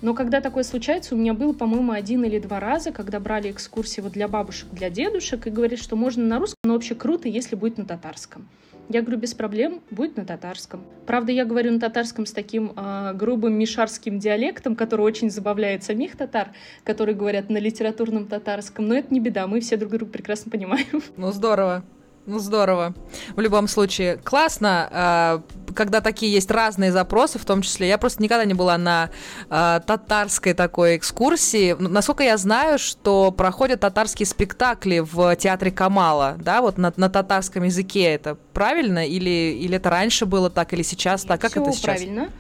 Но 0.03 0.15
когда 0.15 0.43
такое 0.43 0.65
случается, 0.65 1.15
у 1.15 1.19
меня 1.19 1.33
было, 1.33 1.55
по-моему, 1.55 1.93
один 1.93 2.25
или 2.25 2.39
два 2.39 2.61
раза, 2.61 2.93
когда 2.93 3.21
брали 3.21 3.51
экскурсии 3.51 4.03
вот 4.03 4.13
для 4.13 4.29
бабушек, 4.29 4.69
для 4.73 4.91
дедушек, 4.91 5.47
и 5.47 5.51
говорят, 5.51 5.79
что 5.79 5.97
можно 5.97 6.25
на 6.25 6.39
русском, 6.39 6.59
но 6.65 6.75
вообще 6.75 6.95
круто, 6.95 7.27
если 7.29 7.57
будет 7.57 7.79
на 7.79 7.87
татарском. 7.87 8.47
Я 8.89 9.03
говорю, 9.03 9.19
без 9.19 9.35
проблем, 9.35 9.81
будет 9.91 10.17
на 10.17 10.25
татарском. 10.25 10.85
Правда, 11.07 11.33
я 11.33 11.45
говорю 11.45 11.73
на 11.73 11.81
татарском 11.81 12.27
с 12.27 12.33
таким 12.33 12.73
э, 12.77 13.13
грубым 13.15 13.55
мишарским 13.55 14.19
диалектом, 14.19 14.77
который 14.77 15.03
очень 15.03 15.31
забавляет 15.31 15.83
самих 15.83 16.17
татар, 16.17 16.49
которые 16.85 17.15
говорят 17.15 17.49
на 17.49 17.59
литературном 17.59 18.27
татарском, 18.27 18.87
но 18.87 18.95
это 18.95 19.13
не 19.13 19.21
беда, 19.21 19.47
мы 19.47 19.61
все 19.61 19.77
друг 19.77 19.93
друга 19.93 20.13
прекрасно 20.13 20.51
понимаем. 20.51 21.03
Ну, 21.17 21.33
здорово. 21.33 21.85
Ну, 22.25 22.39
здорово. 22.39 22.95
В 23.35 23.41
любом 23.41 23.67
случае, 23.67 24.17
классно, 24.17 24.89
а, 24.93 25.43
когда 25.75 26.01
такие 26.01 26.33
есть 26.33 26.51
разные 26.53 26.93
запросы, 26.93 27.41
в 27.41 27.45
том 27.45 27.63
числе. 27.63 27.89
Я 27.89 27.99
просто 27.99 28.23
никогда 28.23 28.45
не 28.45 28.55
была 28.55 28.79
на 28.79 29.11
а, 29.51 29.81
татарской 29.81 30.55
такой 30.55 30.97
экскурсии. 30.97 31.75
Насколько 31.79 32.23
я 32.23 32.37
знаю, 32.37 32.79
что 32.79 33.33
проходят 33.33 33.81
татарские 33.81 34.27
спектакли 34.27 35.01
в 35.01 35.35
театре 35.35 35.73
Камала, 35.73 36.37
да, 36.39 36.61
вот 36.61 36.79
на, 36.79 36.93
на 36.97 37.09
татарском 37.11 37.65
языке. 37.65 38.05
Это 38.05 38.37
правильно? 38.53 39.05
Или, 39.05 39.59
или 39.61 39.77
это 39.77 39.91
раньше 39.91 40.25
было 40.25 40.49
так, 40.49 40.73
или 40.73 40.83
сейчас 40.83 41.25
так? 41.25 41.41
Как 41.41 41.51
все 41.51 41.63
это 41.63 41.73
сейчас? 41.73 41.85
правильно. 41.85 42.31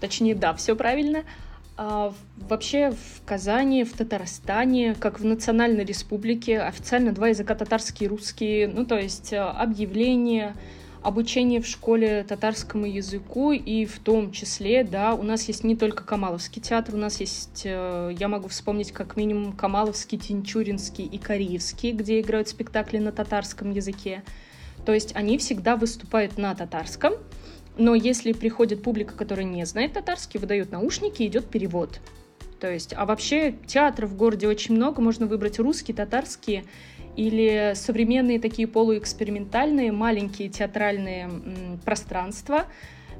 Точнее, 0.00 0.34
да, 0.34 0.54
все 0.54 0.74
правильно. 0.74 1.22
А, 1.82 2.12
вообще 2.36 2.90
в 2.90 3.24
Казани, 3.24 3.84
в 3.84 3.94
Татарстане, 3.94 4.94
как 4.94 5.18
в 5.18 5.24
Национальной 5.24 5.82
Республике, 5.82 6.60
официально 6.60 7.10
два 7.10 7.28
языка 7.28 7.54
татарский 7.54 8.04
и 8.04 8.08
русский, 8.10 8.66
ну 8.66 8.84
то 8.84 8.98
есть 8.98 9.32
э, 9.32 9.38
объявление, 9.38 10.54
обучение 11.00 11.62
в 11.62 11.66
школе 11.66 12.22
татарскому 12.22 12.84
языку, 12.84 13.52
и 13.52 13.86
в 13.86 13.98
том 13.98 14.30
числе, 14.30 14.84
да, 14.84 15.14
у 15.14 15.22
нас 15.22 15.48
есть 15.48 15.64
не 15.64 15.74
только 15.74 16.04
Камаловский 16.04 16.60
театр, 16.60 16.96
у 16.96 16.98
нас 16.98 17.18
есть, 17.18 17.62
э, 17.64 18.14
я 18.14 18.28
могу 18.28 18.48
вспомнить 18.48 18.92
как 18.92 19.16
минимум 19.16 19.54
Камаловский, 19.54 20.18
Тинчуринский 20.18 21.06
и 21.06 21.16
Кореевский, 21.16 21.92
где 21.92 22.20
играют 22.20 22.48
спектакли 22.48 22.98
на 22.98 23.10
татарском 23.10 23.70
языке. 23.70 24.22
То 24.84 24.92
есть 24.92 25.16
они 25.16 25.38
всегда 25.38 25.76
выступают 25.76 26.36
на 26.36 26.54
татарском, 26.54 27.14
но 27.80 27.94
если 27.94 28.32
приходит 28.32 28.82
публика, 28.82 29.14
которая 29.16 29.46
не 29.46 29.64
знает 29.64 29.94
татарский, 29.94 30.38
выдают 30.38 30.70
наушники, 30.70 31.26
идет 31.26 31.46
перевод. 31.46 32.00
То 32.60 32.70
есть, 32.70 32.92
а 32.94 33.06
вообще 33.06 33.54
театров 33.66 34.10
в 34.10 34.16
городе 34.16 34.46
очень 34.46 34.74
много, 34.74 35.00
можно 35.00 35.26
выбрать 35.26 35.58
русские, 35.58 35.96
татарские 35.96 36.64
или 37.16 37.72
современные 37.74 38.38
такие 38.38 38.68
полуэкспериментальные 38.68 39.92
маленькие 39.92 40.50
театральные 40.50 41.30
пространства, 41.84 42.66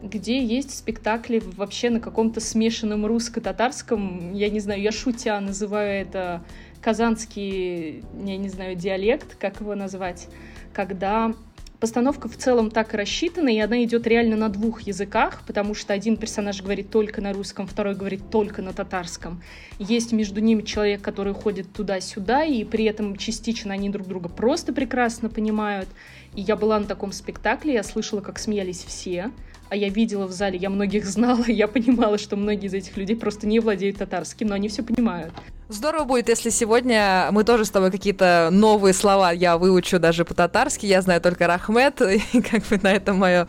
где 0.03 0.45
есть 0.45 0.77
спектакли 0.77 1.43
вообще 1.57 1.89
на 1.89 2.01
каком-то 2.01 2.41
смешанном 2.41 3.07
русско-татарском, 3.07 4.35
я 4.35 4.51
не 4.51 4.61
знаю, 4.61 4.83
я 4.83 4.93
шутя 4.93 5.41
называю 5.41 6.03
это 6.03 6.45
казанский, 6.83 8.05
я 8.25 8.37
не 8.37 8.49
знаю, 8.51 8.77
диалект, 8.77 9.37
как 9.37 9.61
его 9.61 9.75
назвать, 9.75 10.29
когда 10.75 11.35
Постановка 11.81 12.29
в 12.29 12.37
целом 12.37 12.71
так 12.71 12.93
и 12.93 12.97
рассчитана, 12.99 13.49
и 13.49 13.59
она 13.59 13.83
идет 13.85 14.07
реально 14.07 14.37
на 14.37 14.51
двух 14.51 14.83
языках, 14.83 15.41
потому 15.47 15.75
что 15.75 15.95
один 15.95 16.19
персонаж 16.19 16.61
говорит 16.61 16.91
только 16.91 17.23
на 17.23 17.33
русском, 17.33 17.67
второй 17.67 17.95
говорит 17.95 18.29
только 18.31 18.61
на 18.61 18.75
татарском. 18.75 19.43
Есть 19.79 20.13
между 20.13 20.43
ними 20.43 20.61
человек, 20.61 21.01
который 21.01 21.33
ходит 21.33 21.73
туда-сюда, 21.73 22.45
и 22.45 22.65
при 22.65 22.85
этом 22.85 23.17
частично 23.17 23.73
они 23.73 23.89
друг 23.89 24.07
друга 24.09 24.29
просто 24.29 24.75
прекрасно 24.75 25.31
понимают. 25.31 25.89
И 26.35 26.43
я 26.43 26.55
была 26.55 26.79
на 26.79 26.85
таком 26.85 27.13
спектакле, 27.13 27.73
я 27.73 27.83
слышала, 27.83 28.21
как 28.21 28.39
смеялись 28.39 28.85
все, 28.85 29.31
а 29.71 29.77
я 29.77 29.89
видела 29.89 30.27
в 30.27 30.33
зале, 30.33 30.59
я 30.59 30.69
многих 30.69 31.05
знала, 31.07 31.47
я 31.47 31.67
понимала, 31.67 32.19
что 32.19 32.37
многие 32.37 32.67
из 32.67 32.75
этих 32.75 32.99
людей 32.99 33.17
просто 33.17 33.47
не 33.47 33.59
владеют 33.59 33.97
татарским, 33.97 34.49
но 34.49 34.55
они 34.55 34.69
все 34.69 34.83
понимают. 34.83 35.33
Здорово 35.71 36.03
будет, 36.03 36.29
если 36.29 36.51
сегодня 36.51 37.29
мы 37.31 37.45
тоже 37.45 37.65
с 37.65 37.71
тобой 37.71 37.93
какие-то 37.93 38.49
новые 38.51 38.93
слова 38.93 39.31
я 39.31 39.57
выучу 39.57 40.01
даже 40.01 40.25
по-татарски. 40.25 40.85
Я 40.85 41.01
знаю 41.01 41.21
только 41.21 41.47
Рахмет, 41.47 42.03
и 42.33 42.43
как 42.43 42.65
бы 42.65 42.81
на 42.83 42.93
этом 42.93 43.19
мое 43.19 43.47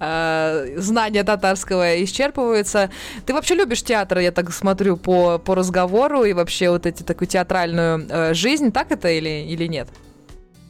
э, 0.00 0.74
знание 0.78 1.22
татарского 1.22 2.02
исчерпывается. 2.02 2.90
Ты 3.24 3.34
вообще 3.34 3.54
любишь 3.54 3.84
театр, 3.84 4.18
я 4.18 4.32
так 4.32 4.52
смотрю 4.52 4.96
по, 4.96 5.38
по 5.38 5.54
разговору, 5.54 6.24
и 6.24 6.32
вообще 6.32 6.70
вот 6.70 6.86
эти 6.86 7.04
такую 7.04 7.28
театральную 7.28 8.04
э, 8.10 8.34
жизнь, 8.34 8.72
так 8.72 8.90
это 8.90 9.08
или, 9.08 9.46
или 9.46 9.68
нет? 9.68 9.86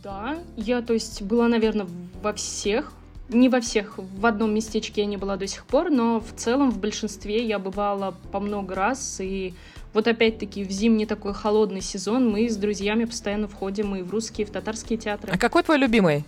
Да, 0.03 0.37
я, 0.59 0.83
то 0.83 0.93
есть, 0.93 1.23
была, 1.23 1.49
наверное, 1.49 1.87
во 2.23 2.35
всех 2.35 2.93
не 3.33 3.49
во 3.49 3.61
всех, 3.61 3.95
в 3.97 4.27
одном 4.27 4.53
местечке 4.53 5.03
я 5.03 5.07
не 5.07 5.17
была 5.17 5.37
до 5.37 5.47
сих 5.47 5.65
пор, 5.65 5.91
но 5.91 6.21
в 6.21 6.35
целом 6.37 6.71
в 6.73 6.79
большинстве 6.79 7.47
я 7.47 7.61
бывала 7.61 8.15
по 8.33 8.41
много 8.41 8.75
раз, 8.75 9.21
и 9.21 9.55
вот 9.93 10.07
опять-таки 10.07 10.65
в 10.65 10.71
зимний 10.71 11.07
такой 11.07 11.35
холодный 11.35 11.81
сезон 11.81 12.31
мы 12.31 12.49
с 12.49 12.57
друзьями 12.57 13.05
постоянно 13.05 13.49
входим 13.49 13.95
и 13.97 14.03
в 14.03 14.11
русские, 14.11 14.47
и 14.47 14.49
в 14.49 14.53
татарские 14.53 14.99
театры. 14.99 15.33
А 15.33 15.39
какой 15.39 15.63
твой 15.63 15.79
любимый? 15.79 16.25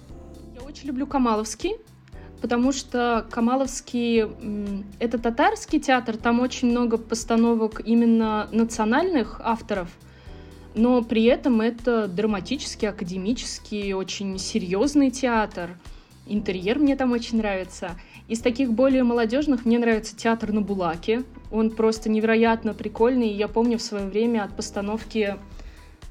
Я 0.55 0.63
очень 0.63 0.89
люблю 0.89 1.07
Камаловский, 1.07 1.77
потому 2.41 2.73
что 2.73 3.27
Камаловский— 3.31 4.27
это 4.99 5.19
татарский 5.19 5.81
театр, 5.81 6.17
там 6.17 6.41
очень 6.41 6.71
много 6.71 6.99
постановок 6.99 7.81
именно 7.85 8.49
национальных 8.51 9.41
авторов, 9.43 9.89
но 10.75 11.03
при 11.03 11.25
этом 11.25 11.61
это 11.61 12.09
драматический, 12.09 12.89
академический, 12.89 13.93
очень 13.93 14.39
серьезный 14.39 15.11
театр. 15.11 15.79
Интерьер 16.27 16.79
мне 16.79 16.97
там 16.97 17.13
очень 17.13 17.39
нравится. 17.39 17.91
Из 18.29 18.41
таких 18.41 18.73
более 18.73 19.03
молодежных 19.03 19.65
мне 19.65 19.79
нравится 19.79 20.17
театр 20.17 20.53
на 20.53 20.63
Булаке. 20.63 21.25
Он 21.53 21.71
просто 21.71 22.09
невероятно 22.09 22.75
прикольный. 22.75 23.29
Я 23.29 23.47
помню 23.47 23.79
в 23.79 23.83
свое 23.83 24.07
время 24.07 24.43
от 24.43 24.57
постановки 24.57 25.37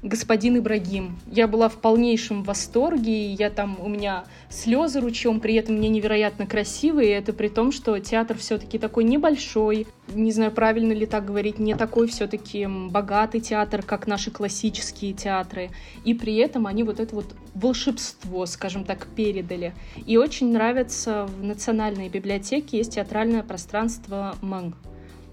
господин 0.02 0.58
Ибрагим. 0.58 1.16
Я 1.26 1.46
была 1.46 1.68
в 1.68 1.76
полнейшем 1.76 2.42
восторге, 2.42 3.26
и 3.26 3.34
я 3.34 3.50
там, 3.50 3.76
у 3.80 3.88
меня 3.88 4.24
слезы 4.50 5.00
ручьем, 5.00 5.38
при 5.38 5.54
этом 5.54 5.76
мне 5.76 5.88
невероятно 5.88 6.44
красивые, 6.46 7.10
и 7.10 7.12
это 7.12 7.32
при 7.32 7.48
том, 7.48 7.70
что 7.70 7.98
театр 8.00 8.36
все-таки 8.36 8.78
такой 8.78 9.04
небольшой, 9.04 9.86
не 10.12 10.32
знаю, 10.32 10.50
правильно 10.50 10.92
ли 10.92 11.06
так 11.06 11.24
говорить, 11.24 11.60
не 11.60 11.76
такой 11.76 12.08
все-таки 12.08 12.66
богатый 12.66 13.40
театр, 13.40 13.82
как 13.82 14.08
наши 14.08 14.32
классические 14.32 15.12
театры, 15.12 15.70
и 16.04 16.14
при 16.14 16.34
этом 16.36 16.66
они 16.66 16.82
вот 16.82 16.98
это 16.98 17.14
вот 17.14 17.36
волшебство, 17.54 18.46
скажем 18.46 18.84
так, 18.84 19.06
передали. 19.06 19.72
И 20.06 20.16
очень 20.16 20.52
нравится 20.52 21.26
в 21.26 21.44
Национальной 21.44 22.08
библиотеке 22.08 22.78
есть 22.78 22.94
театральное 22.94 23.44
пространство 23.44 24.34
Мэнг. 24.42 24.74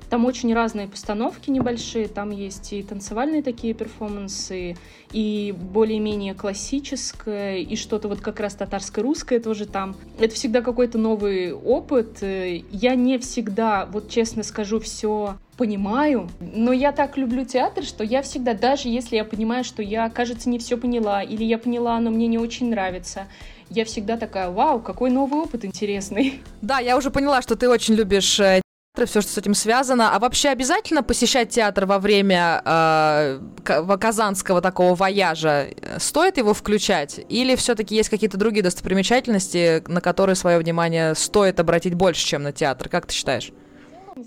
Там 0.09 0.25
очень 0.25 0.53
разные 0.53 0.87
постановки 0.87 1.49
небольшие, 1.49 2.07
там 2.07 2.31
есть 2.31 2.73
и 2.73 2.81
танцевальные 2.81 3.43
такие 3.43 3.73
перформансы, 3.73 4.75
и 5.11 5.55
более-менее 5.55 6.33
классическое, 6.33 7.57
и 7.57 7.75
что-то 7.75 8.07
вот 8.07 8.19
как 8.19 8.39
раз 8.39 8.55
татарско-русское 8.55 9.39
тоже 9.39 9.65
там. 9.65 9.95
Это 10.19 10.33
всегда 10.33 10.61
какой-то 10.61 10.97
новый 10.97 11.53
опыт. 11.53 12.21
Я 12.21 12.95
не 12.95 13.19
всегда, 13.19 13.87
вот 13.91 14.09
честно 14.09 14.43
скажу, 14.43 14.79
все 14.79 15.37
понимаю, 15.57 16.29
но 16.39 16.71
я 16.71 16.93
так 16.93 17.17
люблю 17.17 17.43
театр, 17.43 17.83
что 17.83 18.03
я 18.03 18.21
всегда, 18.21 18.53
даже 18.53 18.87
если 18.87 19.17
я 19.17 19.25
понимаю, 19.25 19.65
что 19.65 19.83
я, 19.83 20.09
кажется, 20.09 20.49
не 20.49 20.57
все 20.57 20.77
поняла, 20.77 21.21
или 21.21 21.43
я 21.43 21.57
поняла, 21.57 21.99
но 21.99 22.11
мне 22.11 22.27
не 22.27 22.37
очень 22.37 22.69
нравится, 22.69 23.27
я 23.69 23.83
всегда 23.83 24.15
такая, 24.15 24.49
вау, 24.49 24.79
какой 24.79 25.09
новый 25.11 25.41
опыт 25.41 25.65
интересный. 25.65 26.41
Да, 26.61 26.79
я 26.79 26.97
уже 26.97 27.11
поняла, 27.11 27.41
что 27.41 27.57
ты 27.57 27.67
очень 27.67 27.95
любишь 27.95 28.39
э, 28.39 28.61
все, 29.05 29.21
что 29.21 29.31
с 29.31 29.37
этим 29.37 29.53
связано. 29.53 30.15
А 30.15 30.19
вообще 30.19 30.49
обязательно 30.49 31.03
посещать 31.03 31.49
театр 31.49 31.85
во 31.85 31.99
время 31.99 32.61
э, 32.65 33.39
казанского 33.63 34.61
такого 34.61 34.95
вояжа? 34.95 35.67
Стоит 35.97 36.37
его 36.37 36.53
включать? 36.53 37.19
Или 37.29 37.55
все-таки 37.55 37.95
есть 37.95 38.09
какие-то 38.09 38.37
другие 38.37 38.63
достопримечательности, 38.63 39.83
на 39.87 40.01
которые 40.01 40.35
свое 40.35 40.57
внимание 40.59 41.15
стоит 41.15 41.59
обратить 41.59 41.93
больше, 41.93 42.25
чем 42.25 42.43
на 42.43 42.51
театр? 42.51 42.89
Как 42.89 43.05
ты 43.05 43.13
считаешь? 43.13 43.51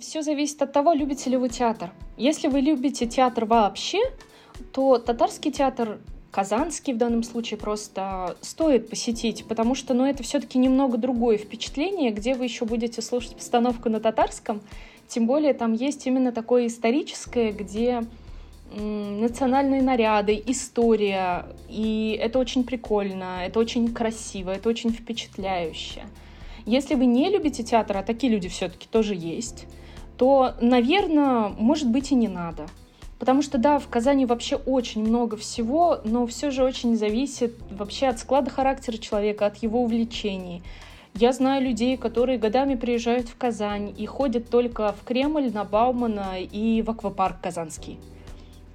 Все 0.00 0.22
зависит 0.22 0.62
от 0.62 0.72
того, 0.72 0.92
любите 0.92 1.28
ли 1.28 1.36
вы 1.36 1.48
театр. 1.48 1.90
Если 2.16 2.48
вы 2.48 2.60
любите 2.60 3.06
театр 3.06 3.44
вообще, 3.44 3.98
то 4.72 4.98
татарский 4.98 5.52
театр 5.52 5.98
Казанский 6.32 6.94
в 6.94 6.96
данном 6.96 7.22
случае 7.22 7.58
просто 7.58 8.36
стоит 8.40 8.88
посетить, 8.88 9.44
потому 9.44 9.74
что, 9.74 9.92
ну, 9.92 10.06
это 10.06 10.22
все-таки 10.22 10.58
немного 10.58 10.96
другое 10.96 11.36
впечатление, 11.36 12.10
где 12.10 12.34
вы 12.34 12.44
еще 12.44 12.64
будете 12.64 13.02
слушать 13.02 13.36
постановку 13.36 13.90
на 13.90 14.00
татарском, 14.00 14.62
тем 15.08 15.26
более 15.26 15.52
там 15.52 15.74
есть 15.74 16.06
именно 16.06 16.32
такое 16.32 16.68
историческое, 16.68 17.52
где 17.52 18.02
национальные 18.74 19.82
наряды, 19.82 20.42
история, 20.46 21.44
и 21.68 22.18
это 22.18 22.38
очень 22.38 22.64
прикольно, 22.64 23.44
это 23.44 23.60
очень 23.60 23.92
красиво, 23.92 24.52
это 24.52 24.70
очень 24.70 24.90
впечатляюще. 24.90 26.04
Если 26.64 26.94
вы 26.94 27.04
не 27.04 27.28
любите 27.28 27.62
театр, 27.62 27.98
а 27.98 28.02
такие 28.02 28.32
люди 28.32 28.48
все-таки 28.48 28.88
тоже 28.90 29.14
есть, 29.14 29.66
то, 30.16 30.54
наверное, 30.62 31.48
может 31.58 31.90
быть 31.90 32.10
и 32.10 32.14
не 32.14 32.28
надо. 32.28 32.68
Потому 33.22 33.40
что, 33.40 33.56
да, 33.56 33.78
в 33.78 33.86
Казани 33.86 34.26
вообще 34.26 34.56
очень 34.56 35.00
много 35.06 35.36
всего, 35.36 36.00
но 36.02 36.26
все 36.26 36.50
же 36.50 36.64
очень 36.64 36.96
зависит 36.96 37.54
вообще 37.70 38.08
от 38.08 38.18
склада 38.18 38.50
характера 38.50 38.96
человека, 38.96 39.46
от 39.46 39.58
его 39.58 39.84
увлечений. 39.84 40.60
Я 41.14 41.32
знаю 41.32 41.62
людей, 41.62 41.96
которые 41.96 42.36
годами 42.36 42.74
приезжают 42.74 43.28
в 43.28 43.36
Казань 43.36 43.94
и 43.96 44.06
ходят 44.06 44.50
только 44.50 44.92
в 44.92 45.04
Кремль, 45.04 45.52
на 45.52 45.62
Баумана 45.62 46.40
и 46.40 46.82
в 46.82 46.90
аквапарк 46.90 47.40
казанский. 47.40 48.00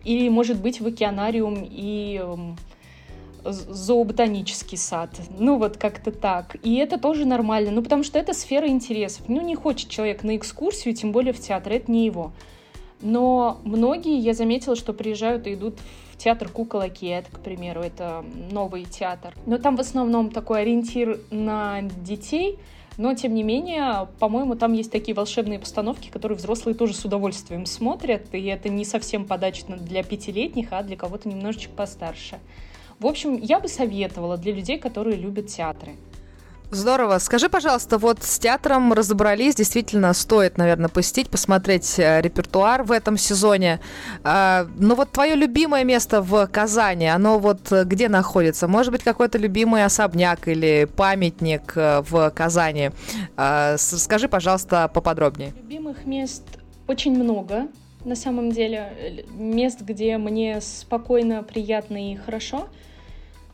Или, 0.06 0.30
может 0.30 0.62
быть, 0.62 0.80
в 0.80 0.88
океанариум 0.88 1.68
и 1.70 2.18
эм, 2.24 2.56
зооботанический 3.44 4.78
сад. 4.78 5.10
Ну, 5.38 5.58
вот 5.58 5.76
как-то 5.76 6.14
так. 6.14 6.56
И 6.64 6.76
это 6.76 6.98
тоже 6.98 7.26
нормально, 7.26 7.72
ну, 7.72 7.84
потому 7.84 8.02
что 8.02 8.18
это 8.18 8.34
сфера 8.34 8.70
интересов. 8.70 9.28
Ну, 9.28 9.42
не 9.42 9.56
хочет 9.56 9.90
человек 9.90 10.24
на 10.24 10.38
экскурсию, 10.38 10.96
тем 10.96 11.12
более 11.12 11.34
в 11.34 11.40
театр, 11.42 11.74
это 11.74 11.92
не 11.92 12.06
его. 12.06 12.32
Но 13.02 13.60
многие, 13.64 14.18
я 14.18 14.34
заметила, 14.34 14.76
что 14.76 14.94
приезжают 14.94 15.48
и 15.48 15.54
идут 15.54 15.76
в 16.12 16.18
театр 16.18 16.50
кукол 16.50 16.82
Кет, 16.90 17.28
к 17.32 17.40
примеру, 17.40 17.82
это 17.82 18.26
новый 18.52 18.86
театр. 18.86 19.34
Но 19.46 19.58
там 19.58 19.76
в 19.76 19.80
основном 19.80 20.32
такой 20.32 20.62
ориентир 20.62 21.20
на 21.30 21.82
детей, 21.82 22.58
но, 22.98 23.14
тем 23.14 23.36
не 23.36 23.44
менее, 23.44 24.08
по-моему, 24.18 24.56
там 24.56 24.74
есть 24.74 24.92
такие 24.92 25.14
волшебные 25.14 25.60
постановки, 25.60 26.10
которые 26.10 26.36
взрослые 26.36 26.74
тоже 26.74 26.96
с 26.96 27.06
удовольствием 27.06 27.68
смотрят, 27.68 28.34
и 28.34 28.44
это 28.46 28.70
не 28.70 28.86
совсем 28.86 29.26
подачно 29.26 29.78
для 29.78 30.02
пятилетних, 30.02 30.70
а 30.72 30.82
для 30.82 30.98
кого-то 30.98 31.30
немножечко 31.30 31.72
постарше. 31.74 32.40
В 32.98 33.06
общем, 33.06 33.38
я 33.38 33.60
бы 33.60 33.68
советовала 33.68 34.38
для 34.38 34.54
людей, 34.54 34.80
которые 34.80 35.16
любят 35.16 35.48
театры. 35.48 35.96
Здорово. 36.70 37.18
Скажи, 37.20 37.48
пожалуйста, 37.48 37.98
вот 37.98 38.24
с 38.24 38.40
театром 38.40 38.92
разобрались, 38.92 39.56
действительно 39.56 40.14
стоит, 40.14 40.58
наверное, 40.58 40.90
посетить, 40.90 41.30
посмотреть 41.30 41.98
э, 41.98 42.20
репертуар 42.22 42.84
в 42.84 42.92
этом 42.92 43.16
сезоне. 43.16 43.80
А, 44.24 44.68
ну 44.78 44.96
вот 44.96 45.12
твое 45.12 45.36
любимое 45.36 45.86
место 45.86 46.22
в 46.22 46.46
Казани, 46.48 47.08
оно 47.08 47.40
вот 47.40 47.72
э, 47.72 47.86
где 47.86 48.10
находится? 48.10 48.68
Может 48.68 48.92
быть, 48.92 49.04
какой-то 49.04 49.38
любимый 49.38 49.86
особняк 49.86 50.50
или 50.50 50.90
памятник 50.94 51.72
э, 51.78 52.02
в 52.02 52.30
Казани? 52.32 52.92
А, 53.38 53.78
скажи, 53.78 54.28
пожалуйста, 54.28 54.90
поподробнее. 54.94 55.54
Любимых 55.56 56.06
мест 56.06 56.44
очень 56.86 57.18
много, 57.18 57.68
на 58.04 58.16
самом 58.16 58.52
деле. 58.52 59.24
Мест, 59.32 59.80
где 59.82 60.18
мне 60.18 60.60
спокойно, 60.60 61.44
приятно 61.44 62.12
и 62.12 62.18
хорошо– 62.18 62.68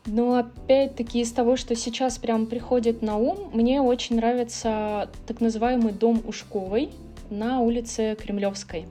но 0.06 0.36
опять-таки 0.36 1.22
из 1.22 1.32
того, 1.32 1.56
что 1.56 1.76
сейчас 1.76 2.18
прям 2.18 2.46
приходит 2.46 3.02
на 3.02 3.18
ум, 3.18 3.50
мне 3.54 3.82
очень 3.82 4.18
нравится 4.18 5.10
так 5.28 5.40
называемый 5.40 5.94
дом 5.94 6.22
Ушковой 6.28 6.90
на 7.30 7.62
улице 7.62 8.16
Кремлевской. 8.20 8.86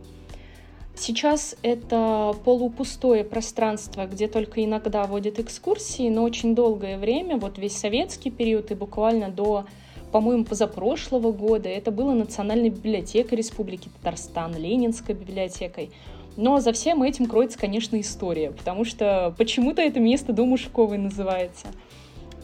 Сейчас 0.94 1.56
это 1.62 2.34
полупустое 2.44 3.24
пространство, 3.24 4.06
где 4.06 4.28
только 4.28 4.64
иногда 4.64 5.04
водят 5.04 5.38
экскурсии, 5.38 6.08
но 6.08 6.22
очень 6.22 6.54
долгое 6.54 6.98
время, 6.98 7.38
вот 7.38 7.58
весь 7.58 7.76
советский 7.76 8.30
период 8.30 8.70
и 8.70 8.74
буквально 8.74 9.30
до, 9.30 9.64
по-моему, 10.12 10.44
позапрошлого 10.44 11.32
года, 11.32 11.68
это 11.68 11.90
было 11.90 12.12
Национальной 12.12 12.68
библиотекой 12.68 13.38
Республики 13.38 13.88
Татарстан, 13.96 14.54
Ленинской 14.56 15.14
библиотекой. 15.14 15.90
Но 16.36 16.60
за 16.60 16.72
всем 16.72 17.02
этим 17.02 17.26
кроется, 17.26 17.58
конечно, 17.58 18.00
история, 18.00 18.50
потому 18.50 18.84
что 18.84 19.34
почему-то 19.36 19.82
это 19.82 20.00
место 20.00 20.32
Дом 20.32 20.52
Ушковой 20.52 20.98
называется. 20.98 21.66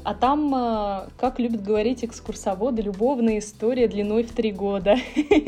А 0.04 0.14
там, 0.14 0.54
э, 0.54 1.08
как 1.18 1.38
любят 1.38 1.62
говорить 1.62 2.04
экскурсоводы, 2.04 2.82
любовная 2.82 3.38
история 3.38 3.88
длиной 3.88 4.22
в 4.22 4.32
три 4.32 4.52
года. 4.52 4.96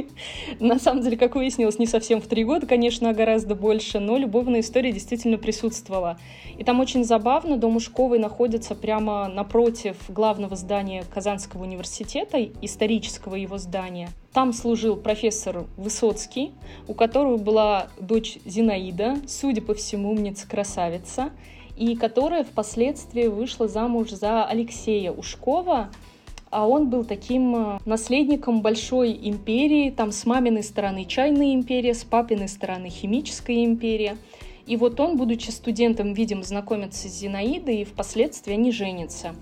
На 0.60 0.78
самом 0.78 1.02
деле, 1.02 1.16
как 1.16 1.34
выяснилось, 1.34 1.78
не 1.78 1.86
совсем 1.86 2.20
в 2.20 2.26
три 2.26 2.44
года, 2.44 2.66
конечно, 2.66 3.10
а 3.10 3.14
гораздо 3.14 3.54
больше, 3.54 4.00
но 4.00 4.16
любовная 4.16 4.60
история 4.60 4.92
действительно 4.92 5.38
присутствовала. 5.38 6.18
И 6.58 6.64
там 6.64 6.80
очень 6.80 7.04
забавно, 7.04 7.56
дом 7.56 7.76
Ушковой 7.76 8.18
находится 8.18 8.74
прямо 8.74 9.28
напротив 9.28 9.96
главного 10.08 10.56
здания 10.56 11.04
Казанского 11.12 11.62
университета, 11.62 12.42
исторического 12.60 13.36
его 13.36 13.56
здания. 13.56 14.10
Там 14.32 14.52
служил 14.52 14.96
профессор 14.96 15.66
Высоцкий, 15.76 16.52
у 16.86 16.94
которого 16.94 17.36
была 17.36 17.88
дочь 17.98 18.38
Зинаида, 18.44 19.16
судя 19.26 19.62
по 19.62 19.74
всему, 19.74 20.10
умница-красавица 20.10 21.30
и 21.80 21.96
которая 21.96 22.44
впоследствии 22.44 23.26
вышла 23.26 23.66
замуж 23.66 24.10
за 24.10 24.44
Алексея 24.44 25.12
Ушкова, 25.12 25.88
а 26.50 26.68
он 26.68 26.90
был 26.90 27.04
таким 27.04 27.56
э, 27.56 27.78
наследником 27.86 28.60
большой 28.60 29.18
империи, 29.22 29.88
там 29.88 30.12
с 30.12 30.26
маминой 30.26 30.62
стороны 30.62 31.06
чайная 31.06 31.54
империя, 31.54 31.94
с 31.94 32.04
папиной 32.04 32.48
стороны 32.48 32.90
химическая 32.90 33.64
империя. 33.64 34.18
И 34.66 34.76
вот 34.76 35.00
он, 35.00 35.16
будучи 35.16 35.48
студентом, 35.48 36.12
видимо, 36.12 36.42
знакомится 36.42 37.08
с 37.08 37.18
Зинаидой, 37.18 37.80
и 37.80 37.84
впоследствии 37.84 38.52
они 38.52 38.72
женятся. 38.72 39.34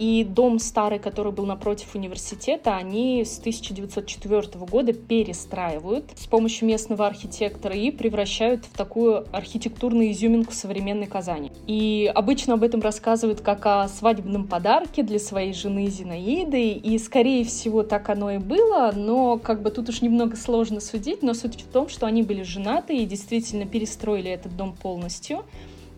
И 0.00 0.24
дом 0.24 0.58
старый, 0.58 0.98
который 0.98 1.30
был 1.30 1.44
напротив 1.44 1.94
университета, 1.94 2.74
они 2.74 3.22
с 3.22 3.38
1904 3.38 4.42
года 4.64 4.94
перестраивают 4.94 6.06
с 6.16 6.26
помощью 6.26 6.68
местного 6.68 7.06
архитектора 7.06 7.74
и 7.74 7.90
превращают 7.90 8.64
в 8.64 8.74
такую 8.74 9.26
архитектурную 9.30 10.12
изюминку 10.12 10.54
современной 10.54 11.06
Казани. 11.06 11.52
И 11.66 12.10
обычно 12.14 12.54
об 12.54 12.62
этом 12.62 12.80
рассказывают 12.80 13.42
как 13.42 13.66
о 13.66 13.88
свадебном 13.88 14.48
подарке 14.48 15.02
для 15.02 15.18
своей 15.18 15.52
жены 15.52 15.88
Зинаиды, 15.88 16.70
и 16.70 16.98
скорее 16.98 17.44
всего 17.44 17.82
так 17.82 18.08
оно 18.08 18.30
и 18.30 18.38
было, 18.38 18.92
но 18.96 19.36
как 19.36 19.60
бы 19.60 19.70
тут 19.70 19.90
уж 19.90 20.00
немного 20.00 20.34
сложно 20.38 20.80
судить, 20.80 21.22
но 21.22 21.34
суть 21.34 21.60
в 21.60 21.68
том, 21.70 21.90
что 21.90 22.06
они 22.06 22.22
были 22.22 22.42
женаты 22.42 22.96
и 22.96 23.04
действительно 23.04 23.66
перестроили 23.66 24.30
этот 24.30 24.56
дом 24.56 24.74
полностью. 24.74 25.44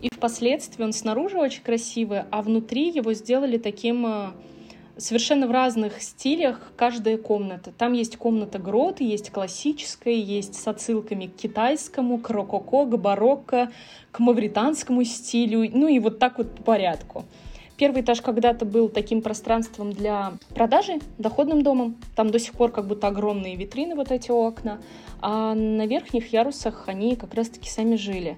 И 0.03 0.09
впоследствии 0.13 0.83
он 0.83 0.91
снаружи 0.91 1.37
очень 1.37 1.63
красивый, 1.63 2.23
а 2.29 2.41
внутри 2.41 2.89
его 2.89 3.13
сделали 3.13 3.57
таким 3.57 4.05
э, 4.05 4.31
совершенно 4.97 5.47
в 5.47 5.51
разных 5.51 6.01
стилях 6.01 6.73
каждая 6.75 7.17
комната. 7.17 7.71
Там 7.71 7.93
есть 7.93 8.17
комната 8.17 8.59
грот, 8.59 8.99
есть 8.99 9.29
классическая, 9.29 10.15
есть 10.15 10.55
с 10.55 10.67
отсылками 10.67 11.27
к 11.27 11.37
китайскому, 11.37 12.17
к 12.17 12.29
рококо, 12.31 12.83
к 12.85 12.99
барокко, 12.99 13.71
к 14.11 14.19
мавританскому 14.19 15.05
стилю, 15.05 15.69
ну 15.73 15.87
и 15.87 15.99
вот 15.99 16.19
так 16.19 16.37
вот 16.37 16.53
по 16.53 16.63
порядку. 16.63 17.23
Первый 17.77 18.01
этаж 18.01 18.21
когда-то 18.21 18.65
был 18.65 18.89
таким 18.89 19.21
пространством 19.21 19.93
для 19.93 20.33
продажи, 20.53 20.99
доходным 21.17 21.61
домом. 21.61 21.95
Там 22.17 22.29
до 22.29 22.39
сих 22.39 22.55
пор 22.55 22.71
как 22.71 22.87
будто 22.87 23.07
огромные 23.07 23.55
витрины, 23.55 23.95
вот 23.95 24.11
эти 24.11 24.31
окна. 24.31 24.81
А 25.21 25.55
на 25.55 25.87
верхних 25.87 26.33
ярусах 26.33 26.89
они 26.89 27.15
как 27.15 27.33
раз-таки 27.33 27.69
сами 27.69 27.95
жили. 27.95 28.37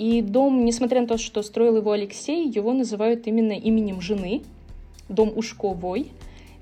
И 0.00 0.22
дом, 0.22 0.64
несмотря 0.64 1.02
на 1.02 1.06
то, 1.06 1.18
что 1.18 1.42
строил 1.42 1.76
его 1.76 1.92
Алексей, 1.92 2.48
его 2.48 2.72
называют 2.72 3.26
именно 3.26 3.52
именем 3.52 4.00
жены, 4.00 4.40
дом 5.10 5.30
Ушковой 5.36 6.06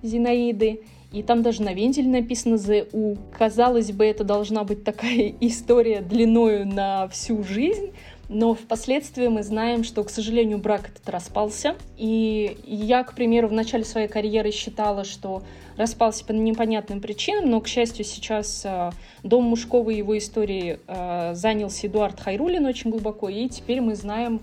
Зинаиды. 0.02 0.80
И 1.12 1.22
там 1.22 1.44
даже 1.44 1.62
на 1.62 1.72
вензеле 1.72 2.08
написано 2.08 2.58
ЗУ. 2.58 3.16
Казалось 3.38 3.92
бы, 3.92 4.04
это 4.06 4.24
должна 4.24 4.64
быть 4.64 4.82
такая 4.82 5.34
история 5.40 6.00
длиною 6.00 6.66
на 6.66 7.06
всю 7.06 7.44
жизнь, 7.44 7.92
но 8.28 8.54
впоследствии 8.54 9.26
мы 9.28 9.42
знаем, 9.42 9.84
что, 9.84 10.04
к 10.04 10.10
сожалению, 10.10 10.58
брак 10.58 10.90
этот 10.90 11.08
распался. 11.08 11.76
И 11.96 12.58
я, 12.64 13.02
к 13.02 13.14
примеру, 13.14 13.48
в 13.48 13.52
начале 13.52 13.84
своей 13.84 14.08
карьеры 14.08 14.50
считала, 14.50 15.04
что 15.04 15.42
распался 15.76 16.24
по 16.24 16.32
непонятным 16.32 17.00
причинам, 17.00 17.50
но, 17.50 17.60
к 17.60 17.68
счастью, 17.68 18.04
сейчас 18.04 18.62
э, 18.64 18.90
дом 19.22 19.44
мужского 19.44 19.90
и 19.90 19.96
его 19.96 20.18
истории 20.18 20.80
э, 20.86 21.34
занялся 21.34 21.86
Эдуард 21.86 22.20
Хайрулин 22.20 22.66
очень 22.66 22.90
глубоко, 22.90 23.28
и 23.28 23.48
теперь 23.48 23.80
мы 23.80 23.94
знаем, 23.94 24.40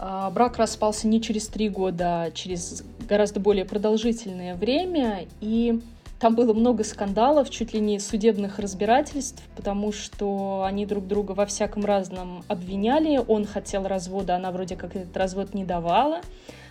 э, 0.00 0.30
брак 0.32 0.56
распался 0.56 1.06
не 1.08 1.20
через 1.20 1.46
три 1.48 1.68
года, 1.68 2.22
а 2.22 2.30
через 2.30 2.84
гораздо 3.06 3.38
более 3.38 3.66
продолжительное 3.66 4.54
время, 4.54 5.26
и 5.40 5.80
там 6.22 6.36
было 6.36 6.52
много 6.52 6.84
скандалов, 6.84 7.50
чуть 7.50 7.74
ли 7.74 7.80
не 7.80 7.98
судебных 7.98 8.60
разбирательств, 8.60 9.42
потому 9.56 9.90
что 9.90 10.62
они 10.64 10.86
друг 10.86 11.08
друга 11.08 11.32
во 11.32 11.46
всяком 11.46 11.84
разном 11.84 12.44
обвиняли. 12.46 13.20
Он 13.26 13.44
хотел 13.44 13.88
развода, 13.88 14.36
она 14.36 14.52
вроде 14.52 14.76
как 14.76 14.94
этот 14.94 15.16
развод 15.16 15.52
не 15.52 15.64
давала. 15.64 16.20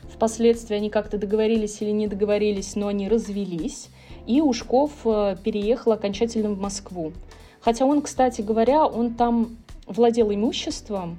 Впоследствии 0.03 0.77
они 0.77 0.89
как-то 0.89 1.17
договорились 1.17 1.81
или 1.81 1.91
не 1.91 2.07
договорились, 2.07 2.77
но 2.77 2.87
они 2.87 3.09
развелись. 3.09 3.89
И 4.25 4.39
Ушков 4.39 4.91
э, 5.03 5.35
переехал 5.43 5.91
окончательно 5.91 6.51
в 6.51 6.57
Москву. 6.57 7.11
Хотя 7.59 7.83
он, 7.83 8.01
кстати 8.01 8.41
говоря, 8.41 8.85
он 8.85 9.15
там 9.15 9.57
владел 9.85 10.33
имуществом 10.33 11.17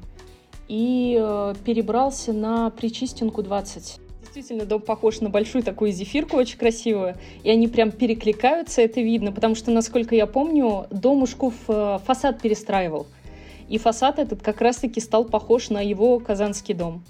и 0.69 1.19
э, 1.21 1.55
перебрался 1.67 2.33
на 2.33 2.71
Причистенку 2.71 3.43
20. 3.43 4.01
Действительно, 4.35 4.65
дом 4.65 4.81
похож 4.81 5.21
на 5.21 5.29
большую 5.29 5.63
такую 5.63 5.93
зефирку, 5.93 6.39
очень 6.39 6.57
красивую. 6.57 7.17
И 7.43 7.51
они 7.51 7.69
прям 7.69 7.91
перекликаются, 7.91 8.81
это 8.81 9.03
видно, 9.03 9.31
потому 9.31 9.55
что, 9.55 9.71
насколько 9.71 10.15
я 10.15 10.27
помню, 10.27 10.87
дом 10.91 11.23
Ушков 11.23 11.53
э, 11.69 11.99
фасад 12.07 12.41
перестраивал. 12.41 13.07
И 13.69 13.77
фасад 13.77 14.19
этот 14.19 14.41
как 14.41 14.63
раз-таки 14.63 15.01
стал 15.01 15.27
похож 15.27 15.69
на 15.69 15.83
его 15.83 16.19
казанский 16.19 16.73
дом. 16.73 17.03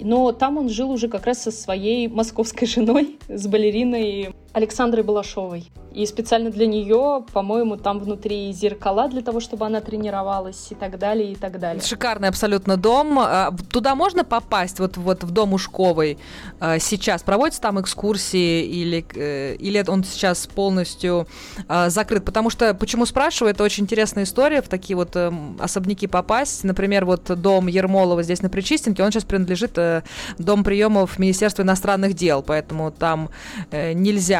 Но 0.00 0.32
там 0.32 0.58
он 0.58 0.68
жил 0.68 0.90
уже 0.90 1.06
как 1.06 1.26
раз 1.26 1.40
со 1.40 1.52
своей 1.52 2.08
московской 2.08 2.66
женой, 2.66 3.16
с 3.28 3.46
балериной 3.46 4.30
Александрой 4.56 5.04
Балашовой. 5.04 5.70
И 5.92 6.04
специально 6.04 6.50
для 6.50 6.66
нее, 6.66 7.24
по-моему, 7.32 7.78
там 7.78 7.98
внутри 7.98 8.52
зеркала 8.52 9.08
для 9.08 9.22
того, 9.22 9.40
чтобы 9.40 9.64
она 9.64 9.80
тренировалась 9.80 10.68
и 10.70 10.74
так 10.74 10.98
далее, 10.98 11.32
и 11.32 11.34
так 11.34 11.58
далее. 11.58 11.82
Шикарный 11.82 12.28
абсолютно 12.28 12.76
дом. 12.76 13.18
А, 13.18 13.50
туда 13.70 13.94
можно 13.94 14.22
попасть, 14.22 14.78
вот, 14.78 14.98
вот 14.98 15.24
в 15.24 15.30
дом 15.30 15.54
Ушковой 15.54 16.18
а, 16.60 16.78
сейчас? 16.78 17.22
Проводятся 17.22 17.62
там 17.62 17.80
экскурсии 17.80 18.66
или, 18.66 19.06
э, 19.14 19.54
или 19.56 19.82
он 19.88 20.04
сейчас 20.04 20.46
полностью 20.46 21.26
а, 21.66 21.88
закрыт? 21.88 22.26
Потому 22.26 22.50
что, 22.50 22.74
почему 22.74 23.06
спрашиваю, 23.06 23.54
это 23.54 23.64
очень 23.64 23.84
интересная 23.84 24.24
история, 24.24 24.60
в 24.60 24.68
такие 24.68 24.96
вот 24.96 25.16
эм, 25.16 25.56
особняки 25.60 26.06
попасть. 26.06 26.62
Например, 26.64 27.06
вот 27.06 27.22
дом 27.40 27.68
Ермолова 27.68 28.22
здесь 28.22 28.42
на 28.42 28.50
Причистенке, 28.50 29.02
он 29.02 29.12
сейчас 29.12 29.24
принадлежит 29.24 29.78
э, 29.78 30.02
дом 30.38 30.62
приемов 30.62 31.18
Министерства 31.18 31.62
иностранных 31.62 32.12
дел, 32.12 32.42
поэтому 32.42 32.90
там 32.90 33.30
э, 33.70 33.94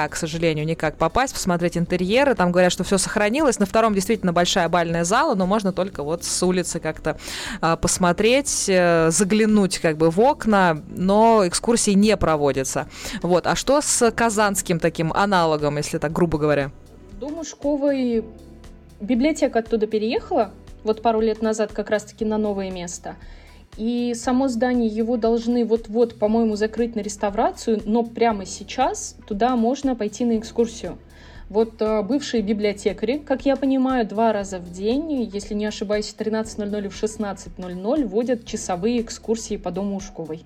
к 0.08 0.16
сожалению, 0.16 0.66
никак 0.66 0.96
попасть 0.96 1.32
посмотреть 1.34 1.76
интерьеры. 1.76 2.34
Там 2.34 2.52
говорят, 2.52 2.72
что 2.72 2.84
все 2.84 2.98
сохранилось. 2.98 3.58
На 3.58 3.66
втором 3.66 3.94
действительно 3.94 4.32
большая 4.32 4.68
бальная 4.68 5.04
зала, 5.04 5.34
но 5.34 5.46
можно 5.46 5.72
только 5.72 6.02
вот 6.02 6.24
с 6.24 6.42
улицы 6.42 6.80
как-то 6.80 7.18
а, 7.60 7.76
посмотреть, 7.76 8.66
э, 8.68 9.10
заглянуть 9.10 9.78
как 9.78 9.96
бы 9.96 10.10
в 10.10 10.20
окна, 10.20 10.82
но 10.88 11.46
экскурсии 11.46 11.92
не 11.92 12.16
проводятся. 12.16 12.88
Вот. 13.22 13.46
А 13.46 13.56
что 13.56 13.80
с 13.80 14.10
казанским 14.10 14.78
таким 14.78 15.12
аналогом, 15.12 15.76
если 15.76 15.98
так 15.98 16.12
грубо 16.12 16.38
говоря? 16.38 16.70
Дом 17.20 17.38
Ушковой 17.38 18.24
библиотека 19.00 19.58
оттуда 19.60 19.86
переехала, 19.86 20.50
вот 20.84 21.02
пару 21.02 21.20
лет 21.20 21.42
назад 21.42 21.72
как 21.72 21.90
раз-таки 21.90 22.24
на 22.24 22.38
новое 22.38 22.70
место. 22.70 23.16
И 23.76 24.14
само 24.14 24.48
здание 24.48 24.88
его 24.88 25.16
должны 25.16 25.64
вот-вот, 25.64 26.18
по-моему, 26.18 26.56
закрыть 26.56 26.96
на 26.96 27.00
реставрацию, 27.00 27.82
но 27.84 28.02
прямо 28.02 28.46
сейчас 28.46 29.16
туда 29.26 29.54
можно 29.56 29.94
пойти 29.94 30.24
на 30.24 30.38
экскурсию. 30.38 30.98
Вот 31.48 31.80
э, 31.80 32.02
бывшие 32.02 32.42
библиотекари, 32.42 33.18
как 33.18 33.44
я 33.44 33.54
понимаю, 33.54 34.06
два 34.06 34.32
раза 34.32 34.58
в 34.58 34.72
день, 34.72 35.30
если 35.32 35.54
не 35.54 35.66
ошибаюсь, 35.66 36.08
в 36.08 36.18
13.00 36.18 36.86
и 36.86 36.88
в 36.88 37.02
16.00 37.02 38.04
вводят 38.06 38.46
часовые 38.46 39.00
экскурсии 39.00 39.56
по 39.56 39.70
дому 39.70 39.96
Ушковой. 39.96 40.44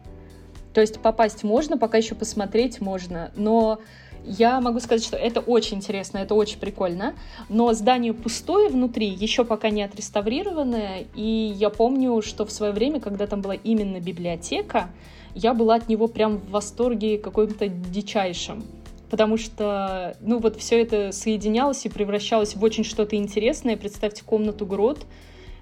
То 0.75 0.81
есть 0.81 1.01
попасть 1.01 1.43
можно, 1.43 1.79
пока 1.79 1.99
еще 1.99 2.15
посмотреть 2.15 2.81
можно, 2.81 3.31
но 3.35 3.81
я 4.25 4.61
могу 4.61 4.81
сказать, 4.81 5.05
что 5.05 5.17
это 5.17 5.41
очень 5.41 5.79
интересно, 5.79 6.19
это 6.19 6.35
очень 6.35 6.59
прикольно, 6.59 7.15
но 7.49 7.73
здание 7.73 8.13
пустое 8.13 8.69
внутри, 8.69 9.09
еще 9.09 9.45
пока 9.45 9.71
не 9.71 9.83
отреставрированное, 9.83 11.07
и 11.15 11.55
я 11.57 11.71
помню, 11.71 12.23
что 12.23 12.45
в 12.45 12.53
свое 12.53 12.73
время, 12.73 13.01
когда 13.01 13.27
там 13.27 13.41
была 13.43 13.55
именно 13.55 14.01
библиотека, 14.01 14.91
я 15.35 15.55
была 15.55 15.77
от 15.77 15.89
него 15.89 16.09
прям 16.09 16.39
в 16.39 16.51
восторге 16.51 17.19
какой-то 17.19 17.69
дичайшим 17.69 18.65
потому 19.11 19.37
что, 19.37 20.17
ну, 20.21 20.39
вот 20.39 20.57
все 20.57 20.81
это 20.81 21.11
соединялось 21.11 21.85
и 21.85 21.89
превращалось 21.89 22.55
в 22.55 22.63
очень 22.63 22.85
что-то 22.85 23.17
интересное. 23.17 23.77
Представьте 23.77 24.23
комнату 24.25 24.65
грот, 24.65 25.01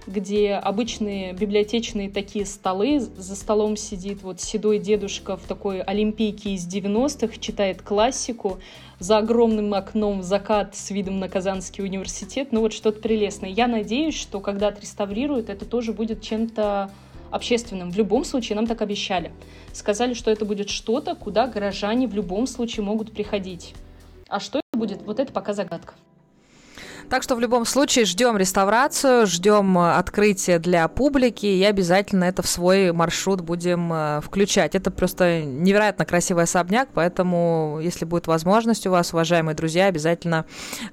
где 0.09 0.55
обычные 0.55 1.33
библиотечные 1.33 2.11
такие 2.11 2.47
столы, 2.47 2.99
за 3.01 3.37
столом 3.37 3.77
сидит 3.77 4.23
вот 4.23 4.41
седой 4.41 4.79
дедушка 4.79 5.37
в 5.37 5.43
такой 5.43 5.81
олимпийке 5.81 6.55
из 6.55 6.67
90-х, 6.67 7.39
читает 7.39 7.83
классику, 7.83 8.59
за 8.99 9.19
огромным 9.19 9.75
окном 9.75 10.23
закат 10.23 10.75
с 10.75 10.91
видом 10.91 11.21
на 11.21 11.29
Казанский 11.29 11.85
университет, 11.85 12.49
ну 12.51 12.61
вот 12.61 12.73
что-то 12.73 13.01
прелестное. 13.01 13.51
Я 13.51 13.69
надеюсь, 13.69 14.17
что 14.17 14.41
когда 14.41 14.69
отреставрируют, 14.69 15.51
это 15.51 15.65
тоже 15.65 15.93
будет 15.93 16.23
чем-то 16.23 16.91
общественным. 17.31 17.91
В 17.91 17.97
любом 17.97 18.25
случае 18.25 18.57
нам 18.57 18.67
так 18.67 18.83
обещали. 18.83 19.31
Сказали, 19.73 20.15
что 20.15 20.31
это 20.31 20.45
будет 20.45 20.71
что-то, 20.71 21.15
куда 21.15 21.47
горожане 21.47 22.09
в 22.09 22.15
любом 22.15 22.47
случае 22.47 22.85
могут 22.85 23.13
приходить. 23.13 23.75
А 24.29 24.41
что 24.41 24.59
это 24.59 24.79
будет, 24.79 25.03
вот 25.03 25.21
это 25.21 25.33
пока 25.33 25.53
загадка. 25.53 25.95
Так 27.09 27.23
что 27.23 27.37
в 27.37 27.41
любом 27.41 27.65
случае 27.65 28.05
ждем 28.05 28.37
реставрацию, 28.37 29.27
ждем 29.27 29.79
э, 29.79 29.97
открытия 29.97 30.59
для 30.59 30.87
публики 30.89 31.47
и 31.47 31.65
обязательно 31.65 32.25
это 32.25 32.43
в 32.43 32.47
свой 32.47 32.93
маршрут 32.93 33.41
будем 33.41 33.91
э, 33.91 34.21
включать. 34.23 34.75
Это 34.75 34.91
просто 34.91 35.43
невероятно 35.43 36.05
красивый 36.05 36.45
особняк, 36.45 36.91
поэтому, 36.93 37.79
если 37.83 38.05
будет 38.05 38.27
возможность 38.27 38.87
у 38.87 38.91
вас, 38.91 39.15
уважаемые 39.15 39.55
друзья, 39.55 39.87
обязательно 39.87 40.45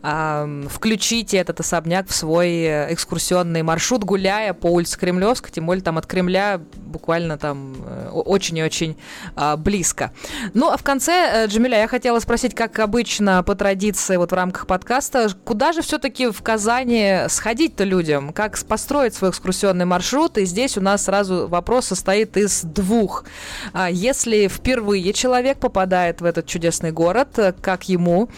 э, 0.02 0.64
включите 0.70 1.36
этот 1.36 1.60
особняк 1.60 2.08
в 2.08 2.14
свой 2.14 2.50
э, 2.62 2.94
экскурсионный 2.94 3.62
маршрут, 3.64 4.06
гуляя 4.06 4.54
по 4.54 4.68
улице 4.68 4.98
Кремлевска, 4.98 5.52
тем 5.52 5.66
более 5.66 5.84
там 5.84 5.98
от 5.98 6.08
Кремля 6.08 6.62
буквально 6.78 7.38
там 7.38 7.76
очень 8.14 8.58
и 8.58 8.64
очень 8.64 8.98
э, 9.36 9.58
близко. 9.58 10.14
Ну, 10.54 10.72
а 10.72 10.78
в 10.78 10.84
конце, 10.84 11.46
Джамиля, 11.48 11.80
я 11.80 11.88
хотела 11.90 12.20
спросить, 12.20 12.56
как 12.56 12.80
обычно 12.80 13.44
по 13.44 13.54
традиции 13.54 14.16
вот 14.16 14.32
в 14.32 14.34
рамках 14.34 14.66
подкаста, 14.66 15.28
куда 15.44 15.74
же 15.74 15.82
все-таки 15.82 16.05
все-таки 16.06 16.28
в 16.28 16.44
Казани 16.44 17.28
сходить-то 17.30 17.84
людям? 17.84 18.32
Как 18.32 18.60
построить 18.66 19.16
свой 19.16 19.32
экскурсионный 19.32 19.86
маршрут? 19.86 20.38
И 20.38 20.46
здесь 20.46 20.78
у 20.78 20.82
нас 20.82 21.06
сразу 21.06 21.48
вопрос 21.48 21.88
состоит 21.88 22.38
из 22.38 22.62
двух. 22.62 23.26
А 23.74 23.90
если 23.90 24.48
впервые 24.48 25.14
человек 25.14 25.58
попадает 25.58 26.22
в 26.22 26.26
этот 26.26 26.46
чудесный 26.46 26.92
город, 26.92 27.56
как 27.60 27.90
ему 27.90 28.30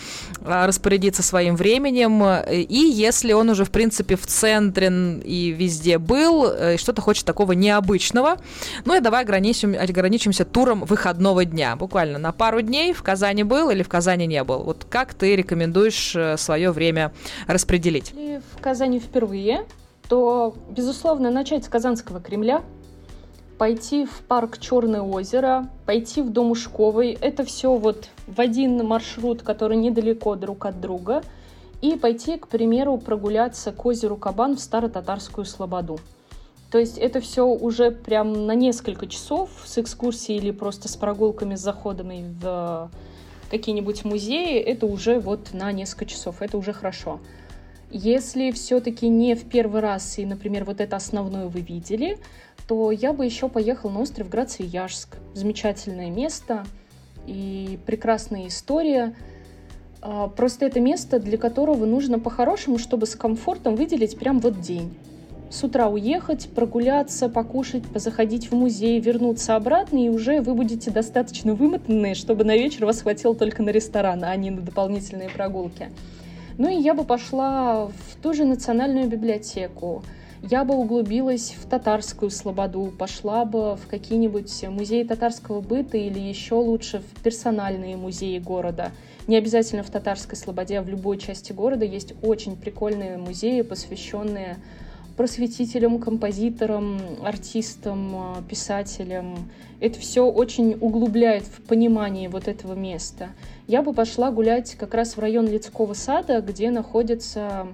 а, 0.46 0.66
распорядиться 0.66 1.24
своим 1.24 1.58
временем? 1.58 2.24
И 2.50 2.78
если 2.78 3.34
он 3.34 3.50
уже, 3.50 3.66
в 3.66 3.72
принципе, 3.72 4.16
в 4.16 4.26
центре 4.26 4.88
и 5.26 5.50
везде 5.52 5.98
был, 5.98 6.50
э, 6.50 6.76
и 6.76 6.78
что-то 6.78 7.02
хочет 7.02 7.26
такого 7.26 7.52
необычного, 7.52 8.38
ну 8.86 8.96
и 8.96 9.02
давай 9.02 9.24
ограничим, 9.24 9.76
ограничимся 9.78 10.46
туром 10.46 10.86
выходного 10.86 11.44
дня. 11.44 11.76
Буквально 11.76 12.18
на 12.18 12.32
пару 12.32 12.62
дней 12.62 12.94
в 12.94 13.04
Казани 13.04 13.44
был 13.44 13.70
или 13.72 13.84
в 13.84 13.90
Казани 13.90 14.26
не 14.26 14.42
был. 14.46 14.64
Вот 14.64 14.86
как 14.90 15.14
ты 15.14 15.36
рекомендуешь 15.36 16.16
э, 16.16 16.38
свое 16.38 16.72
время 16.72 17.12
распределить? 17.58 18.14
Если 18.16 18.42
в 18.56 18.62
Казани 18.62 19.00
впервые, 19.00 19.66
то, 20.08 20.56
безусловно, 20.70 21.32
начать 21.32 21.66
с 21.66 21.68
Казанского 21.68 22.22
Кремля, 22.22 22.62
пойти 23.58 24.06
в 24.06 24.22
парк 24.28 24.60
Черное 24.60 25.02
озеро, 25.02 25.68
пойти 25.88 26.22
в 26.22 26.30
Дом 26.30 26.52
Ушковой. 26.52 27.18
Это 27.20 27.44
все 27.44 27.76
вот 27.76 28.10
в 28.28 28.40
один 28.40 28.86
маршрут, 28.86 29.42
который 29.42 29.76
недалеко 29.78 30.36
друг 30.36 30.66
от 30.66 30.80
друга. 30.80 31.24
И 31.82 31.96
пойти, 31.96 32.38
к 32.38 32.48
примеру, 32.48 32.98
прогуляться 32.98 33.72
к 33.72 33.86
озеру 33.86 34.16
Кабан 34.18 34.56
в 34.56 34.60
Старо-Татарскую 34.60 35.46
Слободу. 35.46 36.00
То 36.72 36.78
есть 36.78 36.98
это 36.98 37.22
все 37.22 37.46
уже 37.46 37.92
прям 37.92 38.46
на 38.46 38.56
несколько 38.56 39.08
часов 39.08 39.50
с 39.66 39.78
экскурсией 39.78 40.40
или 40.40 40.52
просто 40.52 40.90
с 40.90 40.96
прогулками, 40.96 41.56
с 41.56 41.62
заходами 41.62 42.36
в 42.42 42.90
какие-нибудь 43.50 44.06
музеи, 44.06 44.60
это 44.60 44.86
уже 44.86 45.20
вот 45.20 45.54
на 45.54 45.72
несколько 45.72 46.06
часов, 46.06 46.42
это 46.42 46.58
уже 46.58 46.74
хорошо. 46.74 47.20
Если 47.90 48.52
все-таки 48.52 49.08
не 49.08 49.34
в 49.36 49.46
первый 49.46 49.82
раз, 49.82 50.20
и, 50.20 50.26
например, 50.26 50.66
вот 50.66 50.82
это 50.82 50.98
основное 50.98 51.48
вы 51.48 51.62
видели, 51.62 52.18
то 52.68 52.92
я 52.92 53.14
бы 53.14 53.26
еще 53.26 53.48
поехал 53.48 53.90
на 53.90 54.02
остров 54.02 54.30
Град-Свияжск. 54.30 55.18
Замечательное 55.34 56.10
место 56.10 56.66
и 57.26 57.80
прекрасная 57.86 58.48
история. 58.48 59.16
А, 60.02 60.28
просто 60.28 60.66
это 60.66 60.82
место, 60.82 61.20
для 61.20 61.38
которого 61.38 61.86
нужно 61.86 62.20
по-хорошему, 62.20 62.78
чтобы 62.78 63.06
с 63.06 63.16
комфортом 63.16 63.78
выделить 63.78 64.18
прям 64.20 64.40
вот 64.40 64.60
день. 64.60 64.94
С 65.50 65.64
утра 65.64 65.88
уехать, 65.88 66.50
прогуляться, 66.54 67.30
покушать, 67.30 67.86
позаходить 67.86 68.52
в 68.52 68.56
музей, 68.56 69.00
вернуться 69.00 69.56
обратно, 69.56 69.98
и 69.98 70.10
уже 70.10 70.42
вы 70.42 70.54
будете 70.56 70.92
достаточно 70.92 71.54
вымотанные, 71.54 72.16
чтобы 72.16 72.44
на 72.44 72.58
вечер 72.58 72.86
вас 72.86 73.02
хватило 73.02 73.34
только 73.34 73.64
на 73.64 73.70
ресторан, 73.70 74.26
а 74.26 74.36
не 74.36 74.52
на 74.52 74.60
дополнительные 74.62 75.30
прогулки. 75.30 75.90
Ну 76.58 76.70
и 76.70 76.82
я 76.82 76.96
бы 76.96 77.04
пошла 77.04 77.86
в 77.86 78.16
ту 78.22 78.34
же 78.34 78.44
национальную 78.44 79.08
библиотеку, 79.08 80.04
я 80.42 80.64
бы 80.64 80.76
углубилась 80.76 81.56
в 81.60 81.70
татарскую 81.70 82.32
слободу, 82.32 82.92
пошла 82.98 83.46
бы 83.46 83.76
в 83.76 83.88
какие-нибудь 83.88 84.66
музеи 84.70 85.04
татарского 85.04 85.62
быта 85.62 85.98
или 85.98 86.20
еще 86.20 86.56
лучше 86.56 87.00
в 87.00 87.22
персональные 87.22 87.96
музеи 87.96 88.40
города. 88.40 88.92
Не 89.28 89.38
обязательно 89.38 89.84
в 89.84 89.90
татарской 89.92 90.36
слободе, 90.36 90.80
а 90.80 90.82
в 90.82 90.90
любой 90.90 91.20
части 91.20 91.52
города 91.52 91.86
есть 91.86 92.14
очень 92.24 92.56
прикольные 92.56 93.18
музеи, 93.18 93.62
посвященные 93.62 94.58
просветителям, 95.18 96.00
композиторам, 96.00 97.00
артистам, 97.24 98.46
писателям. 98.48 99.50
Это 99.80 100.00
все 100.00 100.26
очень 100.26 100.78
углубляет 100.80 101.44
в 101.44 101.62
понимание 101.64 102.30
вот 102.30 102.48
этого 102.48 102.74
места 102.74 103.30
я 103.68 103.82
бы 103.82 103.94
пошла 103.94 104.32
гулять 104.32 104.76
как 104.76 104.94
раз 104.94 105.18
в 105.18 105.20
район 105.20 105.48
Лицкого 105.48 105.94
сада, 105.94 106.42
где 106.42 106.72
находится 106.72 107.68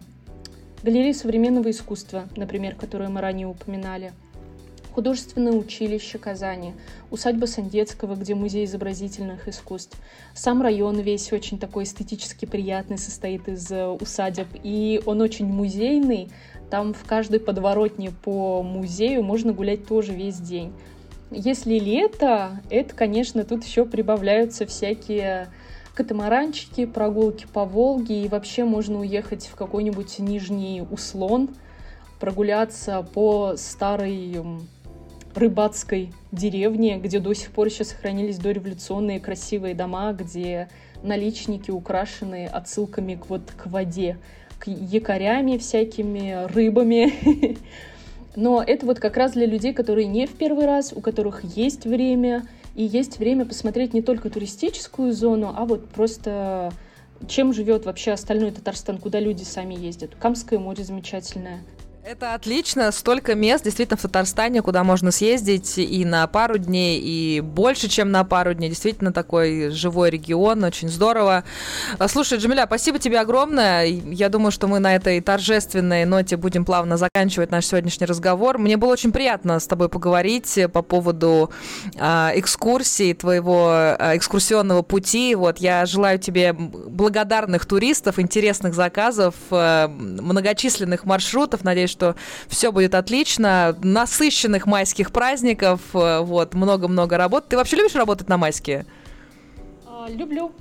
галерея 0.82 1.14
современного 1.14 1.70
искусства, 1.70 2.28
например, 2.36 2.76
которую 2.76 3.12
мы 3.12 3.22
ранее 3.22 3.48
упоминали. 3.48 4.12
Художественное 4.92 5.54
училище 5.54 6.20
Казани, 6.20 6.74
усадьба 7.10 7.46
Сандецкого, 7.46 8.16
где 8.16 8.36
музей 8.36 8.66
изобразительных 8.66 9.48
искусств. 9.48 9.98
Сам 10.36 10.62
район 10.62 11.00
весь 11.00 11.32
очень 11.32 11.58
такой 11.58 11.86
эстетически 11.86 12.46
приятный, 12.46 13.00
состоит 13.00 13.48
из 13.48 13.72
э, 13.72 13.88
усадеб, 13.88 14.48
и 14.62 15.02
он 15.08 15.22
очень 15.22 15.48
музейный. 15.48 16.30
Там 16.74 16.96
в 16.96 17.06
каждой 17.06 17.40
подворотне 17.40 18.10
по 18.10 18.64
музею 18.64 19.22
можно 19.22 19.54
гулять 19.54 19.86
тоже 19.86 20.12
весь 20.12 20.40
день. 20.40 20.74
Если 21.30 21.78
лето, 21.78 22.62
это, 22.72 22.96
конечно, 22.96 23.44
тут 23.44 23.64
еще 23.64 23.86
прибавляются 23.86 24.66
всякие 24.66 25.50
катамаранчики, 25.94 26.88
прогулки 26.88 27.46
по 27.46 27.66
Волге, 27.66 28.24
и 28.24 28.28
вообще 28.28 28.64
можно 28.64 29.02
уехать 29.02 29.46
в 29.46 29.56
какой-нибудь 29.56 30.18
нижний 30.18 30.82
Услон, 30.90 31.50
прогуляться 32.20 33.06
по 33.14 33.54
старой 33.56 34.44
рыбацкой 35.36 36.12
деревне, 36.32 36.98
где 36.98 37.20
до 37.20 37.36
сих 37.36 37.52
пор 37.52 37.68
еще 37.68 37.84
сохранились 37.84 38.40
дореволюционные 38.40 39.20
красивые 39.20 39.76
дома, 39.76 40.12
где 40.14 40.70
наличники 41.04 41.70
украшены 41.70 42.48
отсылками 42.48 43.14
к, 43.14 43.30
вот, 43.30 43.52
к 43.56 43.68
воде, 43.68 44.18
якорями 44.68 45.58
всякими, 45.58 46.48
рыбами. 46.54 47.14
Но 48.36 48.64
это 48.64 48.86
вот 48.86 49.00
как 49.00 49.18
раз 49.18 49.34
для 49.34 49.46
людей, 49.46 49.74
которые 49.74 50.08
не 50.08 50.26
в 50.26 50.32
первый 50.32 50.66
раз, 50.66 50.94
у 50.94 51.02
которых 51.02 51.44
есть 51.44 51.86
время, 51.86 52.48
и 52.76 52.84
есть 52.84 53.20
время 53.20 53.46
посмотреть 53.46 53.94
не 53.94 54.02
только 54.02 54.30
туристическую 54.30 55.14
зону, 55.14 55.54
а 55.56 55.66
вот 55.66 55.90
просто 55.90 56.74
чем 57.28 57.54
живет 57.54 57.86
вообще 57.86 58.12
остальной 58.12 58.52
Татарстан, 58.52 58.98
куда 58.98 59.20
люди 59.20 59.44
сами 59.44 59.76
ездят. 59.76 60.16
Камское 60.16 60.60
море 60.60 60.84
замечательное. 60.84 61.64
Это 62.06 62.34
отлично, 62.34 62.92
столько 62.92 63.34
мест 63.34 63.64
действительно 63.64 63.96
в 63.96 64.02
Татарстане, 64.02 64.62
куда 64.62 64.84
можно 64.84 65.10
съездить 65.10 65.78
и 65.78 66.04
на 66.04 66.28
пару 66.28 66.58
дней, 66.58 67.00
и 67.00 67.40
больше, 67.40 67.88
чем 67.88 68.12
на 68.12 68.26
пару 68.26 68.54
дней. 68.54 68.68
Действительно 68.68 69.14
такой 69.14 69.70
живой 69.70 70.10
регион, 70.10 70.66
очень 70.66 70.90
здорово. 70.90 71.46
А, 71.98 72.08
слушай, 72.10 72.38
Джамиля, 72.40 72.66
спасибо 72.66 73.00
тебе 73.00 73.22
огромное. 73.22 73.86
Я 73.86 74.28
думаю, 74.28 74.52
что 74.52 74.68
мы 74.68 74.80
на 74.80 74.96
этой 74.96 75.22
торжественной 75.22 76.04
ноте 76.04 76.36
будем 76.36 76.66
плавно 76.66 76.98
заканчивать 76.98 77.52
наш 77.52 77.68
сегодняшний 77.68 78.06
разговор. 78.06 78.58
Мне 78.58 78.76
было 78.76 78.92
очень 78.92 79.14
приятно 79.14 79.58
с 79.58 79.66
тобой 79.66 79.88
поговорить 79.88 80.60
по 80.74 80.82
поводу 80.82 81.52
э, 81.96 82.32
экскурсии, 82.36 83.14
твоего 83.14 83.96
э, 83.98 84.18
экскурсионного 84.18 84.82
пути. 84.82 85.36
Вот, 85.36 85.60
я 85.60 85.86
желаю 85.86 86.20
тебе 86.20 86.52
благодарных 86.52 87.66
туристов, 87.66 88.20
интересных 88.20 88.74
заказов, 88.74 89.36
э, 89.52 89.88
многочисленных 89.88 91.06
маршрутов. 91.06 91.64
Надеюсь, 91.64 91.93
что 91.94 92.16
все 92.48 92.72
будет 92.72 92.96
отлично. 92.96 93.76
Насыщенных 93.82 94.66
майских 94.66 95.12
праздников, 95.12 95.80
э, 95.94 96.20
вот, 96.20 96.54
много-много 96.54 97.16
работ. 97.16 97.48
Ты 97.48 97.56
вообще 97.56 97.78
любишь 97.78 97.96
работать 97.96 98.28
на 98.28 98.38
майские? 98.38 98.86
А, 99.88 100.08
люблю. 100.10 100.52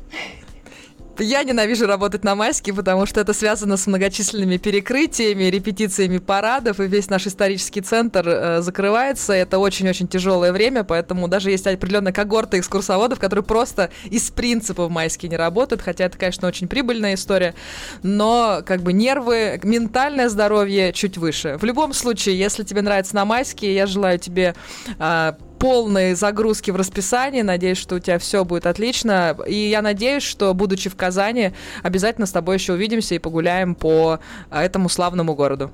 Я 1.18 1.44
ненавижу 1.44 1.86
работать 1.86 2.24
на 2.24 2.34
майске, 2.34 2.72
потому 2.72 3.04
что 3.06 3.20
это 3.20 3.34
связано 3.34 3.76
с 3.76 3.86
многочисленными 3.86 4.56
перекрытиями, 4.56 5.44
репетициями 5.44 6.18
парадов, 6.18 6.80
и 6.80 6.86
весь 6.86 7.10
наш 7.10 7.26
исторический 7.26 7.82
центр 7.82 8.26
э, 8.26 8.60
закрывается. 8.62 9.34
Это 9.34 9.58
очень-очень 9.58 10.08
тяжелое 10.08 10.52
время, 10.52 10.84
поэтому 10.84 11.28
даже 11.28 11.50
есть 11.50 11.66
определенная 11.66 12.12
когорта 12.12 12.58
экскурсоводов, 12.58 13.18
которые 13.18 13.44
просто 13.44 13.90
из 14.04 14.30
принципа 14.30 14.86
в 14.86 14.90
майске 14.90 15.28
не 15.28 15.36
работают, 15.36 15.82
хотя 15.82 16.04
это, 16.04 16.16
конечно, 16.16 16.48
очень 16.48 16.66
прибыльная 16.66 17.14
история, 17.14 17.54
но 18.02 18.62
как 18.64 18.82
бы 18.82 18.92
нервы, 18.92 19.60
ментальное 19.62 20.28
здоровье 20.28 20.92
чуть 20.92 21.18
выше. 21.18 21.58
В 21.60 21.64
любом 21.64 21.92
случае, 21.92 22.38
если 22.38 22.64
тебе 22.64 22.80
нравится 22.80 23.14
на 23.14 23.24
майске, 23.24 23.74
я 23.74 23.86
желаю 23.86 24.18
тебе 24.18 24.54
э, 24.98 25.32
полной 25.62 26.14
загрузки 26.14 26.72
в 26.72 26.76
расписании. 26.76 27.42
Надеюсь, 27.42 27.78
что 27.78 27.94
у 27.94 27.98
тебя 28.00 28.18
все 28.18 28.44
будет 28.44 28.66
отлично. 28.66 29.36
И 29.46 29.54
я 29.54 29.80
надеюсь, 29.80 30.24
что, 30.24 30.52
будучи 30.54 30.90
в 30.90 30.96
Казани, 30.96 31.52
обязательно 31.84 32.26
с 32.26 32.32
тобой 32.32 32.56
еще 32.56 32.72
увидимся 32.72 33.14
и 33.14 33.20
погуляем 33.20 33.76
по 33.76 34.18
а, 34.50 34.64
этому 34.64 34.88
славному 34.88 35.36
городу. 35.36 35.70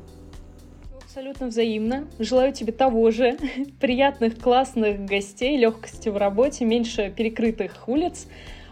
Абсолютно 1.03 1.47
взаимно. 1.47 2.05
Желаю 2.19 2.53
тебе 2.53 2.71
того 2.71 3.11
же. 3.11 3.39
Приятных, 3.81 4.39
классных 4.39 5.07
гостей, 5.07 5.57
легкости 5.57 6.11
в 6.11 6.19
работе, 6.19 6.67
меньше 6.67 7.11
перекрытых 7.17 7.89
улиц. 7.89 8.27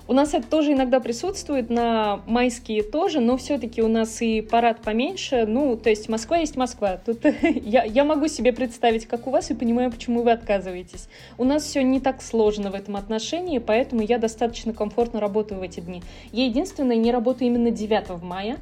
У 0.09 0.13
нас 0.13 0.35
это 0.35 0.47
тоже 0.47 0.73
иногда 0.73 1.01
присутствует, 1.01 1.69
на 1.69 2.21
майские 2.27 2.85
тоже, 2.85 3.19
но 3.19 3.37
все-таки 3.37 3.83
у 3.83 3.89
нас 3.89 4.23
и 4.23 4.41
парад 4.41 4.81
поменьше. 4.81 5.47
Ну, 5.47 5.77
то 5.77 5.91
есть 5.91 6.09
Москва 6.09 6.37
есть 6.39 6.57
Москва. 6.57 6.99
Тут 7.05 7.19
я, 7.43 7.83
я 7.83 8.05
могу 8.05 8.29
себе 8.29 8.53
представить, 8.53 9.07
как 9.07 9.27
у 9.27 9.31
вас, 9.31 9.51
и 9.51 9.55
понимаю, 9.55 9.91
почему 9.91 10.23
вы 10.23 10.31
отказываетесь. 10.31 11.09
У 11.39 11.45
нас 11.45 11.65
все 11.65 11.83
не 11.83 11.99
так 11.99 12.23
сложно 12.23 12.71
в 12.71 12.75
этом 12.75 12.95
отношении, 12.95 13.59
поэтому 13.59 14.03
я 14.03 14.19
достаточно 14.19 14.73
комфортно 14.73 15.19
работаю 15.19 15.59
в 15.59 15.63
эти 15.65 15.81
дни. 15.81 16.03
Я 16.31 16.47
единственное, 16.47 16.97
не 16.97 17.11
работаю 17.11 17.49
именно 17.49 17.73
9 17.73 18.23
мая, 18.23 18.59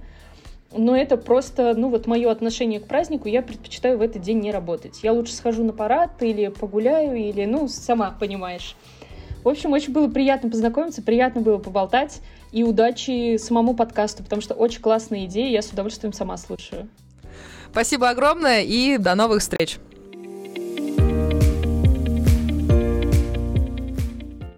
но 0.75 0.97
это 0.97 1.19
просто, 1.19 1.75
ну 1.77 1.91
вот 1.91 2.07
мое 2.07 2.31
отношение 2.31 2.81
к 2.81 2.87
празднику, 2.87 3.29
я 3.29 3.43
предпочитаю 3.43 3.99
в 3.99 4.01
этот 4.01 4.23
день 4.23 4.41
не 4.41 4.51
работать. 4.51 5.01
Я 5.03 5.13
лучше 5.13 5.35
схожу 5.35 5.63
на 5.63 5.75
парад 5.75 6.23
или 6.23 6.49
погуляю, 6.49 7.17
или, 7.17 7.45
ну, 7.45 7.69
сама 7.69 8.17
понимаешь. 8.19 8.77
В 9.45 9.49
общем, 9.49 9.73
очень 9.73 9.93
было 9.93 10.09
приятно 10.09 10.49
познакомиться, 10.49 11.03
приятно 11.03 11.43
было 11.43 11.59
поболтать. 11.59 12.21
И 12.51 12.65
удачи 12.65 13.37
самому 13.37 13.75
подкасту, 13.75 14.23
потому 14.23 14.41
что 14.41 14.55
очень 14.55 14.81
классная 14.81 15.27
идея, 15.27 15.51
я 15.51 15.61
с 15.61 15.69
удовольствием 15.69 16.13
сама 16.13 16.37
слушаю. 16.39 16.89
Спасибо 17.71 18.09
огромное 18.09 18.63
и 18.63 18.97
до 18.97 19.15
новых 19.15 19.41
встреч. 19.41 19.79